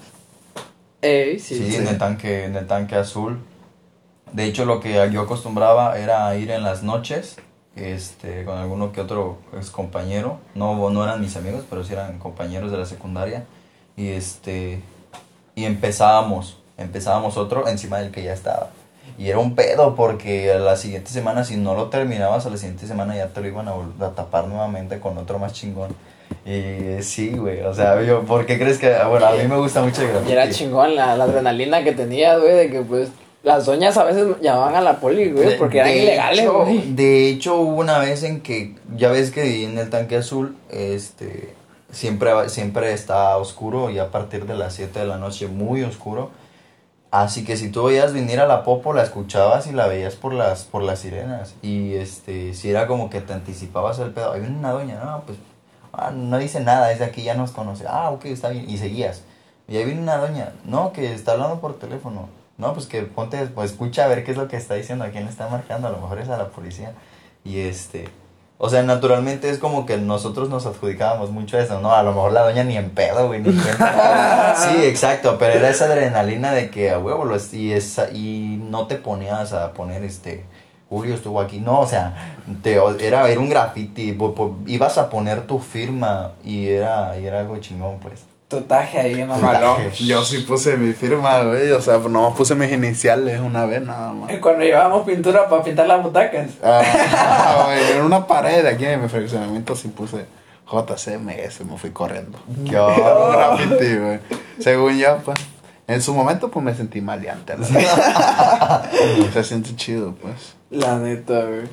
Ey, 1.03 1.38
sí. 1.38 1.57
Sí, 1.57 1.70
sí. 1.70 1.77
en 1.77 1.88
el 1.88 1.96
tanque, 1.99 2.44
en 2.44 2.57
el 2.57 2.66
tanque 2.66 2.94
azul. 2.96 3.38
De 4.33 4.44
hecho, 4.44 4.66
lo 4.66 4.81
que 4.81 5.09
yo 5.11 5.23
acostumbraba 5.23 5.99
era 5.99 6.37
ir 6.37 6.51
en 6.51 6.62
las 6.62 6.83
noches 6.83 7.37
este, 7.77 8.45
con 8.45 8.59
alguno 8.59 8.93
que 8.93 9.01
otro 9.01 9.39
ex 9.57 9.71
compañero. 9.71 10.39
No, 10.55 10.91
no 10.91 11.05
eran 11.05 11.21
mis 11.21 11.37
amigos, 11.37 11.65
pero 11.69 11.85
sí 11.85 11.93
eran 11.93 12.19
compañeros 12.19 12.71
de 12.71 12.79
la 12.79 12.87
secundaria. 12.87 13.45
Y 13.97 14.09
este, 14.09 14.81
y 15.55 15.65
empezábamos, 15.65 16.59
empezábamos 16.79 17.37
otro 17.37 17.69
encima 17.69 17.99
del 17.99 18.11
que 18.11 18.23
ya 18.23 18.33
estaba. 18.33 18.71
Y 19.19 19.29
era 19.29 19.39
un 19.39 19.55
pedo 19.55 19.95
porque 19.97 20.53
a 20.53 20.59
la 20.59 20.77
siguiente 20.77 21.11
semana, 21.11 21.45
si 21.45 21.57
no 21.57 21.75
lo 21.75 21.89
terminabas, 21.89 22.47
a 22.47 22.51
la 22.51 22.57
siguiente 22.57 22.87
semana 22.87 23.17
ya 23.17 23.29
te 23.29 23.41
lo 23.41 23.49
iban 23.49 23.69
a, 23.69 23.73
a 24.07 24.11
tapar 24.11 24.47
nuevamente 24.47 24.99
con 25.01 25.19
otro 25.19 25.39
más 25.39 25.53
chingón. 25.53 25.95
Y 26.47 27.03
sí, 27.03 27.33
güey, 27.37 27.61
o 27.63 27.75
sea, 27.75 28.01
yo, 28.03 28.23
¿por 28.23 28.47
qué 28.47 28.57
crees 28.59 28.79
que, 28.79 28.89
bueno, 29.09 29.27
a 29.27 29.33
mí 29.33 29.47
me 29.49 29.57
gusta 29.57 29.83
mucho 29.83 30.01
el 30.03 30.09
Y 30.09 30.11
graffiti? 30.13 30.33
era 30.33 30.51
chingón 30.51 30.95
la, 30.95 31.17
la 31.17 31.25
adrenalina 31.25 31.83
que 31.85 31.93
tenía, 31.93 32.39
güey, 32.39 32.55
de 32.55 32.71
que 32.71 32.81
pues 32.83 33.11
las 33.42 33.64
doñas 33.66 33.96
a 33.96 34.05
veces 34.05 34.26
llamaban 34.42 34.74
a 34.76 34.81
la 34.81 35.00
poli, 35.00 35.31
güey, 35.33 35.57
porque 35.59 35.79
eran 35.79 35.90
de 35.92 36.03
ilegales, 36.03 36.40
hecho- 36.40 36.64
güey. 36.64 36.94
De 36.94 37.29
hecho, 37.29 37.57
hubo 37.57 37.81
una 37.81 37.98
vez 37.98 38.22
en 38.22 38.40
que, 38.42 38.74
ya 38.96 39.11
ves 39.11 39.31
que 39.31 39.64
en 39.64 39.79
el 39.79 39.88
tanque 39.90 40.16
azul, 40.16 40.57
este, 40.70 41.55
siempre, 41.90 42.48
siempre 42.50 42.92
está 42.92 43.37
oscuro 43.38 43.90
y 43.90 43.98
a 43.98 44.11
partir 44.11 44.46
de 44.46 44.55
las 44.57 44.74
7 44.74 44.98
de 45.00 45.07
la 45.07 45.16
noche 45.16 45.46
muy 45.46 45.83
oscuro. 45.83 46.31
Así 47.11 47.44
que 47.44 47.57
si 47.57 47.70
tú 47.70 47.85
veías 47.85 48.12
venir 48.12 48.38
a 48.38 48.46
la 48.46 48.62
popo, 48.62 48.92
la 48.92 49.03
escuchabas 49.03 49.66
y 49.66 49.72
la 49.72 49.88
veías 49.88 50.14
por 50.14 50.33
las, 50.33 50.62
por 50.64 50.83
las 50.83 51.00
sirenas. 51.00 51.55
Y 51.61 51.94
este, 51.94 52.55
si 52.55 52.70
era 52.70 52.87
como 52.87 53.11
que 53.11 53.20
te 53.20 53.33
anticipabas 53.33 53.98
el 53.98 54.11
pedo. 54.12 54.33
Hay 54.33 54.42
una 54.42 54.70
doña, 54.70 55.03
no, 55.05 55.22
pues, 55.26 55.37
ah, 55.92 56.12
no 56.14 56.38
dice 56.38 56.61
nada, 56.61 56.92
es 56.92 57.00
de 57.00 57.07
aquí, 57.07 57.22
ya 57.24 57.35
nos 57.35 57.50
conoce. 57.50 57.85
Ah, 57.88 58.11
ok, 58.11 58.26
está 58.26 58.50
bien. 58.50 58.70
Y 58.70 58.79
seguías. 58.79 59.22
Y 59.66 59.76
ahí 59.76 59.85
viene 59.87 60.03
una 60.03 60.18
doña, 60.18 60.53
no, 60.64 60.92
que 60.92 61.12
está 61.12 61.33
hablando 61.33 61.59
por 61.61 61.79
teléfono. 61.81 62.29
No, 62.61 62.75
pues 62.75 62.87
que 62.87 63.03
ponte, 63.03 63.38
pues 63.46 63.73
escucha 63.73 64.05
a 64.05 64.09
ver 64.09 64.23
qué 64.23 64.33
es 64.33 64.37
lo 64.37 64.46
que 64.46 64.57
está 64.57 64.75
diciendo, 64.75 65.05
a 65.05 65.09
quién 65.09 65.25
le 65.25 65.31
está 65.31 65.49
marcando, 65.49 65.88
a 65.88 65.90
lo 65.90 65.99
mejor 65.99 66.18
es 66.20 66.29
a 66.29 66.37
la 66.37 66.49
policía. 66.49 66.92
Y 67.42 67.61
este, 67.61 68.09
o 68.59 68.68
sea, 68.68 68.83
naturalmente 68.83 69.49
es 69.49 69.59
como 69.59 69.87
que 69.87 69.96
nosotros 69.96 70.51
nos 70.51 70.66
adjudicábamos 70.66 71.31
mucho 71.31 71.59
eso, 71.59 71.81
¿no? 71.81 71.94
A 71.94 72.03
lo 72.03 72.12
mejor 72.12 72.33
la 72.33 72.42
doña 72.42 72.62
ni 72.62 72.77
en 72.77 72.90
pedo, 72.90 73.29
güey, 73.29 73.40
ni 73.40 73.59
cuenta. 73.59 74.55
Sí, 74.59 74.85
exacto, 74.85 75.37
pero 75.38 75.55
era 75.55 75.70
esa 75.70 75.87
adrenalina 75.87 76.53
de 76.53 76.68
que 76.68 76.90
a 76.90 76.99
huevo, 76.99 77.25
lo, 77.25 77.38
y, 77.53 77.73
esa, 77.73 78.11
y 78.11 78.62
no 78.68 78.87
te 78.87 78.96
ponías 78.96 79.55
a 79.55 79.73
poner 79.73 80.05
este... 80.05 80.44
Julio 80.90 81.14
estuvo 81.14 81.40
aquí, 81.40 81.61
no, 81.61 81.81
o 81.81 81.87
sea, 81.87 82.37
te, 82.64 82.79
era, 83.07 83.29
era 83.29 83.40
un 83.40 83.49
graffiti, 83.49 84.18
ibas 84.66 84.99
a 84.99 85.09
poner 85.09 85.46
tu 85.46 85.61
firma 85.61 86.33
y 86.44 86.66
era, 86.66 87.16
y 87.16 87.27
era 87.27 87.40
algo 87.40 87.57
chingón, 87.59 88.01
pues. 88.01 88.25
Tu 88.51 88.61
taje 88.63 88.99
ahí, 88.99 89.25
mamá. 89.25 89.79
Yo 89.93 90.25
sí 90.25 90.39
puse 90.39 90.77
mi 90.77 90.93
firma, 90.93 91.41
güey. 91.45 91.71
O 91.71 91.81
sea, 91.81 91.99
nomás 91.99 92.37
puse 92.37 92.57
mis 92.57 92.73
iniciales 92.73 93.39
una 93.39 93.65
vez 93.65 93.81
nada 93.81 94.13
más. 94.13 94.33
Cuando 94.41 94.65
llevábamos 94.65 95.07
pintura 95.07 95.49
para 95.49 95.63
pintar 95.63 95.87
las 95.87 96.03
butacas. 96.03 96.49
Ah, 96.61 97.63
güey, 97.67 97.93
en 97.93 98.03
una 98.03 98.27
pared 98.27 98.67
aquí 98.67 98.87
en 98.87 99.03
mi 99.03 99.09
fraccionamiento 99.09 99.77
sí 99.77 99.87
puse 99.87 100.27
JCMS, 100.69 101.65
me 101.65 101.79
fui 101.79 101.91
corriendo. 101.91 102.41
¿Qué 102.65 102.73
graffiti, 103.33 103.97
güey. 103.97 104.19
Según 104.59 104.99
yo, 104.99 105.19
pues. 105.25 105.39
En 105.87 106.03
su 106.03 106.13
momento, 106.13 106.51
pues 106.51 106.65
me 106.65 106.75
sentí 106.75 107.01
maleante. 107.01 107.55
Se 109.33 109.45
siente 109.45 109.77
chido, 109.77 110.17
pues. 110.21 110.57
La 110.71 110.99
neta, 110.99 111.45
güey. 111.45 111.69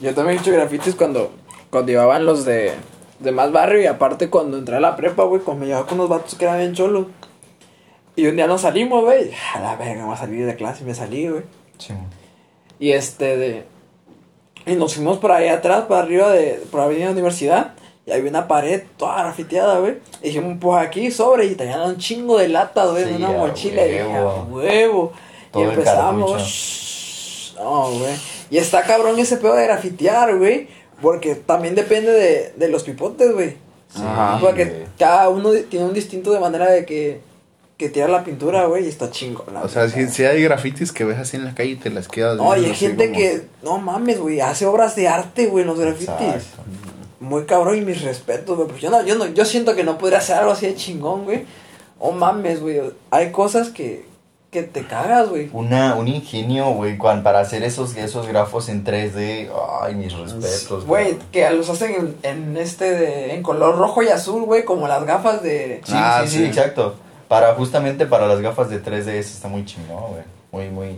Yo 0.00 0.14
también 0.14 0.38
he 0.38 0.40
hecho 0.40 0.52
grafitis 0.52 0.94
cuando, 0.94 1.32
cuando 1.68 1.90
llevaban 1.90 2.24
los 2.26 2.44
de, 2.44 2.74
de 3.18 3.32
más 3.32 3.52
barrio 3.52 3.80
y 3.80 3.86
aparte 3.86 4.30
cuando 4.30 4.58
entré 4.58 4.76
a 4.76 4.80
la 4.80 4.96
prepa, 4.96 5.24
güey, 5.24 5.42
cuando 5.42 5.60
me 5.62 5.66
llevaba 5.66 5.86
con 5.86 5.98
unos 5.98 6.10
vatos 6.10 6.34
que 6.34 6.44
eran 6.44 6.58
bien 6.58 6.74
cholos. 6.74 7.06
Y 8.14 8.26
un 8.26 8.36
día 8.36 8.46
nos 8.46 8.62
salimos, 8.62 9.04
güey. 9.04 9.30
A 9.54 9.60
la 9.60 9.76
verga, 9.76 10.00
me 10.00 10.04
voy 10.04 10.14
a 10.14 10.18
salir 10.18 10.46
de 10.46 10.56
clase 10.56 10.82
y 10.82 10.86
me 10.86 10.94
salí, 10.94 11.28
güey. 11.28 11.42
Sí. 11.78 11.92
Y 12.78 12.92
este 12.92 13.36
de... 13.36 13.64
Y 14.64 14.74
nos 14.74 14.94
fuimos 14.94 15.18
por 15.18 15.32
ahí 15.32 15.48
atrás, 15.48 15.84
para 15.84 16.02
arriba 16.02 16.30
de... 16.30 16.62
Por 16.70 16.80
Avenida 16.80 17.10
Universidad. 17.10 17.74
Y 18.06 18.12
había 18.12 18.30
una 18.30 18.48
pared 18.48 18.84
toda 18.96 19.22
grafiteada, 19.22 19.80
güey. 19.80 19.98
Y 20.22 20.28
dijimos, 20.28 20.56
pues 20.60 20.78
aquí 20.86 21.10
sobre. 21.10 21.46
Y 21.46 21.54
tenían 21.56 21.80
un 21.82 21.98
chingo 21.98 22.38
de 22.38 22.48
lata, 22.48 22.86
güey, 22.86 23.02
en 23.02 23.08
Sí, 23.08 23.14
una 23.16 23.28
a 23.28 23.32
mochila. 23.32 23.84
Y 23.86 23.90
dije, 23.90 24.04
huevo. 24.04 24.30
"A 24.30 24.42
huevo. 24.44 25.12
Todo 25.50 25.62
y 25.62 25.66
empezamos. 25.66 27.54
No, 27.58 27.90
güey. 27.90 28.14
Y 28.50 28.58
está 28.58 28.82
cabrón 28.82 29.18
ese 29.18 29.36
pedo 29.38 29.54
de 29.56 29.64
grafitear, 29.64 30.36
güey. 30.38 30.68
Porque 31.02 31.34
también 31.34 31.74
depende 31.74 32.10
de, 32.10 32.52
de 32.56 32.68
los 32.68 32.84
pipotes, 32.84 33.32
güey. 33.32 33.56
Ajá. 33.94 34.38
Porque 34.40 34.64
güey. 34.64 34.84
cada 34.98 35.28
uno 35.28 35.50
tiene 35.70 35.86
un 35.86 35.94
distinto 35.94 36.32
de 36.32 36.40
manera 36.40 36.70
de 36.70 36.84
que, 36.86 37.20
que 37.76 37.88
tira 37.88 38.08
la 38.08 38.24
pintura, 38.24 38.64
güey. 38.66 38.86
Y 38.86 38.88
está 38.88 39.10
chingón. 39.10 39.52
la 39.52 39.62
O 39.62 39.68
sea, 39.68 39.88
si, 39.88 40.08
si 40.08 40.24
hay 40.24 40.42
grafitis 40.42 40.92
que 40.92 41.04
ves 41.04 41.18
así 41.18 41.36
en 41.36 41.44
la 41.44 41.54
calle 41.54 41.70
y 41.70 41.76
te 41.76 41.90
las 41.90 42.08
quedas. 42.08 42.36
No, 42.36 42.56
y 42.56 42.64
hay 42.64 42.74
gente 42.74 43.06
como- 43.08 43.18
que, 43.18 43.42
no 43.62 43.78
mames, 43.78 44.18
güey, 44.20 44.40
hace 44.40 44.66
obras 44.66 44.96
de 44.96 45.08
arte, 45.08 45.46
güey, 45.46 45.62
en 45.62 45.68
los 45.68 45.78
grafitis. 45.78 46.10
Exacto. 46.10 46.62
Muy 47.20 47.44
cabrón 47.44 47.78
y 47.78 47.80
mis 47.80 48.02
respetos, 48.02 48.56
güey. 48.56 48.68
Porque 48.68 48.82
yo 48.82 48.90
no, 48.90 49.04
yo 49.04 49.16
no, 49.16 49.26
yo 49.26 49.44
siento 49.44 49.74
que 49.74 49.84
no 49.84 49.98
podría 49.98 50.18
hacer 50.18 50.36
algo 50.36 50.52
así 50.52 50.66
de 50.66 50.74
chingón, 50.74 51.24
güey. 51.24 51.44
Oh 51.98 52.12
mames, 52.12 52.60
güey. 52.60 52.80
Hay 53.10 53.32
cosas 53.32 53.70
que, 53.70 54.04
que 54.56 54.62
te 54.62 54.86
cagas, 54.86 55.28
güey. 55.28 55.50
Una, 55.52 55.96
un 55.96 56.08
ingenio, 56.08 56.70
güey, 56.70 56.96
para 56.96 57.40
hacer 57.40 57.62
esos, 57.62 57.94
esos 57.94 58.26
grafos 58.26 58.70
en 58.70 58.84
3D. 58.84 59.50
Ay, 59.82 59.94
mis 59.94 60.14
respetos. 60.14 60.86
Güey, 60.86 61.18
que 61.30 61.48
los 61.50 61.68
hacen 61.68 62.16
en, 62.22 62.38
en 62.38 62.56
este 62.56 62.90
de, 62.90 63.34
en 63.34 63.42
color 63.42 63.76
rojo 63.76 64.02
y 64.02 64.08
azul, 64.08 64.44
güey, 64.44 64.64
como 64.64 64.88
las 64.88 65.04
gafas 65.04 65.42
de. 65.42 65.82
Sí, 65.84 65.92
Ah, 65.94 66.22
sí, 66.24 66.30
sí, 66.30 66.36
sí. 66.38 66.44
exacto. 66.46 66.94
Para, 67.28 67.54
justamente 67.54 68.06
para 68.06 68.26
las 68.26 68.40
gafas 68.40 68.70
de 68.70 68.82
3D 68.82 69.08
eso 69.08 69.34
está 69.34 69.48
muy 69.48 69.66
chingón, 69.66 70.04
güey. 70.12 70.70
Muy, 70.70 70.70
muy, 70.70 70.96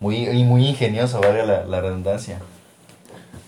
muy, 0.00 0.28
y 0.38 0.44
muy 0.44 0.66
ingenioso, 0.66 1.20
la, 1.20 1.64
la 1.66 1.80
redundancia. 1.82 2.38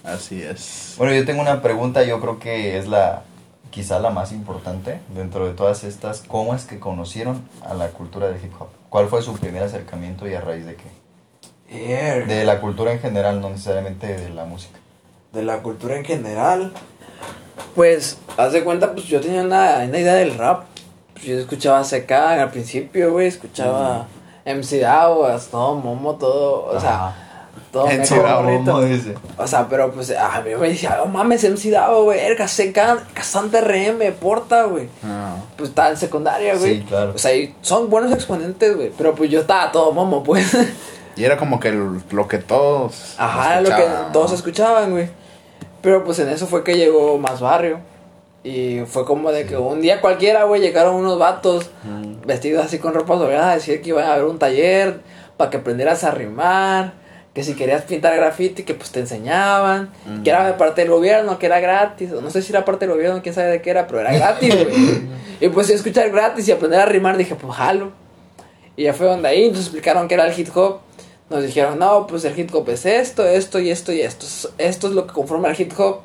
Así 0.04 0.42
es. 0.42 0.94
Bueno, 0.98 1.14
yo 1.14 1.24
tengo 1.24 1.40
una 1.40 1.62
pregunta, 1.62 2.02
yo 2.04 2.20
creo 2.20 2.38
que 2.38 2.76
es 2.78 2.88
la, 2.88 3.22
quizá 3.70 4.00
la 4.00 4.10
más 4.10 4.32
importante 4.32 5.00
dentro 5.14 5.46
de 5.46 5.54
todas 5.54 5.82
estas. 5.82 6.20
¿Cómo 6.28 6.54
es 6.54 6.64
que 6.66 6.78
conocieron 6.78 7.42
a 7.64 7.72
la 7.72 7.88
cultura 7.88 8.26
del 8.28 8.36
hip 8.44 8.52
hop? 8.60 8.68
¿Cuál 8.88 9.08
fue 9.08 9.22
su 9.22 9.34
primer 9.34 9.62
acercamiento 9.62 10.26
y 10.28 10.34
a 10.34 10.40
raíz 10.40 10.64
de 10.66 10.76
qué? 10.76 10.88
Erga. 11.68 12.26
De 12.26 12.44
la 12.44 12.60
cultura 12.60 12.92
en 12.92 13.00
general, 13.00 13.40
no 13.40 13.50
necesariamente 13.50 14.06
de 14.16 14.30
la 14.30 14.44
música. 14.44 14.78
de 15.32 15.42
la 15.42 15.58
cultura 15.62 15.96
en 15.96 16.04
general. 16.04 16.72
Pues, 17.74 18.18
haz 18.38 18.52
de 18.52 18.64
cuenta, 18.64 18.92
pues 18.92 19.06
yo 19.06 19.20
tenía 19.20 19.42
una, 19.42 19.84
una 19.86 19.98
idea 19.98 20.14
del 20.14 20.38
rap. 20.38 20.64
Pues, 21.12 21.26
yo 21.26 21.38
escuchaba 21.38 21.82
CK 21.82 22.10
al 22.12 22.50
principio, 22.50 23.12
güey, 23.12 23.26
escuchaba 23.26 24.06
MC 24.46 24.80
Dawas, 24.80 25.48
todo 25.48 25.74
Momo, 25.74 26.14
todo, 26.14 26.66
o 26.66 26.80
sea, 26.80 27.14
todo 27.72 27.86
MC. 27.86 28.22
¿Cómo 28.64 28.82
dice? 28.82 29.14
O 29.36 29.46
sea, 29.46 29.68
pero 29.68 29.92
pues 29.92 30.10
a 30.10 30.40
mí 30.42 30.50
me 30.58 30.68
decía, 30.68 31.00
oh 31.02 31.06
mames, 31.06 31.44
MC 31.44 31.70
Dao, 31.70 32.04
güey, 32.04 32.20
erga, 32.20 32.46
CK, 32.46 33.12
Casante 33.12 33.60
RM, 33.60 34.12
Porta, 34.14 34.64
güey. 34.64 34.88
Ah. 35.04 35.36
Pues 35.56 35.70
estaba 35.70 35.90
en 35.90 35.96
secundaria, 35.96 36.56
güey. 36.56 36.78
Sí, 36.78 36.86
claro. 36.88 37.12
O 37.14 37.18
sea, 37.18 37.32
son 37.60 37.90
buenos 37.90 38.12
exponentes, 38.12 38.76
güey. 38.76 38.92
Pero 38.96 39.14
pues 39.14 39.30
yo 39.30 39.40
estaba 39.40 39.72
todo 39.72 39.92
momo, 39.92 40.22
pues. 40.22 40.56
Y 41.16 41.24
era 41.24 41.36
como 41.36 41.58
que 41.58 41.72
lo 41.72 42.28
que 42.28 42.38
todos. 42.38 43.14
Ajá, 43.16 43.60
lo 43.60 43.70
que 43.70 43.84
todos 44.12 44.30
¿no? 44.30 44.36
escuchaban, 44.36 44.90
güey. 44.90 45.08
Pero 45.80 46.04
pues 46.04 46.18
en 46.18 46.28
eso 46.28 46.46
fue 46.46 46.62
que 46.62 46.76
llegó 46.76 47.18
Más 47.18 47.40
Barrio. 47.40 47.80
Y 48.44 48.80
fue 48.86 49.04
como 49.04 49.32
de 49.32 49.44
que 49.44 49.56
un 49.56 49.80
día 49.80 50.00
cualquiera, 50.00 50.44
güey, 50.44 50.60
llegaron 50.60 50.94
unos 50.94 51.18
vatos 51.18 51.70
vestidos 52.24 52.64
así 52.64 52.78
con 52.78 52.94
ropa 52.94 53.14
holgadas 53.14 53.46
a 53.46 53.54
decir 53.54 53.82
que 53.82 53.88
iban 53.88 54.04
a 54.04 54.12
haber 54.12 54.24
un 54.24 54.38
taller 54.38 55.00
para 55.36 55.50
que 55.50 55.56
aprendieras 55.56 56.04
a 56.04 56.12
rimar. 56.12 56.92
Que 57.36 57.42
si 57.42 57.52
querías 57.52 57.82
pintar 57.82 58.16
graffiti, 58.16 58.62
que 58.62 58.72
pues 58.72 58.90
te 58.90 59.00
enseñaban. 59.00 59.90
Que 60.24 60.30
era 60.30 60.46
de 60.46 60.54
parte 60.54 60.80
del 60.80 60.90
gobierno, 60.90 61.38
que 61.38 61.44
era 61.44 61.60
gratis. 61.60 62.10
o 62.12 62.22
No 62.22 62.30
sé 62.30 62.40
si 62.40 62.50
era 62.50 62.64
parte 62.64 62.86
del 62.86 62.94
gobierno, 62.94 63.20
quién 63.22 63.34
sabe 63.34 63.48
de 63.48 63.60
qué 63.60 63.68
era, 63.68 63.86
pero 63.86 64.00
era 64.00 64.10
gratis, 64.14 64.54
güey. 64.54 65.02
y 65.42 65.48
pues 65.50 65.68
escuchar 65.68 66.08
gratis 66.10 66.48
y 66.48 66.52
aprender 66.52 66.80
a 66.80 66.86
rimar, 66.86 67.18
dije, 67.18 67.34
pues 67.34 67.54
jalo. 67.54 67.92
Y 68.74 68.84
ya 68.84 68.94
fue 68.94 69.06
donde 69.06 69.28
ahí 69.28 69.50
nos 69.50 69.60
explicaron 69.60 70.08
que 70.08 70.14
era 70.14 70.26
el 70.26 70.40
hip 70.40 70.48
hop. 70.56 70.78
Nos 71.28 71.42
dijeron, 71.42 71.78
no, 71.78 72.06
pues 72.06 72.24
el 72.24 72.38
hip 72.38 72.54
hop 72.54 72.70
es 72.70 72.86
esto, 72.86 73.26
esto 73.26 73.58
y 73.58 73.68
esto 73.68 73.92
y 73.92 74.00
esto. 74.00 74.24
Esto 74.56 74.86
es 74.86 74.94
lo 74.94 75.06
que 75.06 75.12
conforma 75.12 75.50
el 75.50 75.60
hip 75.60 75.78
hop. 75.78 75.98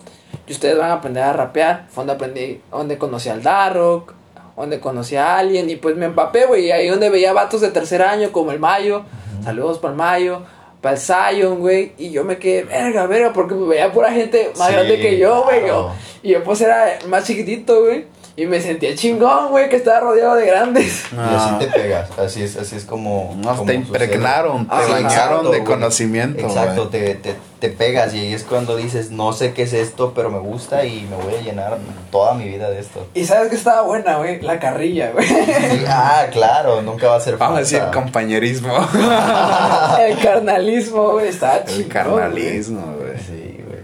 Y 0.48 0.52
ustedes 0.52 0.78
van 0.78 0.92
a 0.92 0.96
aprender 0.96 1.24
a 1.24 1.32
rapear. 1.32 1.86
Fue 1.92 2.02
donde 2.02 2.12
aprendí, 2.12 2.62
donde 2.70 2.98
conocí 2.98 3.30
al 3.30 3.42
Darrock, 3.42 4.14
donde 4.58 4.82
conocí 4.82 5.16
a 5.16 5.38
alguien. 5.38 5.70
Y 5.70 5.78
pues 5.78 5.96
me 5.96 6.08
empapé, 6.08 6.46
güey. 6.46 6.66
Y 6.66 6.72
ahí 6.72 6.90
donde 6.90 7.10
veía 7.10 7.32
vatos 7.32 7.62
de 7.62 7.72
tercer 7.72 8.02
año, 8.02 8.34
como 8.34 8.52
el 8.52 8.60
Mayo. 8.60 9.04
Saludos 9.46 9.80
para 9.80 9.94
el 9.94 9.98
Mayo. 9.98 10.42
Para 10.82 10.96
el 10.96 11.02
Zion, 11.02 11.60
güey. 11.60 11.92
Y 11.98 12.12
yo 12.12 12.24
me 12.24 12.38
quedé, 12.38 12.64
verga, 12.64 13.06
verga, 13.06 13.32
porque 13.34 13.54
me 13.56 13.68
veía 13.68 13.92
pura 13.92 14.12
gente 14.12 14.52
más 14.58 14.68
Sí, 14.70 14.74
grande 14.74 15.00
que 15.00 15.18
yo, 15.18 15.44
güey. 15.44 15.60
claro. 15.62 15.92
Y 16.24 16.30
yo 16.32 16.44
pues 16.44 16.60
era 16.62 16.98
más 17.08 17.26
chiquitito, 17.26 17.82
güey. 17.86 18.06
Y 18.38 18.46
me 18.46 18.62
sentía 18.62 18.96
chingón, 18.96 19.50
güey, 19.50 19.68
que 19.68 19.76
estaba 19.76 20.00
rodeado 20.00 20.36
de 20.36 20.46
grandes. 20.46 21.04
Y 21.12 21.16
Ah. 21.18 21.58
así 21.58 21.66
te 21.66 21.72
pegas, 21.72 22.10
así 22.18 22.42
es, 22.44 22.56
así 22.56 22.78
es 22.78 22.86
como... 22.86 23.36
No, 23.38 23.50
como 23.58 23.66
te 23.66 23.74
sucede. 23.74 23.76
impregnaron, 23.76 24.68
te 24.68 24.74
Ah, 24.74 24.80
bañaron 24.82 25.06
exacto, 25.06 25.42
de 25.52 25.58
güey. 25.60 25.64
conocimiento. 25.64 26.40
Exacto, 26.48 26.88
güey. 26.90 26.92
te, 26.92 27.16
te, 27.16 27.36
te 27.60 27.70
pegas 27.70 28.14
y 28.14 28.20
ahí 28.20 28.34
es 28.34 28.44
cuando 28.44 28.78
dices, 28.78 29.12
no 29.12 29.34
sé 29.34 29.54
qué 29.54 29.64
es 29.64 29.74
esto, 29.74 30.14
pero 30.16 30.30
me 30.32 30.40
gusta 30.40 30.86
y 30.86 31.02
me 31.10 31.18
voy 31.18 31.36
a 31.36 31.42
llenar 31.42 31.78
toda 32.10 32.34
mi 32.34 32.46
vida 32.46 32.70
de 32.70 32.80
esto. 32.80 33.06
Y 33.14 33.26
sabes 33.26 33.50
que 33.50 33.56
estaba 33.58 33.82
buena, 33.82 34.16
güey, 34.18 34.40
la 34.42 34.60
carrilla, 34.60 35.12
güey. 35.12 35.28
Sí, 35.28 35.84
ah, 35.90 36.24
claro, 36.32 36.82
nunca 36.82 37.10
va 37.10 37.18
a 37.18 37.20
ser 37.20 37.36
Vamos 37.38 37.58
a 37.58 37.60
decir 37.60 37.82
compañerismo. 37.94 38.74
el 40.00 40.18
carnalismo, 40.20 41.12
güey, 41.12 41.28
estaba 41.28 41.58
El 41.58 41.66
chingón. 41.66 41.90
carnalismo, 41.90 42.96
güey. 42.98 43.18
Sí, 43.20 43.62
güey. 43.68 43.82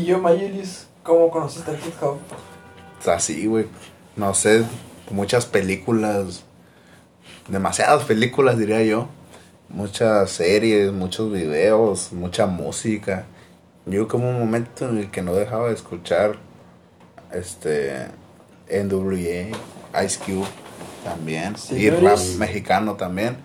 Y 0.00 0.04
yo, 0.04 0.18
Mayulis, 0.18 0.86
¿cómo 1.04 1.30
conociste 1.30 1.70
el 1.70 1.76
hip 1.76 1.94
hop? 2.02 2.16
Así, 3.06 3.46
güey. 3.46 3.66
No 4.16 4.34
sé, 4.34 4.64
muchas 5.10 5.46
películas, 5.46 6.44
demasiadas 7.48 8.04
películas 8.04 8.58
diría 8.58 8.82
yo. 8.82 9.08
Muchas 9.68 10.30
series, 10.30 10.92
muchos 10.92 11.30
videos, 11.30 12.12
mucha 12.12 12.46
música. 12.46 13.26
Yo 13.86 14.08
como 14.08 14.28
un 14.28 14.38
momento 14.38 14.88
en 14.88 14.98
el 14.98 15.10
que 15.10 15.22
no 15.22 15.34
dejaba 15.34 15.68
de 15.68 15.74
escuchar 15.74 16.36
este 17.32 18.06
NWA, 18.70 20.04
Ice 20.04 20.18
Cube 20.24 20.46
también 21.04 21.54
y 21.70 21.90
rap 21.90 22.16
Señores. 22.16 22.36
mexicano 22.38 22.94
también. 22.94 23.36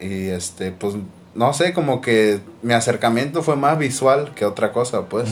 Y 0.00 0.28
este 0.28 0.72
pues 0.72 0.94
no 1.34 1.52
sé, 1.54 1.72
como 1.72 2.00
que 2.00 2.40
mi 2.62 2.74
acercamiento 2.74 3.42
fue 3.42 3.56
más 3.56 3.78
visual 3.78 4.32
que 4.34 4.44
otra 4.44 4.72
cosa, 4.72 5.06
pues. 5.06 5.30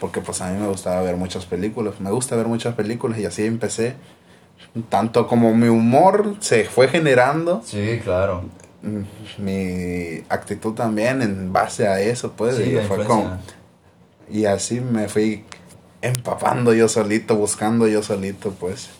Porque 0.00 0.20
pues 0.20 0.40
a 0.40 0.50
mí 0.50 0.58
me 0.60 0.66
gustaba 0.68 1.00
ver 1.02 1.16
muchas 1.16 1.46
películas, 1.46 2.00
me 2.00 2.10
gusta 2.10 2.34
ver 2.36 2.46
muchas 2.46 2.74
películas 2.74 3.18
y 3.18 3.24
así 3.26 3.44
empecé. 3.46 3.94
Tanto 4.88 5.26
como 5.26 5.54
mi 5.54 5.68
humor 5.68 6.34
se 6.40 6.64
fue 6.64 6.88
generando, 6.88 7.62
Sí, 7.64 8.00
claro. 8.02 8.42
mm, 8.82 9.42
mi 9.42 10.24
actitud 10.28 10.74
también 10.74 11.22
en 11.22 11.52
base 11.52 11.86
a 11.88 12.00
eso, 12.00 12.32
pues. 12.32 12.56
Sí, 12.56 12.74
y, 12.76 12.86
fue 12.86 13.04
como- 13.04 13.38
y 14.30 14.44
así 14.46 14.80
me 14.80 15.08
fui 15.08 15.44
empapando 16.02 16.74
yo 16.74 16.88
solito, 16.88 17.36
buscando 17.36 17.86
yo 17.86 18.02
solito, 18.02 18.50
pues. 18.52 18.90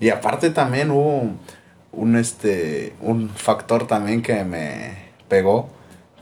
Y 0.00 0.08
aparte 0.10 0.50
también 0.50 0.90
hubo 0.90 1.30
un, 1.92 2.16
este, 2.16 2.94
un 3.00 3.28
factor 3.30 3.86
también 3.86 4.20
que 4.22 4.42
me 4.44 4.96
pegó, 5.28 5.68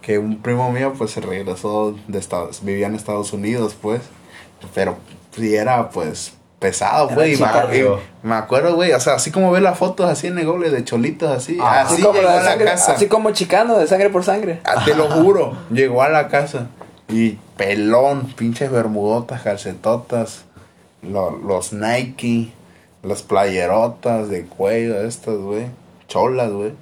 que 0.02 0.18
un 0.18 0.42
primo 0.42 0.70
mío 0.72 0.92
pues 0.98 1.12
se 1.12 1.20
regresó 1.20 1.94
de 2.08 2.18
Estados, 2.18 2.62
vivía 2.62 2.86
en 2.88 2.94
Estados 2.94 3.32
Unidos, 3.32 3.74
pues, 3.80 4.02
pero 4.74 4.96
sí 5.34 5.54
era 5.54 5.88
pues 5.90 6.34
pesado, 6.58 7.08
güey. 7.08 7.34
y 7.34 7.36
me, 7.36 7.46
y 7.78 7.84
me 8.28 8.34
acuerdo, 8.36 8.74
güey, 8.76 8.92
o 8.92 9.00
sea, 9.00 9.14
así 9.14 9.30
como 9.32 9.50
ve 9.50 9.60
las 9.60 9.78
fotos 9.78 10.08
así 10.08 10.26
en 10.28 10.38
el 10.38 10.46
Google 10.46 10.70
de 10.70 10.84
cholitos 10.84 11.30
así, 11.30 11.58
Ah, 11.60 11.80
así, 11.82 12.02
como, 12.02 12.14
llegó 12.14 12.26
la 12.28 12.34
a 12.34 12.36
la 12.42 12.50
sangre, 12.50 12.64
casa. 12.66 12.92
así 12.92 13.06
como 13.08 13.30
chicano, 13.32 13.78
de 13.78 13.86
sangre 13.88 14.10
por 14.10 14.22
sangre. 14.24 14.60
Ah, 14.64 14.84
Te 14.84 14.94
lo 14.94 15.08
juro, 15.10 15.56
llegó 15.72 16.02
a 16.02 16.08
la 16.08 16.28
casa 16.28 16.66
y 17.08 17.38
pelón, 17.56 18.26
pinches 18.36 18.70
bermudotas, 18.70 19.42
calcetotas, 19.42 20.44
lo- 21.02 21.36
los 21.36 21.72
Nike, 21.72 22.52
las 23.02 23.22
playerotas 23.22 24.28
de 24.28 24.44
cuello, 24.44 25.00
estas, 25.02 25.36
güey, 25.36 25.66
cholas, 26.06 26.50
güey. 26.52 26.72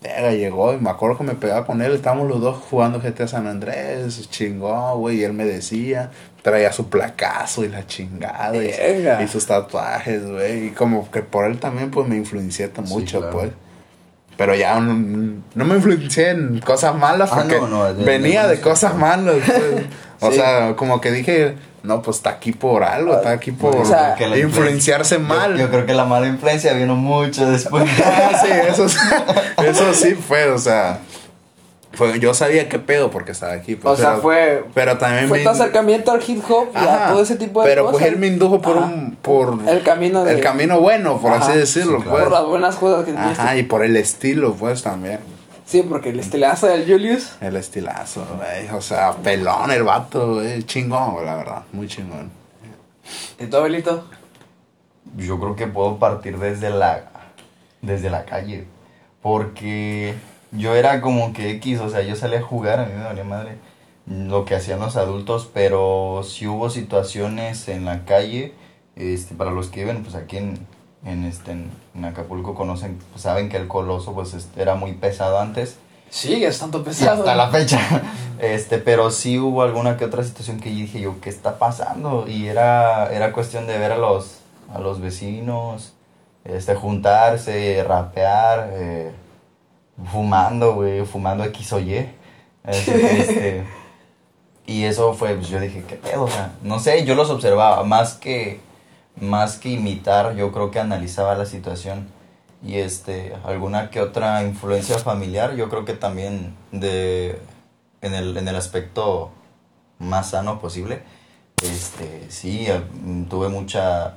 Verga, 0.00 0.30
llegó 0.32 0.72
y 0.74 0.78
me 0.78 0.90
acuerdo 0.90 1.18
que 1.18 1.24
me 1.24 1.34
pegaba 1.34 1.66
con 1.66 1.82
él, 1.82 1.92
estábamos 1.92 2.28
los 2.28 2.40
dos 2.40 2.56
jugando 2.70 3.00
GTA 3.00 3.26
San 3.26 3.48
Andrés, 3.48 4.30
chingón, 4.30 4.98
güey, 5.00 5.18
y 5.20 5.24
él 5.24 5.32
me 5.32 5.44
decía, 5.44 6.10
traía 6.42 6.72
su 6.72 6.88
placazo 6.88 7.64
y 7.64 7.68
la 7.68 7.84
chingada, 7.84 8.54
y, 9.22 9.26
sus 9.26 9.44
tatuajes, 9.46 10.24
güey, 10.24 10.68
y 10.68 10.70
como 10.70 11.10
que 11.10 11.22
por 11.22 11.46
él 11.46 11.58
también, 11.58 11.90
pues, 11.90 12.06
me 12.06 12.14
influencié 12.16 12.68
Sí, 12.72 12.80
mucho, 12.82 13.18
claro. 13.20 13.32
pues. 13.36 13.50
Pero 14.36 14.54
ya 14.54 14.78
no, 14.78 14.94
no 15.56 15.64
me 15.64 15.74
influencié 15.74 16.30
en 16.30 16.60
cosas 16.60 16.94
malas 16.94 17.30
Ah, 17.32 17.38
porque 17.40 17.56
no, 17.56 17.66
no, 17.66 17.92
de- 17.92 18.04
venía 18.04 18.46
de 18.46 18.60
cosas 18.60 18.94
malas. 18.94 19.34
pues. 19.44 19.84
O 20.20 20.30
Sí. 20.32 20.36
sea, 20.36 20.74
como 20.74 21.00
que 21.00 21.12
dije, 21.12 21.54
no, 21.82 22.02
pues 22.02 22.16
está 22.18 22.30
aquí 22.30 22.52
por 22.52 22.82
algo, 22.84 23.14
está 23.14 23.30
aquí 23.30 23.52
por 23.52 23.74
O 23.76 23.84
sea, 23.84 24.16
influenciarse 24.36 25.16
influencia- 25.16 25.18
mal. 25.18 25.52
Yo, 25.52 25.64
yo 25.66 25.70
creo 25.70 25.86
que 25.86 25.94
la 25.94 26.04
mala 26.04 26.26
influencia 26.26 26.72
vino 26.74 26.94
mucho 26.96 27.48
después. 27.50 27.84
Ah, 28.04 28.42
sí, 28.44 28.48
eso, 28.68 28.88
sí- 28.88 28.98
eso 29.64 29.94
sí 29.94 30.14
fue, 30.14 30.50
o 30.50 30.58
sea, 30.58 30.98
fue, 31.92 32.18
yo 32.20 32.34
sabía 32.34 32.68
qué 32.68 32.78
pedo 32.78 33.10
porque 33.10 33.32
estaba 33.32 33.52
aquí. 33.54 33.74
pues, 33.76 33.94
O 33.94 33.96
sea, 33.96 34.10
pero- 34.10 34.22
fue, 34.22 34.64
Pero 34.74 34.98
también 34.98 35.28
fue 35.28 35.38
me 35.38 35.44
tu 35.44 35.50
acercamiento 35.50 36.12
al 36.12 36.20
hip 36.26 36.42
hop 36.48 36.68
y 36.74 36.78
a 36.78 36.94
Ajá, 36.94 37.08
todo 37.12 37.22
ese 37.22 37.36
tipo 37.36 37.62
de 37.62 37.68
pero 37.68 37.84
cosas. 37.86 37.98
pues 38.00 38.12
él 38.12 38.18
me 38.18 38.26
indujo 38.26 38.60
por 38.60 38.76
Ajá. 38.78 38.86
un 38.86 39.16
por 39.22 39.58
El 39.66 39.82
camino 39.82 40.24
de- 40.24 40.32
el 40.34 40.40
camino 40.40 40.80
bueno, 40.80 41.18
por 41.18 41.32
Ajá, 41.32 41.46
así 41.48 41.58
decirlo, 41.58 41.98
sí, 41.98 42.02
claro. 42.04 42.10
pues. 42.10 42.22
Por 42.24 42.32
las 42.32 42.44
buenas 42.44 42.76
cosas 42.76 43.04
que 43.04 43.12
Ajá, 43.12 43.34
tuviste. 43.34 43.58
y 43.58 43.62
por 43.62 43.84
el 43.84 43.96
estilo, 43.96 44.54
pues 44.54 44.82
también. 44.82 45.18
Sí, 45.68 45.82
porque 45.82 46.08
el 46.08 46.18
estelazo 46.18 46.66
del 46.66 46.90
Julius. 46.90 47.36
El 47.42 47.54
estilazo, 47.56 48.26
güey. 48.38 48.70
O 48.70 48.80
sea, 48.80 49.12
pelón 49.12 49.70
el 49.70 49.82
vato, 49.82 50.36
güey. 50.36 50.62
Chingón, 50.62 51.12
güey, 51.12 51.26
la 51.26 51.36
verdad. 51.36 51.62
Muy 51.72 51.86
chingón. 51.86 52.30
¿Y 53.38 53.44
tu 53.44 53.56
abuelito? 53.58 54.06
Yo 55.14 55.38
creo 55.38 55.56
que 55.56 55.66
puedo 55.66 55.98
partir 55.98 56.38
desde 56.38 56.70
la 56.70 57.10
desde 57.82 58.08
la 58.08 58.24
calle. 58.24 58.64
Porque 59.20 60.14
yo 60.52 60.74
era 60.74 61.02
como 61.02 61.34
que 61.34 61.50
X, 61.50 61.80
o 61.80 61.90
sea, 61.90 62.00
yo 62.00 62.16
salía 62.16 62.38
a 62.38 62.42
jugar, 62.42 62.80
a 62.80 62.86
mí 62.86 62.94
me 62.96 63.04
valía 63.04 63.24
madre 63.24 63.58
lo 64.06 64.46
que 64.46 64.54
hacían 64.54 64.80
los 64.80 64.96
adultos, 64.96 65.50
pero 65.52 66.22
si 66.24 66.46
hubo 66.46 66.70
situaciones 66.70 67.68
en 67.68 67.84
la 67.84 68.06
calle, 68.06 68.54
este, 68.96 69.34
para 69.34 69.50
los 69.50 69.68
que 69.68 69.80
viven 69.80 70.02
pues 70.02 70.14
aquí 70.14 70.38
en, 70.38 70.66
en, 71.04 71.24
este, 71.24 71.52
en, 71.52 72.04
Acapulco 72.04 72.54
conocen, 72.54 72.98
pues, 73.12 73.22
saben 73.22 73.48
que 73.48 73.56
el 73.56 73.68
coloso 73.68 74.12
pues 74.12 74.34
este, 74.34 74.62
era 74.62 74.74
muy 74.74 74.92
pesado 74.92 75.38
antes. 75.38 75.76
Sigue 76.10 76.46
estando 76.46 76.80
Y 76.80 76.84
pesado. 76.84 77.20
hasta 77.20 77.34
la 77.34 77.48
fecha. 77.50 77.80
Este, 78.38 78.78
pero 78.78 79.10
sí 79.10 79.36
hubo 79.36 79.64
alguna 79.64 79.96
que 79.96 80.04
otra 80.04 80.22
situación 80.22 80.60
que 80.60 80.70
yo 80.70 80.82
dije 80.82 81.00
yo, 81.00 81.20
¿qué 81.20 81.28
está 81.28 81.58
pasando? 81.58 82.24
Y 82.28 82.46
era, 82.46 83.12
era 83.12 83.32
cuestión 83.32 83.66
de 83.66 83.76
ver 83.78 83.90
a 83.90 83.98
los, 83.98 84.38
a 84.72 84.78
los 84.78 85.00
vecinos, 85.00 85.94
este, 86.44 86.76
juntarse, 86.76 87.82
rapear, 87.82 88.70
eh, 88.74 89.10
fumando, 90.12 90.74
güey, 90.74 91.04
fumando 91.04 91.42
X 91.46 91.72
o 91.72 91.80
Y. 91.80 92.08
Este, 92.64 93.20
este, 93.20 93.64
y 94.66 94.84
eso 94.84 95.14
fue, 95.14 95.34
pues 95.34 95.48
yo 95.48 95.58
dije, 95.58 95.82
¿qué 95.88 95.96
pedo? 95.96 96.24
O 96.24 96.28
sea, 96.28 96.52
no 96.62 96.78
sé, 96.78 97.04
yo 97.04 97.14
los 97.14 97.30
observaba, 97.30 97.82
más 97.84 98.14
que, 98.14 98.60
más 99.20 99.56
que 99.56 99.70
imitar, 99.70 100.34
yo 100.36 100.52
creo 100.52 100.70
que 100.70 100.80
analizaba 100.80 101.34
la 101.34 101.46
situación 101.46 102.08
y 102.64 102.76
este 102.76 103.34
alguna 103.44 103.90
que 103.90 104.00
otra 104.00 104.42
influencia 104.42 104.98
familiar 104.98 105.54
yo 105.54 105.68
creo 105.68 105.84
que 105.84 105.92
también 105.92 106.56
de 106.72 107.38
en 108.00 108.14
el, 108.14 108.36
en 108.36 108.48
el 108.48 108.56
aspecto 108.56 109.30
más 109.98 110.30
sano 110.30 110.60
posible. 110.60 111.02
Este 111.62 112.26
sí 112.30 112.66
mm, 113.04 113.24
tuve 113.24 113.48
mucha 113.48 114.16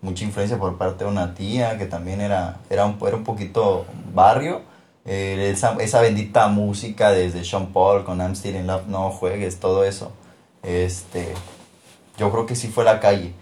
mucha 0.00 0.24
influencia 0.24 0.58
por 0.58 0.78
parte 0.78 1.04
de 1.04 1.10
una 1.10 1.34
tía 1.34 1.78
que 1.78 1.86
también 1.86 2.20
era 2.20 2.60
era 2.70 2.86
un, 2.86 2.98
era 3.06 3.16
un 3.16 3.24
poquito 3.24 3.86
barrio. 4.14 4.62
Eh, 5.04 5.50
esa, 5.52 5.74
esa 5.80 6.00
bendita 6.00 6.46
música 6.46 7.10
desde 7.10 7.44
Sean 7.44 7.72
Paul 7.72 8.04
con 8.04 8.18
I'm 8.20 8.36
Still 8.36 8.54
in 8.54 8.68
Love 8.68 8.86
no 8.86 9.10
juegues 9.10 9.58
todo 9.58 9.84
eso. 9.84 10.12
Este 10.62 11.34
yo 12.18 12.30
creo 12.30 12.46
que 12.46 12.54
sí 12.56 12.68
fue 12.68 12.84
la 12.84 13.00
calle 13.00 13.34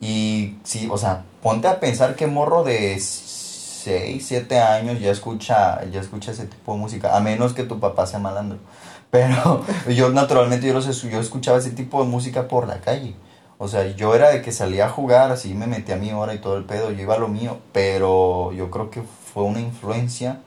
y 0.00 0.56
sí, 0.64 0.88
o 0.90 0.96
sea, 0.96 1.24
ponte 1.42 1.68
a 1.68 1.78
pensar 1.78 2.16
que 2.16 2.26
morro 2.26 2.64
de 2.64 2.98
6, 2.98 4.24
7 4.26 4.58
años 4.58 4.98
ya 5.00 5.10
escucha, 5.10 5.84
ya 5.90 6.00
escucha 6.00 6.32
ese 6.32 6.46
tipo 6.46 6.72
de 6.72 6.78
música, 6.78 7.16
a 7.16 7.20
menos 7.20 7.52
que 7.52 7.64
tu 7.64 7.78
papá 7.78 8.06
sea 8.06 8.18
malandro. 8.18 8.58
Pero 9.10 9.64
yo 9.88 10.10
naturalmente 10.10 10.66
yo, 10.66 10.72
los, 10.72 11.02
yo 11.02 11.20
escuchaba 11.20 11.58
ese 11.58 11.70
tipo 11.70 12.02
de 12.02 12.08
música 12.08 12.48
por 12.48 12.66
la 12.66 12.80
calle. 12.80 13.14
O 13.58 13.68
sea, 13.68 13.86
yo 13.94 14.14
era 14.14 14.30
de 14.30 14.40
que 14.40 14.52
salía 14.52 14.86
a 14.86 14.88
jugar, 14.88 15.30
así 15.32 15.52
me 15.52 15.66
metía 15.66 15.96
a 15.96 15.98
mi 15.98 16.12
hora 16.12 16.32
y 16.32 16.38
todo 16.38 16.56
el 16.56 16.64
pedo, 16.64 16.90
yo 16.92 17.02
iba 17.02 17.16
a 17.16 17.18
lo 17.18 17.28
mío, 17.28 17.58
pero 17.72 18.52
yo 18.52 18.70
creo 18.70 18.90
que 18.90 19.02
fue 19.34 19.42
una 19.42 19.60
influencia, 19.60 20.40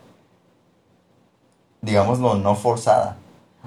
digámoslo, 1.81 2.35
no 2.35 2.55
forzada. 2.55 3.17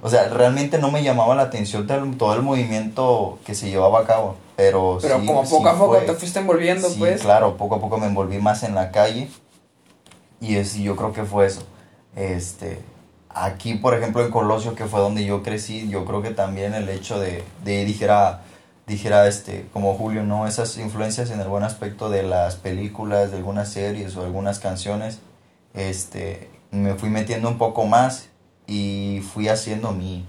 O 0.02 0.10
sea, 0.10 0.28
realmente 0.28 0.78
no 0.78 0.90
me 0.90 1.04
llamaba 1.04 1.36
la 1.36 1.42
atención 1.42 1.86
todo 1.86 2.34
el 2.34 2.42
movimiento 2.42 3.38
que 3.44 3.54
se 3.54 3.70
llevaba 3.70 4.00
a 4.00 4.04
cabo, 4.04 4.36
pero 4.56 4.98
Pero 5.02 5.20
sí- 5.20 5.26
como 5.26 5.44
sí 5.44 5.50
poco 5.54 5.68
a 5.68 5.72
poco 5.78 5.94
fue- 5.96 6.06
te 6.06 6.14
fuiste 6.14 6.38
envolviendo, 6.40 6.88
sí, 6.88 6.98
pues. 6.98 7.20
claro, 7.22 7.56
poco 7.56 7.76
a 7.76 7.80
poco 7.80 7.98
me 7.98 8.06
envolví 8.06 8.38
más 8.38 8.62
en 8.62 8.74
la 8.74 8.90
calle 8.90 9.28
y 10.40 10.56
es, 10.56 10.74
yo 10.76 10.96
creo 10.96 11.12
que 11.12 11.24
fue 11.24 11.46
eso. 11.46 11.62
Este, 12.14 12.80
aquí, 13.30 13.74
por 13.74 13.94
ejemplo, 13.94 14.24
en 14.24 14.30
Colosio, 14.30 14.74
que 14.74 14.86
fue 14.86 15.00
donde 15.00 15.24
yo 15.24 15.42
crecí, 15.42 15.88
yo 15.88 16.04
creo 16.04 16.22
que 16.22 16.30
también 16.30 16.74
el 16.74 16.88
hecho 16.88 17.18
de, 17.18 17.44
de 17.64 17.84
dijera, 17.84 18.42
dijera 18.86 19.26
este, 19.28 19.66
como 19.72 19.94
Julio, 19.94 20.22
¿no? 20.22 20.46
Esas 20.46 20.78
influencias 20.78 21.30
en 21.30 21.40
el 21.40 21.48
buen 21.48 21.62
aspecto 21.64 22.08
de 22.08 22.22
las 22.22 22.56
películas, 22.56 23.30
de 23.30 23.36
algunas 23.38 23.68
series 23.70 24.16
o 24.16 24.22
algunas 24.24 24.58
canciones, 24.58 25.18
este, 25.74 26.48
me 26.70 26.94
fui 26.94 27.10
metiendo 27.10 27.48
un 27.48 27.58
poco 27.58 27.84
más 27.84 28.28
y 28.66 29.22
fui 29.34 29.48
haciendo 29.48 29.92
mi, 29.92 30.24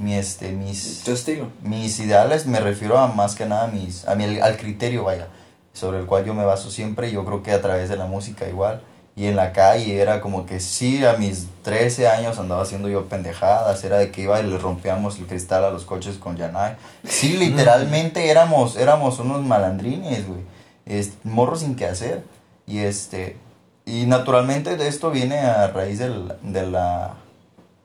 mi 0.00 0.14
este, 0.14 0.52
mis, 0.52 1.02
Tu 1.04 1.12
estilo. 1.12 1.48
mis 1.62 1.98
ideales 2.00 2.46
me 2.46 2.60
refiero 2.60 2.98
a 2.98 3.08
más 3.08 3.34
que 3.34 3.46
nada 3.46 3.64
a 3.64 3.68
mis, 3.68 4.06
a 4.08 4.14
mi, 4.14 4.38
al 4.38 4.56
criterio, 4.56 5.04
vaya, 5.04 5.28
sobre 5.72 5.98
el 6.00 6.06
cual 6.06 6.24
yo 6.24 6.34
me 6.34 6.44
baso 6.44 6.70
siempre. 6.70 7.12
Yo 7.12 7.24
creo 7.24 7.42
que 7.42 7.52
a 7.52 7.60
través 7.60 7.88
de 7.88 7.96
la 7.96 8.06
música 8.06 8.48
igual. 8.48 8.82
Y 9.16 9.26
en 9.26 9.36
la 9.36 9.52
calle 9.52 10.00
era 10.00 10.20
como 10.20 10.46
que 10.46 10.60
sí, 10.60 11.04
a 11.04 11.14
mis 11.14 11.48
13 11.62 12.08
años 12.08 12.38
andaba 12.38 12.62
haciendo 12.62 12.88
yo 12.88 13.06
pendejadas. 13.06 13.84
Era 13.84 13.98
de 13.98 14.10
que 14.10 14.22
iba 14.22 14.40
y 14.40 14.46
le 14.46 14.56
rompíamos 14.56 15.18
el 15.18 15.26
cristal 15.26 15.64
a 15.64 15.70
los 15.70 15.84
coches 15.84 16.16
con 16.16 16.36
Yanai. 16.36 16.76
Sí, 17.04 17.36
literalmente 17.38 18.30
éramos, 18.30 18.76
éramos 18.76 19.18
unos 19.18 19.44
malandrines, 19.44 20.26
güey. 20.26 20.40
Es, 20.86 21.12
morros 21.24 21.60
sin 21.60 21.76
qué 21.76 21.86
hacer. 21.86 22.24
Y 22.66 22.78
este. 22.78 23.36
Y 23.84 24.06
naturalmente 24.06 24.76
de 24.76 24.88
esto 24.88 25.10
viene 25.10 25.38
a 25.40 25.66
raíz 25.66 25.98
del, 25.98 26.32
de 26.42 26.66
la 26.66 27.16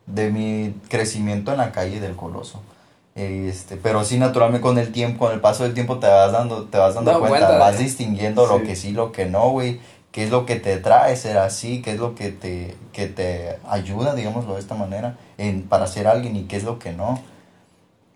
de 0.07 0.29
mi 0.29 0.73
crecimiento 0.89 1.51
en 1.51 1.57
la 1.57 1.71
calle 1.71 1.99
del 1.99 2.15
Coloso. 2.15 2.61
Este, 3.15 3.77
pero 3.77 4.03
sí, 4.03 4.17
naturalmente 4.17 4.61
con 4.61 4.77
el 4.77 4.91
tiempo, 4.91 5.25
con 5.25 5.33
el 5.33 5.39
paso 5.39 5.63
del 5.63 5.73
tiempo 5.73 5.99
te 5.99 6.07
vas 6.07 6.31
dando, 6.33 6.65
te 6.65 6.77
vas 6.77 6.95
dando 6.95 7.17
cuenta, 7.19 7.57
vas 7.57 7.79
distinguiendo 7.79 8.45
lo 8.45 8.61
que 8.63 8.75
sí, 8.75 8.91
lo 8.91 9.11
que 9.11 9.25
no, 9.25 9.49
güey. 9.51 9.79
¿Qué 10.11 10.23
es 10.23 10.29
lo 10.29 10.45
que 10.45 10.55
te 10.55 10.77
trae 10.77 11.15
ser 11.17 11.37
así? 11.37 11.81
¿Qué 11.81 11.91
es 11.91 11.99
lo 11.99 12.15
que 12.15 12.29
te, 12.29 12.75
que 12.93 13.07
te 13.07 13.57
ayuda, 13.67 14.15
digámoslo 14.15 14.53
de 14.53 14.61
esta 14.61 14.73
manera, 14.75 15.17
en, 15.37 15.63
para 15.63 15.87
ser 15.87 16.07
alguien 16.07 16.35
y 16.37 16.43
qué 16.43 16.55
es 16.55 16.63
lo 16.63 16.79
que 16.79 16.93
no? 16.93 17.19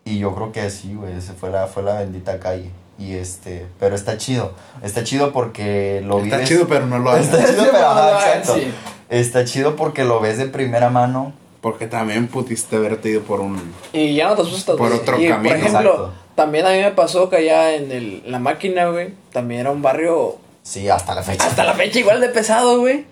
Y 0.05 0.17
yo 0.19 0.33
creo 0.33 0.51
que 0.53 0.69
sí, 0.69 0.95
güey, 0.95 1.17
ese 1.17 1.33
fue 1.33 1.49
la, 1.49 1.67
fue 1.67 1.83
la 1.83 1.95
bendita 1.99 2.39
calle. 2.39 2.71
Y 2.97 3.15
este, 3.15 3.65
pero 3.79 3.95
está 3.95 4.17
chido. 4.17 4.53
Está 4.81 5.03
chido 5.03 5.31
porque 5.33 6.01
lo 6.05 6.19
Está 6.19 6.37
vives- 6.37 6.47
chido, 6.47 6.67
pero 6.67 6.85
no 6.85 6.99
lo 6.99 7.15
Está 7.17 7.45
chido, 7.45 7.65
pero 7.71 7.85
ajá, 7.89 8.17
exacto. 8.37 8.55
Sí. 8.55 8.73
Está 9.09 9.43
chido 9.45 9.75
porque 9.75 10.03
lo 10.05 10.19
ves 10.21 10.37
de 10.37 10.45
primera 10.45 10.89
mano. 10.89 11.33
Porque 11.61 11.87
también 11.87 12.27
pudiste 12.27 12.77
haberte 12.77 13.09
ido 13.09 13.21
por 13.21 13.41
un... 13.41 13.59
Y 13.93 14.15
ya 14.15 14.29
no 14.29 14.35
te 14.35 14.43
asustas. 14.43 14.75
Por 14.77 14.91
otro 14.93 15.19
y, 15.21 15.27
camino. 15.27 15.49
Por 15.49 15.57
ejemplo, 15.57 15.91
Exacto. 15.91 16.13
también 16.35 16.65
a 16.65 16.69
mí 16.71 16.77
me 16.81 16.91
pasó 16.91 17.29
que 17.29 17.35
allá 17.37 17.75
en, 17.75 17.91
el, 17.91 18.23
la 18.25 18.39
máquina, 18.39 18.87
güey, 18.89 19.13
también 19.33 19.61
era 19.61 19.71
un 19.71 19.81
barrio 19.81 20.37
Sí, 20.63 20.87
hasta 20.87 21.15
la 21.15 21.23
fecha. 21.23 21.45
hasta 21.45 21.63
la 21.63 21.73
fecha 21.73 21.99
igual 21.99 22.21
de 22.21 22.29
pesado, 22.29 22.79
güey. 22.79 23.05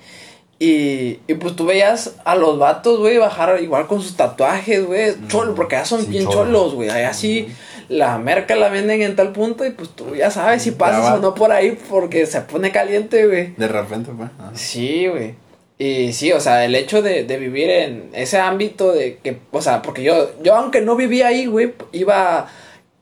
Y, 0.59 1.19
y 1.27 1.33
pues 1.39 1.55
tú 1.55 1.65
veías 1.65 2.15
a 2.25 2.35
los 2.35 2.57
vatos, 2.57 2.99
güey, 2.99 3.17
bajar 3.19 3.61
igual 3.61 3.85
con 3.85 4.01
sus 4.01 4.15
tatuajes, 4.17 4.85
güey, 4.85 5.13
cholo, 5.27 5.53
porque 5.53 5.75
allá 5.75 5.85
son 5.85 6.01
Mm. 6.01 6.05
Sí, 6.05 6.09
bien 6.09 6.23
cholos. 6.23 6.45
cholos, 6.45 6.73
güey. 6.73 6.89
Allá 6.89 7.13
sí 7.13 7.47
la 7.89 8.17
merca 8.17 8.55
la 8.55 8.69
venden 8.69 9.01
en 9.01 9.15
tal 9.15 9.31
punto 9.33 9.65
y 9.65 9.69
pues 9.71 9.89
tú 9.89 10.13
ya 10.15 10.29
sabes 10.31 10.61
si 10.63 10.71
pasas 10.71 11.13
o 11.13 11.17
no 11.19 11.33
por 11.35 11.51
ahí 11.51 11.77
porque 11.89 12.25
se 12.25 12.41
pone 12.41 12.71
caliente, 12.71 13.27
güey. 13.27 13.53
De 13.55 13.67
repente, 13.67 14.11
pues. 14.17 14.29
Sí, 14.55 15.07
güey. 15.07 15.35
Y 15.79 16.13
sí, 16.13 16.31
o 16.31 16.39
sea, 16.39 16.65
el 16.65 16.73
hecho 16.73 17.01
de, 17.03 17.23
de 17.23 17.37
vivir 17.37 17.69
en 17.69 18.09
ese 18.13 18.39
ámbito 18.39 18.91
de 18.93 19.17
que, 19.17 19.37
o 19.51 19.61
sea, 19.61 19.81
porque 19.83 20.01
yo, 20.03 20.31
yo 20.41 20.55
aunque 20.55 20.81
no 20.81 20.95
vivía 20.95 21.27
ahí, 21.27 21.45
güey, 21.45 21.73
iba 21.91 22.47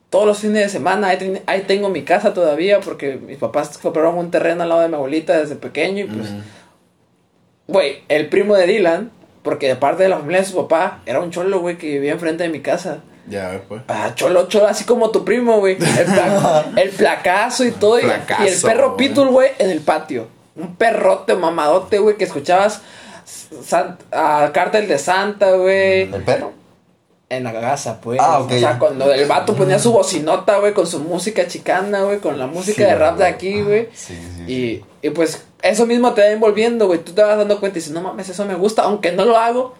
todos 0.09 0.25
los 0.27 0.39
fines 0.39 0.63
de 0.63 0.69
semana, 0.69 1.07
ahí, 1.09 1.17
ten- 1.17 1.41
ahí 1.45 1.61
tengo 1.61 1.87
mi 1.89 2.03
casa 2.03 2.33
todavía 2.33 2.81
porque 2.81 3.15
mis 3.15 3.37
papás 3.37 3.77
compraron 3.77 4.17
un 4.17 4.29
terreno 4.31 4.63
al 4.63 4.69
lado 4.69 4.81
de 4.81 4.89
mi 4.89 4.95
abuelita 4.95 5.37
desde 5.39 5.55
pequeño 5.55 6.03
y 6.05 6.07
pues, 6.07 6.29
güey, 7.67 8.03
el 8.09 8.27
primo 8.29 8.55
de 8.55 8.67
Dylan, 8.67 9.11
porque 9.43 9.67
de 9.67 9.75
parte 9.75 10.03
de 10.03 10.09
la 10.09 10.17
familia 10.17 10.41
de 10.41 10.47
su 10.47 10.55
papá, 10.55 11.01
era 11.05 11.19
un 11.21 11.31
cholo, 11.31 11.59
güey, 11.59 11.77
que 11.77 11.87
vivía 11.87 12.11
enfrente 12.13 12.43
de 12.43 12.49
mi 12.49 12.59
casa. 12.61 12.99
Ya 13.27 13.61
pues. 13.67 13.81
Ah, 13.87 14.11
cholo, 14.15 14.47
cholo, 14.47 14.67
así 14.67 14.83
como 14.85 15.09
tu 15.11 15.25
primo, 15.25 15.59
güey. 15.59 15.73
El, 15.75 16.05
pla- 16.05 16.65
el 16.77 16.89
placazo 16.89 17.65
y 17.65 17.71
todo. 17.71 17.99
y- 17.99 18.03
y, 18.03 18.47
el 18.47 18.53
perro 18.61 18.93
güey. 18.93 19.07
Pitbull, 19.07 19.29
güey, 19.29 19.49
en 19.59 19.69
el 19.71 19.79
patio. 19.81 20.27
Un 20.55 20.75
perrote 20.75 21.35
mamadote, 21.35 21.99
güey, 21.99 22.17
que 22.17 22.23
escuchabas 22.25 22.81
San- 23.65 23.97
a 24.11 24.51
Cártel 24.53 24.87
de 24.87 24.97
Santa, 24.97 25.51
güey. 25.51 26.01
¿El 26.13 26.23
perro? 26.23 26.53
En 27.27 27.43
la 27.43 27.51
casa, 27.59 27.99
pues. 27.99 28.19
Ah, 28.21 28.39
ok. 28.39 28.51
O 28.51 28.59
sea, 28.59 28.77
cuando 28.79 29.11
el 29.11 29.27
vato 29.27 29.55
ponía 29.55 29.79
su 29.79 29.91
bocinota, 29.91 30.59
güey, 30.59 30.73
con 30.73 30.85
su 30.85 30.99
música 30.99 31.47
chicana, 31.47 32.03
güey, 32.03 32.19
con 32.19 32.37
la 32.37 32.45
música 32.47 32.75
Sí, 32.77 32.83
de 32.83 32.95
rap 32.95 33.17
de 33.17 33.25
aquí, 33.25 33.61
güey. 33.63 33.89
Sí, 33.93 34.15
sí, 34.15 34.43
sí. 34.45 34.51
Y, 35.01 35.07
y 35.07 35.09
pues 35.09 35.43
eso 35.63 35.85
mismo 35.87 36.13
te 36.13 36.21
va 36.21 36.27
envolviendo, 36.27 36.85
güey. 36.85 36.99
Tú 36.99 37.13
te 37.13 37.23
vas 37.23 37.37
dando 37.37 37.59
cuenta 37.59 37.79
y 37.79 37.81
dices, 37.81 37.93
no 37.93 38.01
mames, 38.01 38.29
eso 38.29 38.45
me 38.45 38.53
gusta, 38.55 38.83
aunque 38.83 39.11
no 39.11 39.25
lo 39.25 39.37
hago. 39.37 39.73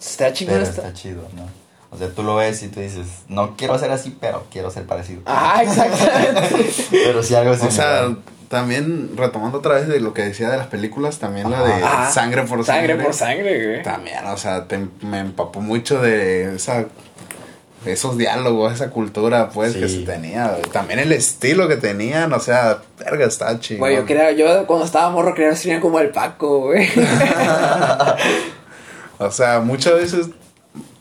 Está 0.00 0.32
chingón 0.32 0.54
Pero 0.54 0.64
esta. 0.66 0.82
está 0.88 0.92
chido, 0.94 1.22
¿no? 1.36 1.46
O 1.90 1.98
sea, 1.98 2.08
tú 2.08 2.22
lo 2.22 2.36
ves 2.36 2.62
y 2.62 2.68
tú 2.68 2.80
dices, 2.80 3.06
no 3.28 3.54
quiero 3.54 3.78
ser 3.78 3.90
así, 3.92 4.16
pero 4.18 4.46
quiero 4.50 4.70
ser 4.70 4.84
parecido. 4.86 5.20
Ajá, 5.26 5.62
exactamente. 5.64 6.70
Pero 6.90 7.22
sí 7.22 7.34
algo 7.34 7.52
así. 7.52 7.66
O 7.66 7.70
sea, 7.70 8.08
también 8.52 9.12
retomando 9.16 9.58
otra 9.58 9.76
vez 9.76 9.88
de 9.88 9.98
lo 9.98 10.12
que 10.12 10.20
decía 10.20 10.50
de 10.50 10.58
las 10.58 10.66
películas, 10.66 11.18
también 11.18 11.50
la 11.50 11.64
de 11.64 11.72
Ajá. 11.72 12.10
Sangre 12.10 12.42
por 12.42 12.62
Sangre. 12.62 12.88
Sangre 12.88 13.02
por 13.04 13.14
sangre, 13.14 13.66
güey. 13.66 13.82
También, 13.82 14.26
o 14.26 14.36
sea, 14.36 14.68
te- 14.68 14.88
me 15.00 15.20
empapó 15.20 15.62
mucho 15.62 16.02
de 16.02 16.54
esa 16.56 16.84
esos 17.86 18.18
diálogos, 18.18 18.74
esa 18.74 18.90
cultura, 18.90 19.48
pues, 19.48 19.74
que 19.74 19.88
se 19.88 20.00
tenía. 20.00 20.58
También 20.70 20.98
el 21.00 21.12
estilo 21.12 21.66
que 21.66 21.76
tenían, 21.76 22.30
o 22.34 22.38
sea, 22.40 22.78
verga, 22.98 23.24
está 23.24 23.58
chido. 23.58 23.78
Güey, 23.80 23.96
yo 24.06 24.30
yo 24.32 24.66
cuando 24.66 24.84
estaba 24.84 25.08
morro 25.10 25.34
quería 25.34 25.56
ser 25.56 25.80
como 25.80 25.98
el 25.98 26.10
Paco, 26.10 26.66
güey. 26.66 26.88
O 29.18 29.30
sea, 29.30 29.60
muchas 29.60 29.94
veces, 29.94 30.26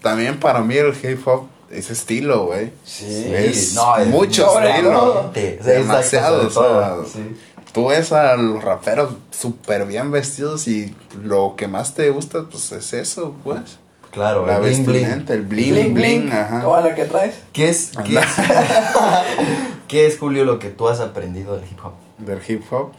también 0.01 0.39
para 0.39 0.61
mí 0.61 0.75
el 0.77 0.93
hip 1.03 1.27
hop 1.27 1.47
es 1.71 1.89
estilo, 1.89 2.45
güey. 2.45 2.71
Sí, 2.83 3.31
es 3.33 3.73
no, 3.73 3.97
es 3.97 4.07
mucho 4.07 4.59
estilo. 4.59 5.31
Demasiado, 5.33 6.43
exacto, 6.43 6.49
sobre 6.49 6.67
o 6.67 6.79
sea, 6.79 6.89
todo, 6.89 7.05
sí. 7.05 7.37
Tú 7.73 7.87
ves 7.87 8.11
a 8.11 8.35
los 8.35 8.63
raperos 8.63 9.13
súper 9.31 9.85
bien 9.85 10.11
vestidos 10.11 10.67
y 10.67 10.93
lo 11.23 11.55
que 11.55 11.67
más 11.67 11.93
te 11.93 12.09
gusta, 12.09 12.43
pues 12.49 12.71
es 12.73 12.93
eso, 12.93 13.35
pues. 13.43 13.79
Claro, 14.11 14.45
La 14.45 14.57
el 14.57 14.61
bling 14.63 14.85
bling. 14.85 14.93
vestimenta, 14.93 15.33
el 15.33 15.41
bling 15.43 15.93
bling, 15.93 16.31
ajá. 16.33 16.61
¿Cómo 16.63 16.77
la 16.81 16.93
que 16.93 17.05
traes? 17.05 17.35
¿Qué 17.53 17.69
es, 17.69 17.91
qué, 17.91 18.17
Anda. 18.17 18.27
qué 19.87 20.05
es, 20.05 20.19
Julio, 20.19 20.43
lo 20.43 20.59
que 20.59 20.69
tú 20.69 20.89
has 20.89 20.99
aprendido 20.99 21.55
del 21.55 21.63
hip 21.63 21.79
hop? 21.81 21.93
Del 22.17 22.41
hip 22.45 22.63
hop. 22.71 22.91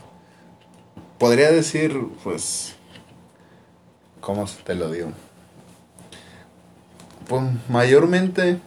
Podría 1.19 1.51
decir, 1.51 2.01
pues. 2.25 2.75
¿Cómo 4.21 4.47
te 4.65 4.75
lo 4.75 4.91
digo? 4.91 5.11
Pues 7.33 7.45
mayormente. 7.71 8.59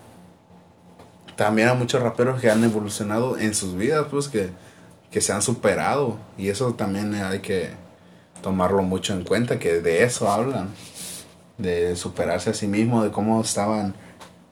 También 1.35 1.69
hay 1.69 1.77
muchos 1.77 2.01
raperos 2.01 2.41
que 2.41 2.49
han 2.49 2.63
evolucionado 2.63 3.37
en 3.37 3.53
sus 3.53 3.75
vidas, 3.75 4.07
pues 4.09 4.27
que, 4.27 4.49
que 5.11 5.21
se 5.21 5.33
han 5.33 5.43
superado. 5.43 6.17
Y 6.35 6.49
eso 6.49 6.73
también 6.73 7.13
hay 7.13 7.39
que 7.39 7.69
tomarlo 8.41 8.81
mucho 8.81 9.13
en 9.13 9.23
cuenta, 9.23 9.59
que 9.59 9.81
de 9.81 10.03
eso 10.03 10.31
hablan. 10.31 10.69
De 11.59 11.95
superarse 11.95 12.49
a 12.49 12.53
sí 12.55 12.65
mismo, 12.65 13.03
de 13.03 13.11
cómo 13.11 13.39
estaban, 13.39 13.93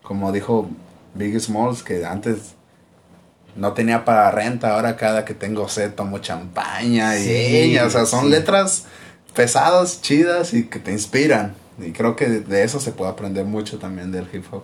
como 0.03 0.31
dijo 0.31 0.69
Big 1.15 1.39
Smalls, 1.39 1.81
que 1.81 2.05
antes 2.05 2.53
no 3.55 3.73
tenía 3.73 4.05
para 4.05 4.29
renta, 4.29 4.75
ahora 4.75 4.95
cada 4.95 5.25
que 5.25 5.33
tengo 5.33 5.67
sed 5.69 5.93
tomo 5.93 6.19
champaña 6.19 7.17
y 7.17 7.23
Sí, 7.23 7.77
o 7.79 7.89
sea, 7.89 8.05
son 8.05 8.25
sí. 8.25 8.29
letras 8.29 8.85
pesadas, 9.33 10.01
chidas 10.03 10.53
y 10.53 10.65
que 10.65 10.77
te 10.77 10.91
inspiran. 10.91 11.62
Y 11.79 11.91
creo 11.91 12.15
que 12.15 12.27
de, 12.27 12.63
eso 12.63 12.79
se 12.79 12.91
puede 12.91 13.11
aprender 13.11 13.45
mucho 13.45 13.79
también 13.79 14.11
del 14.11 14.27
hip 14.33 14.45
hop. 14.51 14.63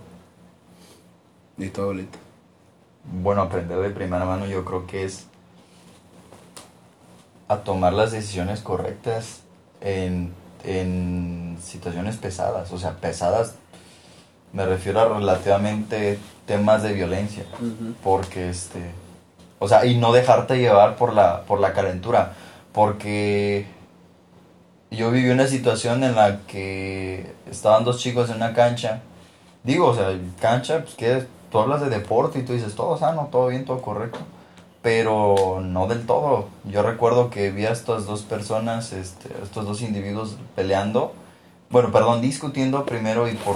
Y 1.57 1.69
todo 1.69 1.87
ahorita. 1.87 2.17
Bueno, 3.21 3.41
aprender 3.41 3.79
de 3.79 3.89
primera 3.89 4.25
mano 4.25 4.45
yo 4.45 4.63
creo 4.65 4.85
que 4.85 5.03
es 5.03 5.25
a 7.47 7.57
tomar 7.57 7.93
las 7.93 8.11
decisiones 8.11 8.61
correctas 8.61 9.41
en, 9.81 10.33
en 10.63 11.57
situaciones 11.61 12.17
pesadas. 12.17 12.71
O 12.71 12.77
sea, 12.77 12.97
pesadas 12.97 13.55
me 14.51 14.65
refiero 14.65 14.99
a 14.99 15.05
relativamente 15.05 16.19
temas 16.45 16.83
de 16.83 16.93
violencia. 16.93 17.43
Porque 18.03 18.49
este... 18.49 18.91
O 19.59 19.67
sea, 19.67 19.85
y 19.85 19.97
no 19.97 20.13
dejarte 20.13 20.57
llevar 20.57 20.95
por 20.95 21.13
la, 21.13 21.43
por 21.43 21.59
la 21.59 21.73
calentura. 21.73 22.33
Porque 22.71 23.67
yo 24.91 25.11
viví 25.11 25.29
una 25.29 25.47
situación 25.47 26.03
en 26.03 26.15
la 26.15 26.39
que 26.47 27.33
estaban 27.49 27.83
dos 27.83 27.99
chicos 27.99 28.29
en 28.29 28.37
una 28.37 28.53
cancha. 28.53 29.01
Digo, 29.63 29.87
o 29.87 29.95
sea, 29.95 30.17
cancha, 30.39 30.83
pues 30.83 30.95
que 30.95 31.25
tú 31.51 31.59
hablas 31.59 31.81
de 31.81 31.89
deporte 31.89 32.39
y 32.39 32.43
tú 32.43 32.53
dices 32.53 32.75
todo 32.75 32.97
sano, 32.97 33.29
todo 33.31 33.47
bien, 33.47 33.65
todo 33.65 33.81
correcto. 33.81 34.19
Pero 34.81 35.61
no 35.61 35.87
del 35.87 36.05
todo. 36.05 36.47
Yo 36.63 36.81
recuerdo 36.81 37.29
que 37.29 37.51
vi 37.51 37.65
a 37.65 37.71
estas 37.71 38.05
dos 38.05 38.23
personas, 38.23 38.93
este, 38.93 39.29
estos 39.43 39.65
dos 39.65 39.81
individuos 39.81 40.37
peleando. 40.55 41.13
Bueno, 41.69 41.91
perdón, 41.91 42.21
discutiendo 42.21 42.85
primero 42.85 43.27
y 43.27 43.35
por 43.35 43.55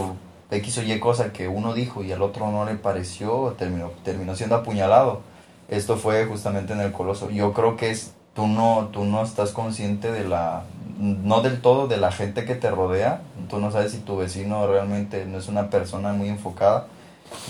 X 0.52 0.78
o 0.78 0.84
Y 0.84 1.00
cosa 1.00 1.34
que 1.34 1.48
uno 1.48 1.74
dijo 1.74 2.04
y 2.04 2.12
al 2.12 2.22
otro 2.22 2.52
no 2.52 2.66
le 2.66 2.76
pareció, 2.76 3.56
terminó, 3.58 3.92
terminó 4.04 4.36
siendo 4.36 4.56
apuñalado. 4.56 5.22
Esto 5.70 5.98
fue 5.98 6.26
justamente 6.26 6.74
en 6.74 6.82
el 6.82 6.92
Coloso. 6.92 7.30
Yo 7.30 7.54
creo 7.54 7.78
que 7.78 7.90
es, 7.90 8.14
tú, 8.36 8.48
no, 8.48 8.90
tú 8.92 9.04
no 9.06 9.24
estás 9.24 9.52
consciente 9.52 10.12
de 10.12 10.24
la, 10.28 10.64
no 11.00 11.42
del 11.42 11.62
todo 11.62 11.88
de 11.88 11.98
la 11.98 12.12
gente 12.12 12.46
que 12.46 12.56
te 12.56 12.70
rodea. 12.72 13.22
Tú 13.50 13.60
no 13.60 13.72
sabes 13.72 13.92
si 13.92 14.00
tu 14.00 14.18
vecino 14.18 14.68
realmente 14.68 15.26
no 15.26 15.38
es 15.38 15.48
una 15.48 15.70
persona 15.70 16.14
muy 16.14 16.30
enfocada. 16.30 16.88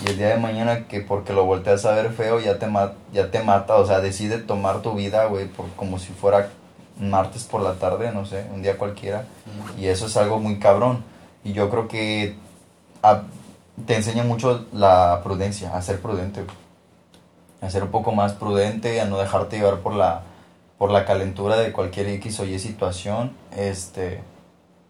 Y 0.04 0.10
el 0.10 0.16
día 0.18 0.28
de 0.28 0.36
mañana 0.38 0.86
que 0.88 1.00
porque 1.00 1.32
lo 1.32 1.44
volteas 1.44 1.84
a 1.84 1.92
ver 1.92 2.10
feo 2.10 2.40
ya 2.40 2.58
te, 2.58 2.66
ya 3.12 3.30
te 3.30 3.42
mata. 3.42 3.76
O 3.76 3.86
sea, 3.86 4.00
decide 4.00 4.38
tomar 4.38 4.80
tu 4.82 4.94
vida, 4.94 5.26
güey, 5.26 5.48
como 5.76 5.98
si 5.98 6.12
fuera 6.12 6.48
martes 7.00 7.44
por 7.44 7.60
la 7.60 7.74
tarde, 7.74 8.12
no 8.12 8.24
sé, 8.24 8.46
un 8.54 8.62
día 8.62 8.78
cualquiera. 8.78 9.24
Y 9.78 9.86
eso 9.86 10.06
es 10.06 10.16
algo 10.16 10.38
muy 10.38 10.58
cabrón. 10.58 11.02
Y 11.44 11.52
yo 11.52 11.68
creo 11.70 11.88
que 11.88 12.36
a- 13.02 13.22
te 13.86 13.96
enseña 13.96 14.22
mucho 14.24 14.64
la 14.72 15.20
prudencia, 15.22 15.74
a 15.76 15.82
ser 15.82 16.00
prudente. 16.00 16.42
güey. 16.42 16.56
A 17.60 17.70
ser 17.70 17.82
un 17.82 17.90
poco 17.90 18.12
más 18.12 18.32
prudente, 18.34 19.00
a 19.00 19.06
no 19.06 19.18
dejarte 19.18 19.58
llevar 19.58 19.78
por 19.78 19.94
la, 19.94 20.22
por 20.84 20.90
la 20.90 21.06
calentura 21.06 21.56
de 21.56 21.72
cualquier 21.72 22.08
X 22.08 22.40
o 22.40 22.44
Y 22.44 22.58
situación. 22.58 23.34
Este, 23.56 24.20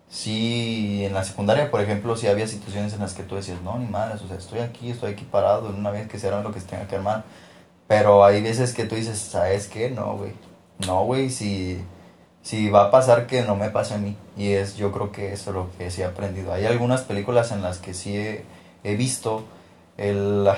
sí, 0.08 1.04
en 1.04 1.14
la 1.14 1.22
secundaria, 1.22 1.70
por 1.70 1.80
ejemplo, 1.80 2.16
sí 2.16 2.26
había 2.26 2.48
situaciones 2.48 2.94
en 2.94 2.98
las 2.98 3.14
que 3.14 3.22
tú 3.22 3.36
decías, 3.36 3.62
no, 3.62 3.78
ni 3.78 3.86
madres, 3.86 4.20
o 4.20 4.26
sea, 4.26 4.36
estoy 4.36 4.58
aquí, 4.58 4.90
estoy 4.90 5.12
aquí 5.12 5.24
parado, 5.24 5.68
en 5.68 5.76
una 5.76 5.92
vez 5.92 6.08
que 6.08 6.18
se 6.18 6.28
lo 6.32 6.50
que 6.50 6.58
se 6.58 6.66
tenga 6.66 6.88
que 6.88 6.96
armar. 6.96 7.22
Pero 7.86 8.24
hay 8.24 8.42
veces 8.42 8.74
que 8.74 8.86
tú 8.86 8.96
dices, 8.96 9.20
¿sabes 9.20 9.68
qué? 9.68 9.88
No, 9.88 10.16
güey. 10.16 10.32
No, 10.84 11.04
güey, 11.04 11.30
si, 11.30 11.80
si 12.42 12.70
va 12.70 12.86
a 12.86 12.90
pasar 12.90 13.28
que 13.28 13.42
no 13.42 13.54
me 13.54 13.70
pase 13.70 13.94
a 13.94 13.98
mí. 13.98 14.16
Y 14.36 14.50
es, 14.50 14.74
yo 14.74 14.90
creo 14.90 15.12
que 15.12 15.32
eso 15.32 15.50
es 15.50 15.54
lo 15.54 15.70
que 15.78 15.92
sí 15.92 16.02
he 16.02 16.04
aprendido. 16.04 16.52
Hay 16.52 16.66
algunas 16.66 17.02
películas 17.02 17.52
en 17.52 17.62
las 17.62 17.78
que 17.78 17.94
sí 17.94 18.16
he, 18.16 18.44
he 18.82 18.96
visto 18.96 19.44
el, 19.96 20.48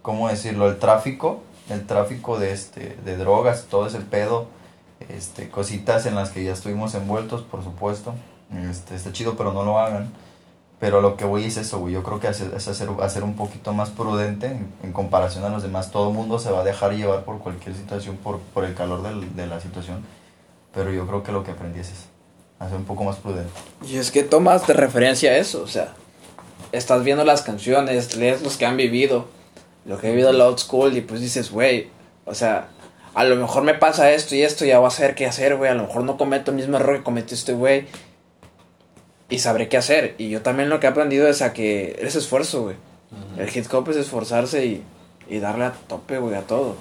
¿cómo 0.00 0.30
decirlo? 0.30 0.70
El 0.70 0.78
tráfico, 0.78 1.42
el 1.68 1.86
tráfico 1.86 2.38
de, 2.38 2.52
este, 2.52 2.96
de 3.04 3.18
drogas, 3.18 3.66
todo 3.68 3.86
ese 3.86 4.00
pedo, 4.00 4.58
este, 5.08 5.48
cositas 5.48 6.06
en 6.06 6.14
las 6.14 6.30
que 6.30 6.44
ya 6.44 6.52
estuvimos 6.52 6.94
envueltos, 6.94 7.42
por 7.42 7.62
supuesto. 7.64 8.14
Este, 8.70 8.94
está 8.96 9.12
chido, 9.12 9.36
pero 9.36 9.52
no 9.52 9.64
lo 9.64 9.78
hagan. 9.78 10.12
Pero 10.78 11.00
lo 11.02 11.16
que 11.16 11.24
voy 11.26 11.44
es 11.44 11.56
eso, 11.58 11.78
güey. 11.78 11.92
Yo 11.92 12.02
creo 12.02 12.20
que 12.20 12.28
hacer- 12.28 12.52
es 12.56 12.66
hacer, 12.66 12.88
hacer 13.02 13.22
un 13.22 13.34
poquito 13.34 13.72
más 13.74 13.90
prudente 13.90 14.46
en, 14.46 14.72
en 14.82 14.92
comparación 14.92 15.44
a 15.44 15.50
los 15.50 15.62
demás. 15.62 15.90
Todo 15.90 16.08
el 16.08 16.14
mundo 16.14 16.38
se 16.38 16.50
va 16.50 16.60
a 16.60 16.64
dejar 16.64 16.92
llevar 16.94 17.24
por 17.24 17.38
cualquier 17.38 17.74
situación, 17.74 18.16
por, 18.16 18.38
por 18.38 18.64
el 18.64 18.74
calor 18.74 19.02
del- 19.02 19.36
de 19.36 19.46
la 19.46 19.60
situación. 19.60 20.02
Pero 20.72 20.90
yo 20.92 21.06
creo 21.06 21.22
que 21.22 21.32
lo 21.32 21.44
que 21.44 21.50
aprendí 21.50 21.80
es 21.80 21.88
eso, 21.90 22.06
a 22.58 22.68
ser 22.68 22.78
un 22.78 22.84
poco 22.84 23.04
más 23.04 23.16
prudente. 23.16 23.50
Y 23.86 23.96
es 23.96 24.10
que 24.10 24.22
tomas 24.22 24.66
de 24.66 24.72
referencia 24.72 25.36
eso, 25.36 25.62
o 25.62 25.66
sea, 25.66 25.92
estás 26.72 27.02
viendo 27.04 27.24
las 27.24 27.42
canciones, 27.42 28.16
lees 28.16 28.40
los 28.42 28.56
que 28.56 28.64
han 28.66 28.76
vivido, 28.76 29.26
lo 29.84 29.98
que 29.98 30.06
ha 30.06 30.10
vivido 30.10 30.30
el 30.30 30.40
old 30.40 30.58
school 30.58 30.96
y 30.96 31.00
pues 31.02 31.20
dices, 31.20 31.50
güey, 31.50 31.88
o 32.24 32.34
sea, 32.34 32.68
a 33.14 33.24
lo 33.24 33.36
mejor 33.36 33.62
me 33.62 33.74
pasa 33.74 34.10
esto 34.12 34.34
y 34.34 34.42
esto, 34.42 34.64
ya 34.64 34.78
voy 34.78 34.88
a 34.88 34.90
saber 34.90 35.14
qué 35.14 35.26
hacer, 35.26 35.56
güey, 35.56 35.70
a 35.70 35.74
lo 35.74 35.84
mejor 35.86 36.04
no 36.04 36.16
cometo 36.16 36.50
el 36.50 36.56
mismo 36.56 36.76
error 36.76 36.98
que 36.98 37.02
cometió 37.02 37.34
este 37.34 37.52
güey 37.52 37.86
y 39.28 39.38
sabré 39.38 39.68
qué 39.68 39.76
hacer. 39.76 40.14
Y 40.18 40.30
yo 40.30 40.42
también 40.42 40.68
lo 40.68 40.80
que 40.80 40.86
he 40.86 40.90
aprendido 40.90 41.28
es 41.28 41.42
a 41.42 41.52
que 41.52 41.96
es 42.00 42.16
esfuerzo, 42.16 42.62
güey. 42.62 42.76
El 43.36 43.48
hip 43.54 43.72
hop 43.72 43.88
es 43.90 43.96
esforzarse 43.96 44.64
y, 44.66 44.84
y 45.28 45.40
darle 45.40 45.64
a 45.64 45.72
tope, 45.72 46.18
güey, 46.18 46.34
a 46.36 46.42
todo. 46.42 46.76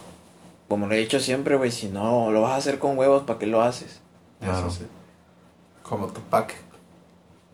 Como 0.67 0.85
lo 0.85 0.93
he 0.93 0.97
dicho 0.97 1.19
siempre, 1.19 1.55
güey, 1.55 1.71
si 1.71 1.87
no 1.87 2.31
lo 2.31 2.41
vas 2.41 2.51
a 2.53 2.57
hacer 2.57 2.77
con 2.77 2.97
huevos, 2.97 3.23
¿para 3.23 3.39
qué 3.39 3.47
lo 3.47 3.61
haces? 3.61 3.99
Claro. 4.39 4.67
Eso 4.67 4.69
sí. 4.71 4.85
Como 5.81 6.07
Tupac. 6.07 6.53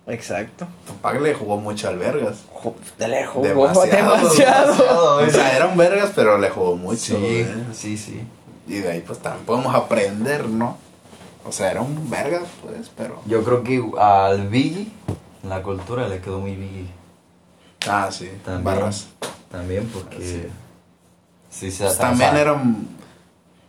Exacto. 0.07 0.67
Tupac 0.85 1.19
le 1.21 1.33
jugó 1.33 1.57
mucho 1.57 1.87
al 1.87 1.97
Vergas. 1.97 2.43
De 2.99 3.07
lejos, 3.07 3.41
Demasiado. 3.41 3.85
demasiado. 4.17 4.71
Demasiado, 4.73 5.15
O 5.27 5.29
sea, 5.29 5.55
era 5.55 5.67
un 5.67 5.77
Vergas, 5.77 6.11
pero 6.13 6.37
le 6.37 6.49
jugó 6.49 6.75
mucho. 6.75 6.97
Sí, 6.97 7.17
güey. 7.17 7.45
sí, 7.73 7.97
sí. 7.97 8.21
Y 8.67 8.75
de 8.79 8.91
ahí 8.91 9.01
pues 9.05 9.19
también 9.19 9.45
podemos 9.45 9.75
aprender, 9.75 10.47
¿no? 10.49 10.77
O 11.45 11.51
sea, 11.51 11.69
era 11.71 11.81
un 11.81 12.09
Vergas, 12.09 12.43
pues, 12.63 12.89
pero... 12.97 13.21
Yo 13.27 13.43
creo 13.43 13.63
que 13.63 13.83
al 13.99 14.47
Biggie, 14.47 14.87
la 15.47 15.61
cultura 15.61 16.07
le 16.07 16.19
quedó 16.19 16.39
muy 16.39 16.55
Biggie. 16.55 16.87
Ah, 17.87 18.09
sí. 18.11 18.29
También. 18.43 18.63
Barras. 18.63 19.07
También 19.51 19.87
porque... 19.93 20.17
Sí. 20.17 20.47
Sí, 21.51 21.71
se 21.71 21.83
Pues, 21.85 21.97
también 21.99 22.35
eran 22.35 22.87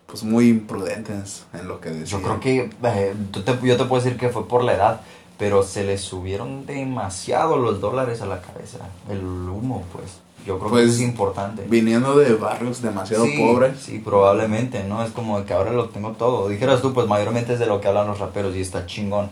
pues 0.06 0.22
muy 0.24 0.48
imprudentes 0.48 1.44
en 1.52 1.68
lo 1.68 1.80
que 1.80 1.90
decían. 1.90 2.20
Yo 2.22 2.26
creo 2.26 2.40
que... 2.40 2.70
eh, 2.82 3.14
tú 3.30 3.42
te- 3.42 3.58
yo 3.62 3.76
te 3.76 3.84
puedo 3.84 4.02
decir 4.02 4.18
que 4.18 4.30
fue 4.30 4.48
por 4.48 4.64
la 4.64 4.72
edad, 4.74 5.00
pero 5.38 5.62
se 5.62 5.84
les 5.84 6.00
subieron 6.00 6.64
demasiado 6.64 7.58
los 7.58 7.80
dólares 7.82 8.22
a 8.22 8.26
la 8.26 8.40
cabeza. 8.40 8.78
El 9.10 9.20
humo, 9.26 9.84
pues. 9.92 10.20
Yo 10.46 10.58
creo 10.58 10.68
que 10.70 10.74
Pues, 10.76 10.84
eso 10.84 10.94
es 10.94 11.00
importante. 11.00 11.64
Viniendo 11.68 12.16
de 12.16 12.34
barrios 12.34 12.80
demasiado 12.80 13.24
sí, 13.24 13.36
pobres. 13.36 13.80
Sí, 13.80 13.98
probablemente, 13.98 14.84
¿no? 14.84 15.02
Es 15.02 15.10
como 15.10 15.44
que 15.44 15.52
ahora 15.52 15.72
lo 15.72 15.88
tengo 15.88 16.12
todo. 16.12 16.48
Dijeras 16.48 16.80
tú, 16.80 16.94
pues 16.94 17.08
mayormente 17.08 17.54
es 17.54 17.58
de 17.58 17.66
lo 17.66 17.80
que 17.80 17.88
hablan 17.88 18.06
los 18.06 18.20
raperos 18.20 18.54
y 18.54 18.60
está 18.60 18.86
chingón. 18.86 19.28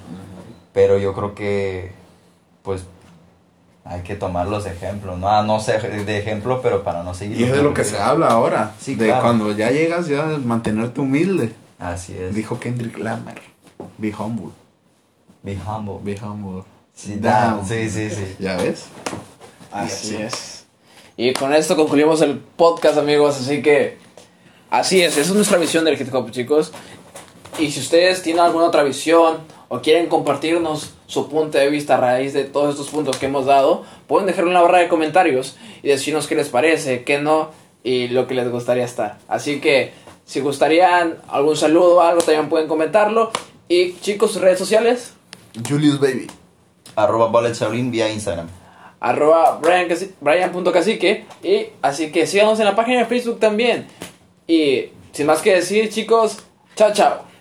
Pero 0.72 0.98
yo 0.98 1.14
creo 1.14 1.34
que, 1.36 1.92
pues, 2.62 2.84
hay 3.84 4.00
que 4.02 4.16
tomar 4.16 4.48
los 4.48 4.66
ejemplos. 4.66 5.16
No, 5.18 5.28
Ah, 5.28 5.44
no 5.44 5.60
sé 5.60 5.78
de 5.78 6.18
ejemplo, 6.18 6.60
pero 6.62 6.82
para 6.82 7.04
no 7.04 7.14
seguir. 7.14 7.38
Y 7.40 7.44
es 7.44 7.52
de 7.52 7.62
lo 7.62 7.72
que 7.72 7.84
se 7.84 7.98
habla 7.98 8.28
ahora. 8.28 8.72
Sí, 8.80 8.96
de 8.96 9.06
claro. 9.06 9.22
cuando 9.22 9.52
ya 9.52 9.70
llegas, 9.70 10.08
ya 10.08 10.24
mantenerte 10.44 11.00
humilde. 11.00 11.52
Así 11.78 12.16
es. 12.18 12.34
Dijo 12.34 12.58
Kendrick 12.58 12.98
Lamar. 12.98 13.40
Be 13.98 14.12
humble. 14.18 14.50
Be 15.42 15.56
humble. 15.56 15.98
Be 16.02 16.18
humble. 16.20 16.64
Sí, 16.94 17.16
Down. 17.16 17.58
down. 17.58 17.66
Sí, 17.68 17.88
sí, 17.90 18.10
sí. 18.10 18.36
¿Ya 18.40 18.56
ves? 18.56 18.86
Así 19.70 20.14
así. 20.14 20.16
es. 20.22 20.53
Y 21.16 21.32
con 21.32 21.54
esto 21.54 21.76
concluimos 21.76 22.20
el 22.22 22.38
podcast, 22.38 22.98
amigos. 22.98 23.36
Así 23.40 23.62
que, 23.62 23.98
así 24.70 25.02
es, 25.02 25.12
esa 25.12 25.30
es 25.30 25.34
nuestra 25.34 25.58
visión 25.58 25.84
del 25.84 26.00
hip 26.00 26.12
hop, 26.12 26.30
chicos. 26.30 26.72
Y 27.58 27.70
si 27.70 27.80
ustedes 27.80 28.22
tienen 28.22 28.42
alguna 28.42 28.64
otra 28.64 28.82
visión 28.82 29.38
o 29.68 29.80
quieren 29.80 30.08
compartirnos 30.08 30.94
su 31.06 31.28
punto 31.28 31.58
de 31.58 31.70
vista 31.70 31.94
a 31.94 32.00
raíz 32.00 32.32
de 32.32 32.44
todos 32.44 32.70
estos 32.70 32.88
puntos 32.88 33.16
que 33.16 33.26
hemos 33.26 33.46
dado, 33.46 33.84
pueden 34.08 34.26
dejarlo 34.26 34.50
en 34.50 34.54
la 34.54 34.62
barra 34.62 34.78
de 34.78 34.88
comentarios 34.88 35.56
y 35.82 35.88
decirnos 35.88 36.26
qué 36.26 36.34
les 36.34 36.48
parece, 36.48 37.04
qué 37.04 37.20
no 37.20 37.50
y 37.84 38.08
lo 38.08 38.26
que 38.26 38.34
les 38.34 38.50
gustaría 38.50 38.84
estar. 38.84 39.18
Así 39.28 39.60
que, 39.60 39.92
si 40.24 40.40
gustarían 40.40 41.18
algún 41.28 41.56
saludo 41.56 41.96
o 41.96 42.00
algo, 42.00 42.22
también 42.22 42.48
pueden 42.48 42.66
comentarlo. 42.66 43.30
Y 43.68 43.94
chicos, 44.00 44.40
redes 44.40 44.58
sociales. 44.58 45.12
Julius 45.68 46.00
Baby. 46.00 46.26
Arroba 46.96 47.26
Bullet 47.26 47.54
vía 47.90 48.10
Instagram. 48.10 48.48
Arroba 49.04 49.60
Brian.cacique 49.60 51.26
y 51.42 51.66
así 51.82 52.10
que 52.10 52.26
síganos 52.26 52.58
en 52.58 52.64
la 52.64 52.74
página 52.74 53.00
de 53.00 53.04
Facebook 53.04 53.38
también. 53.38 53.86
Y 54.46 54.86
sin 55.12 55.26
más 55.26 55.42
que 55.42 55.54
decir 55.54 55.90
chicos 55.90 56.38
chao 56.74 56.92
chao 56.92 57.33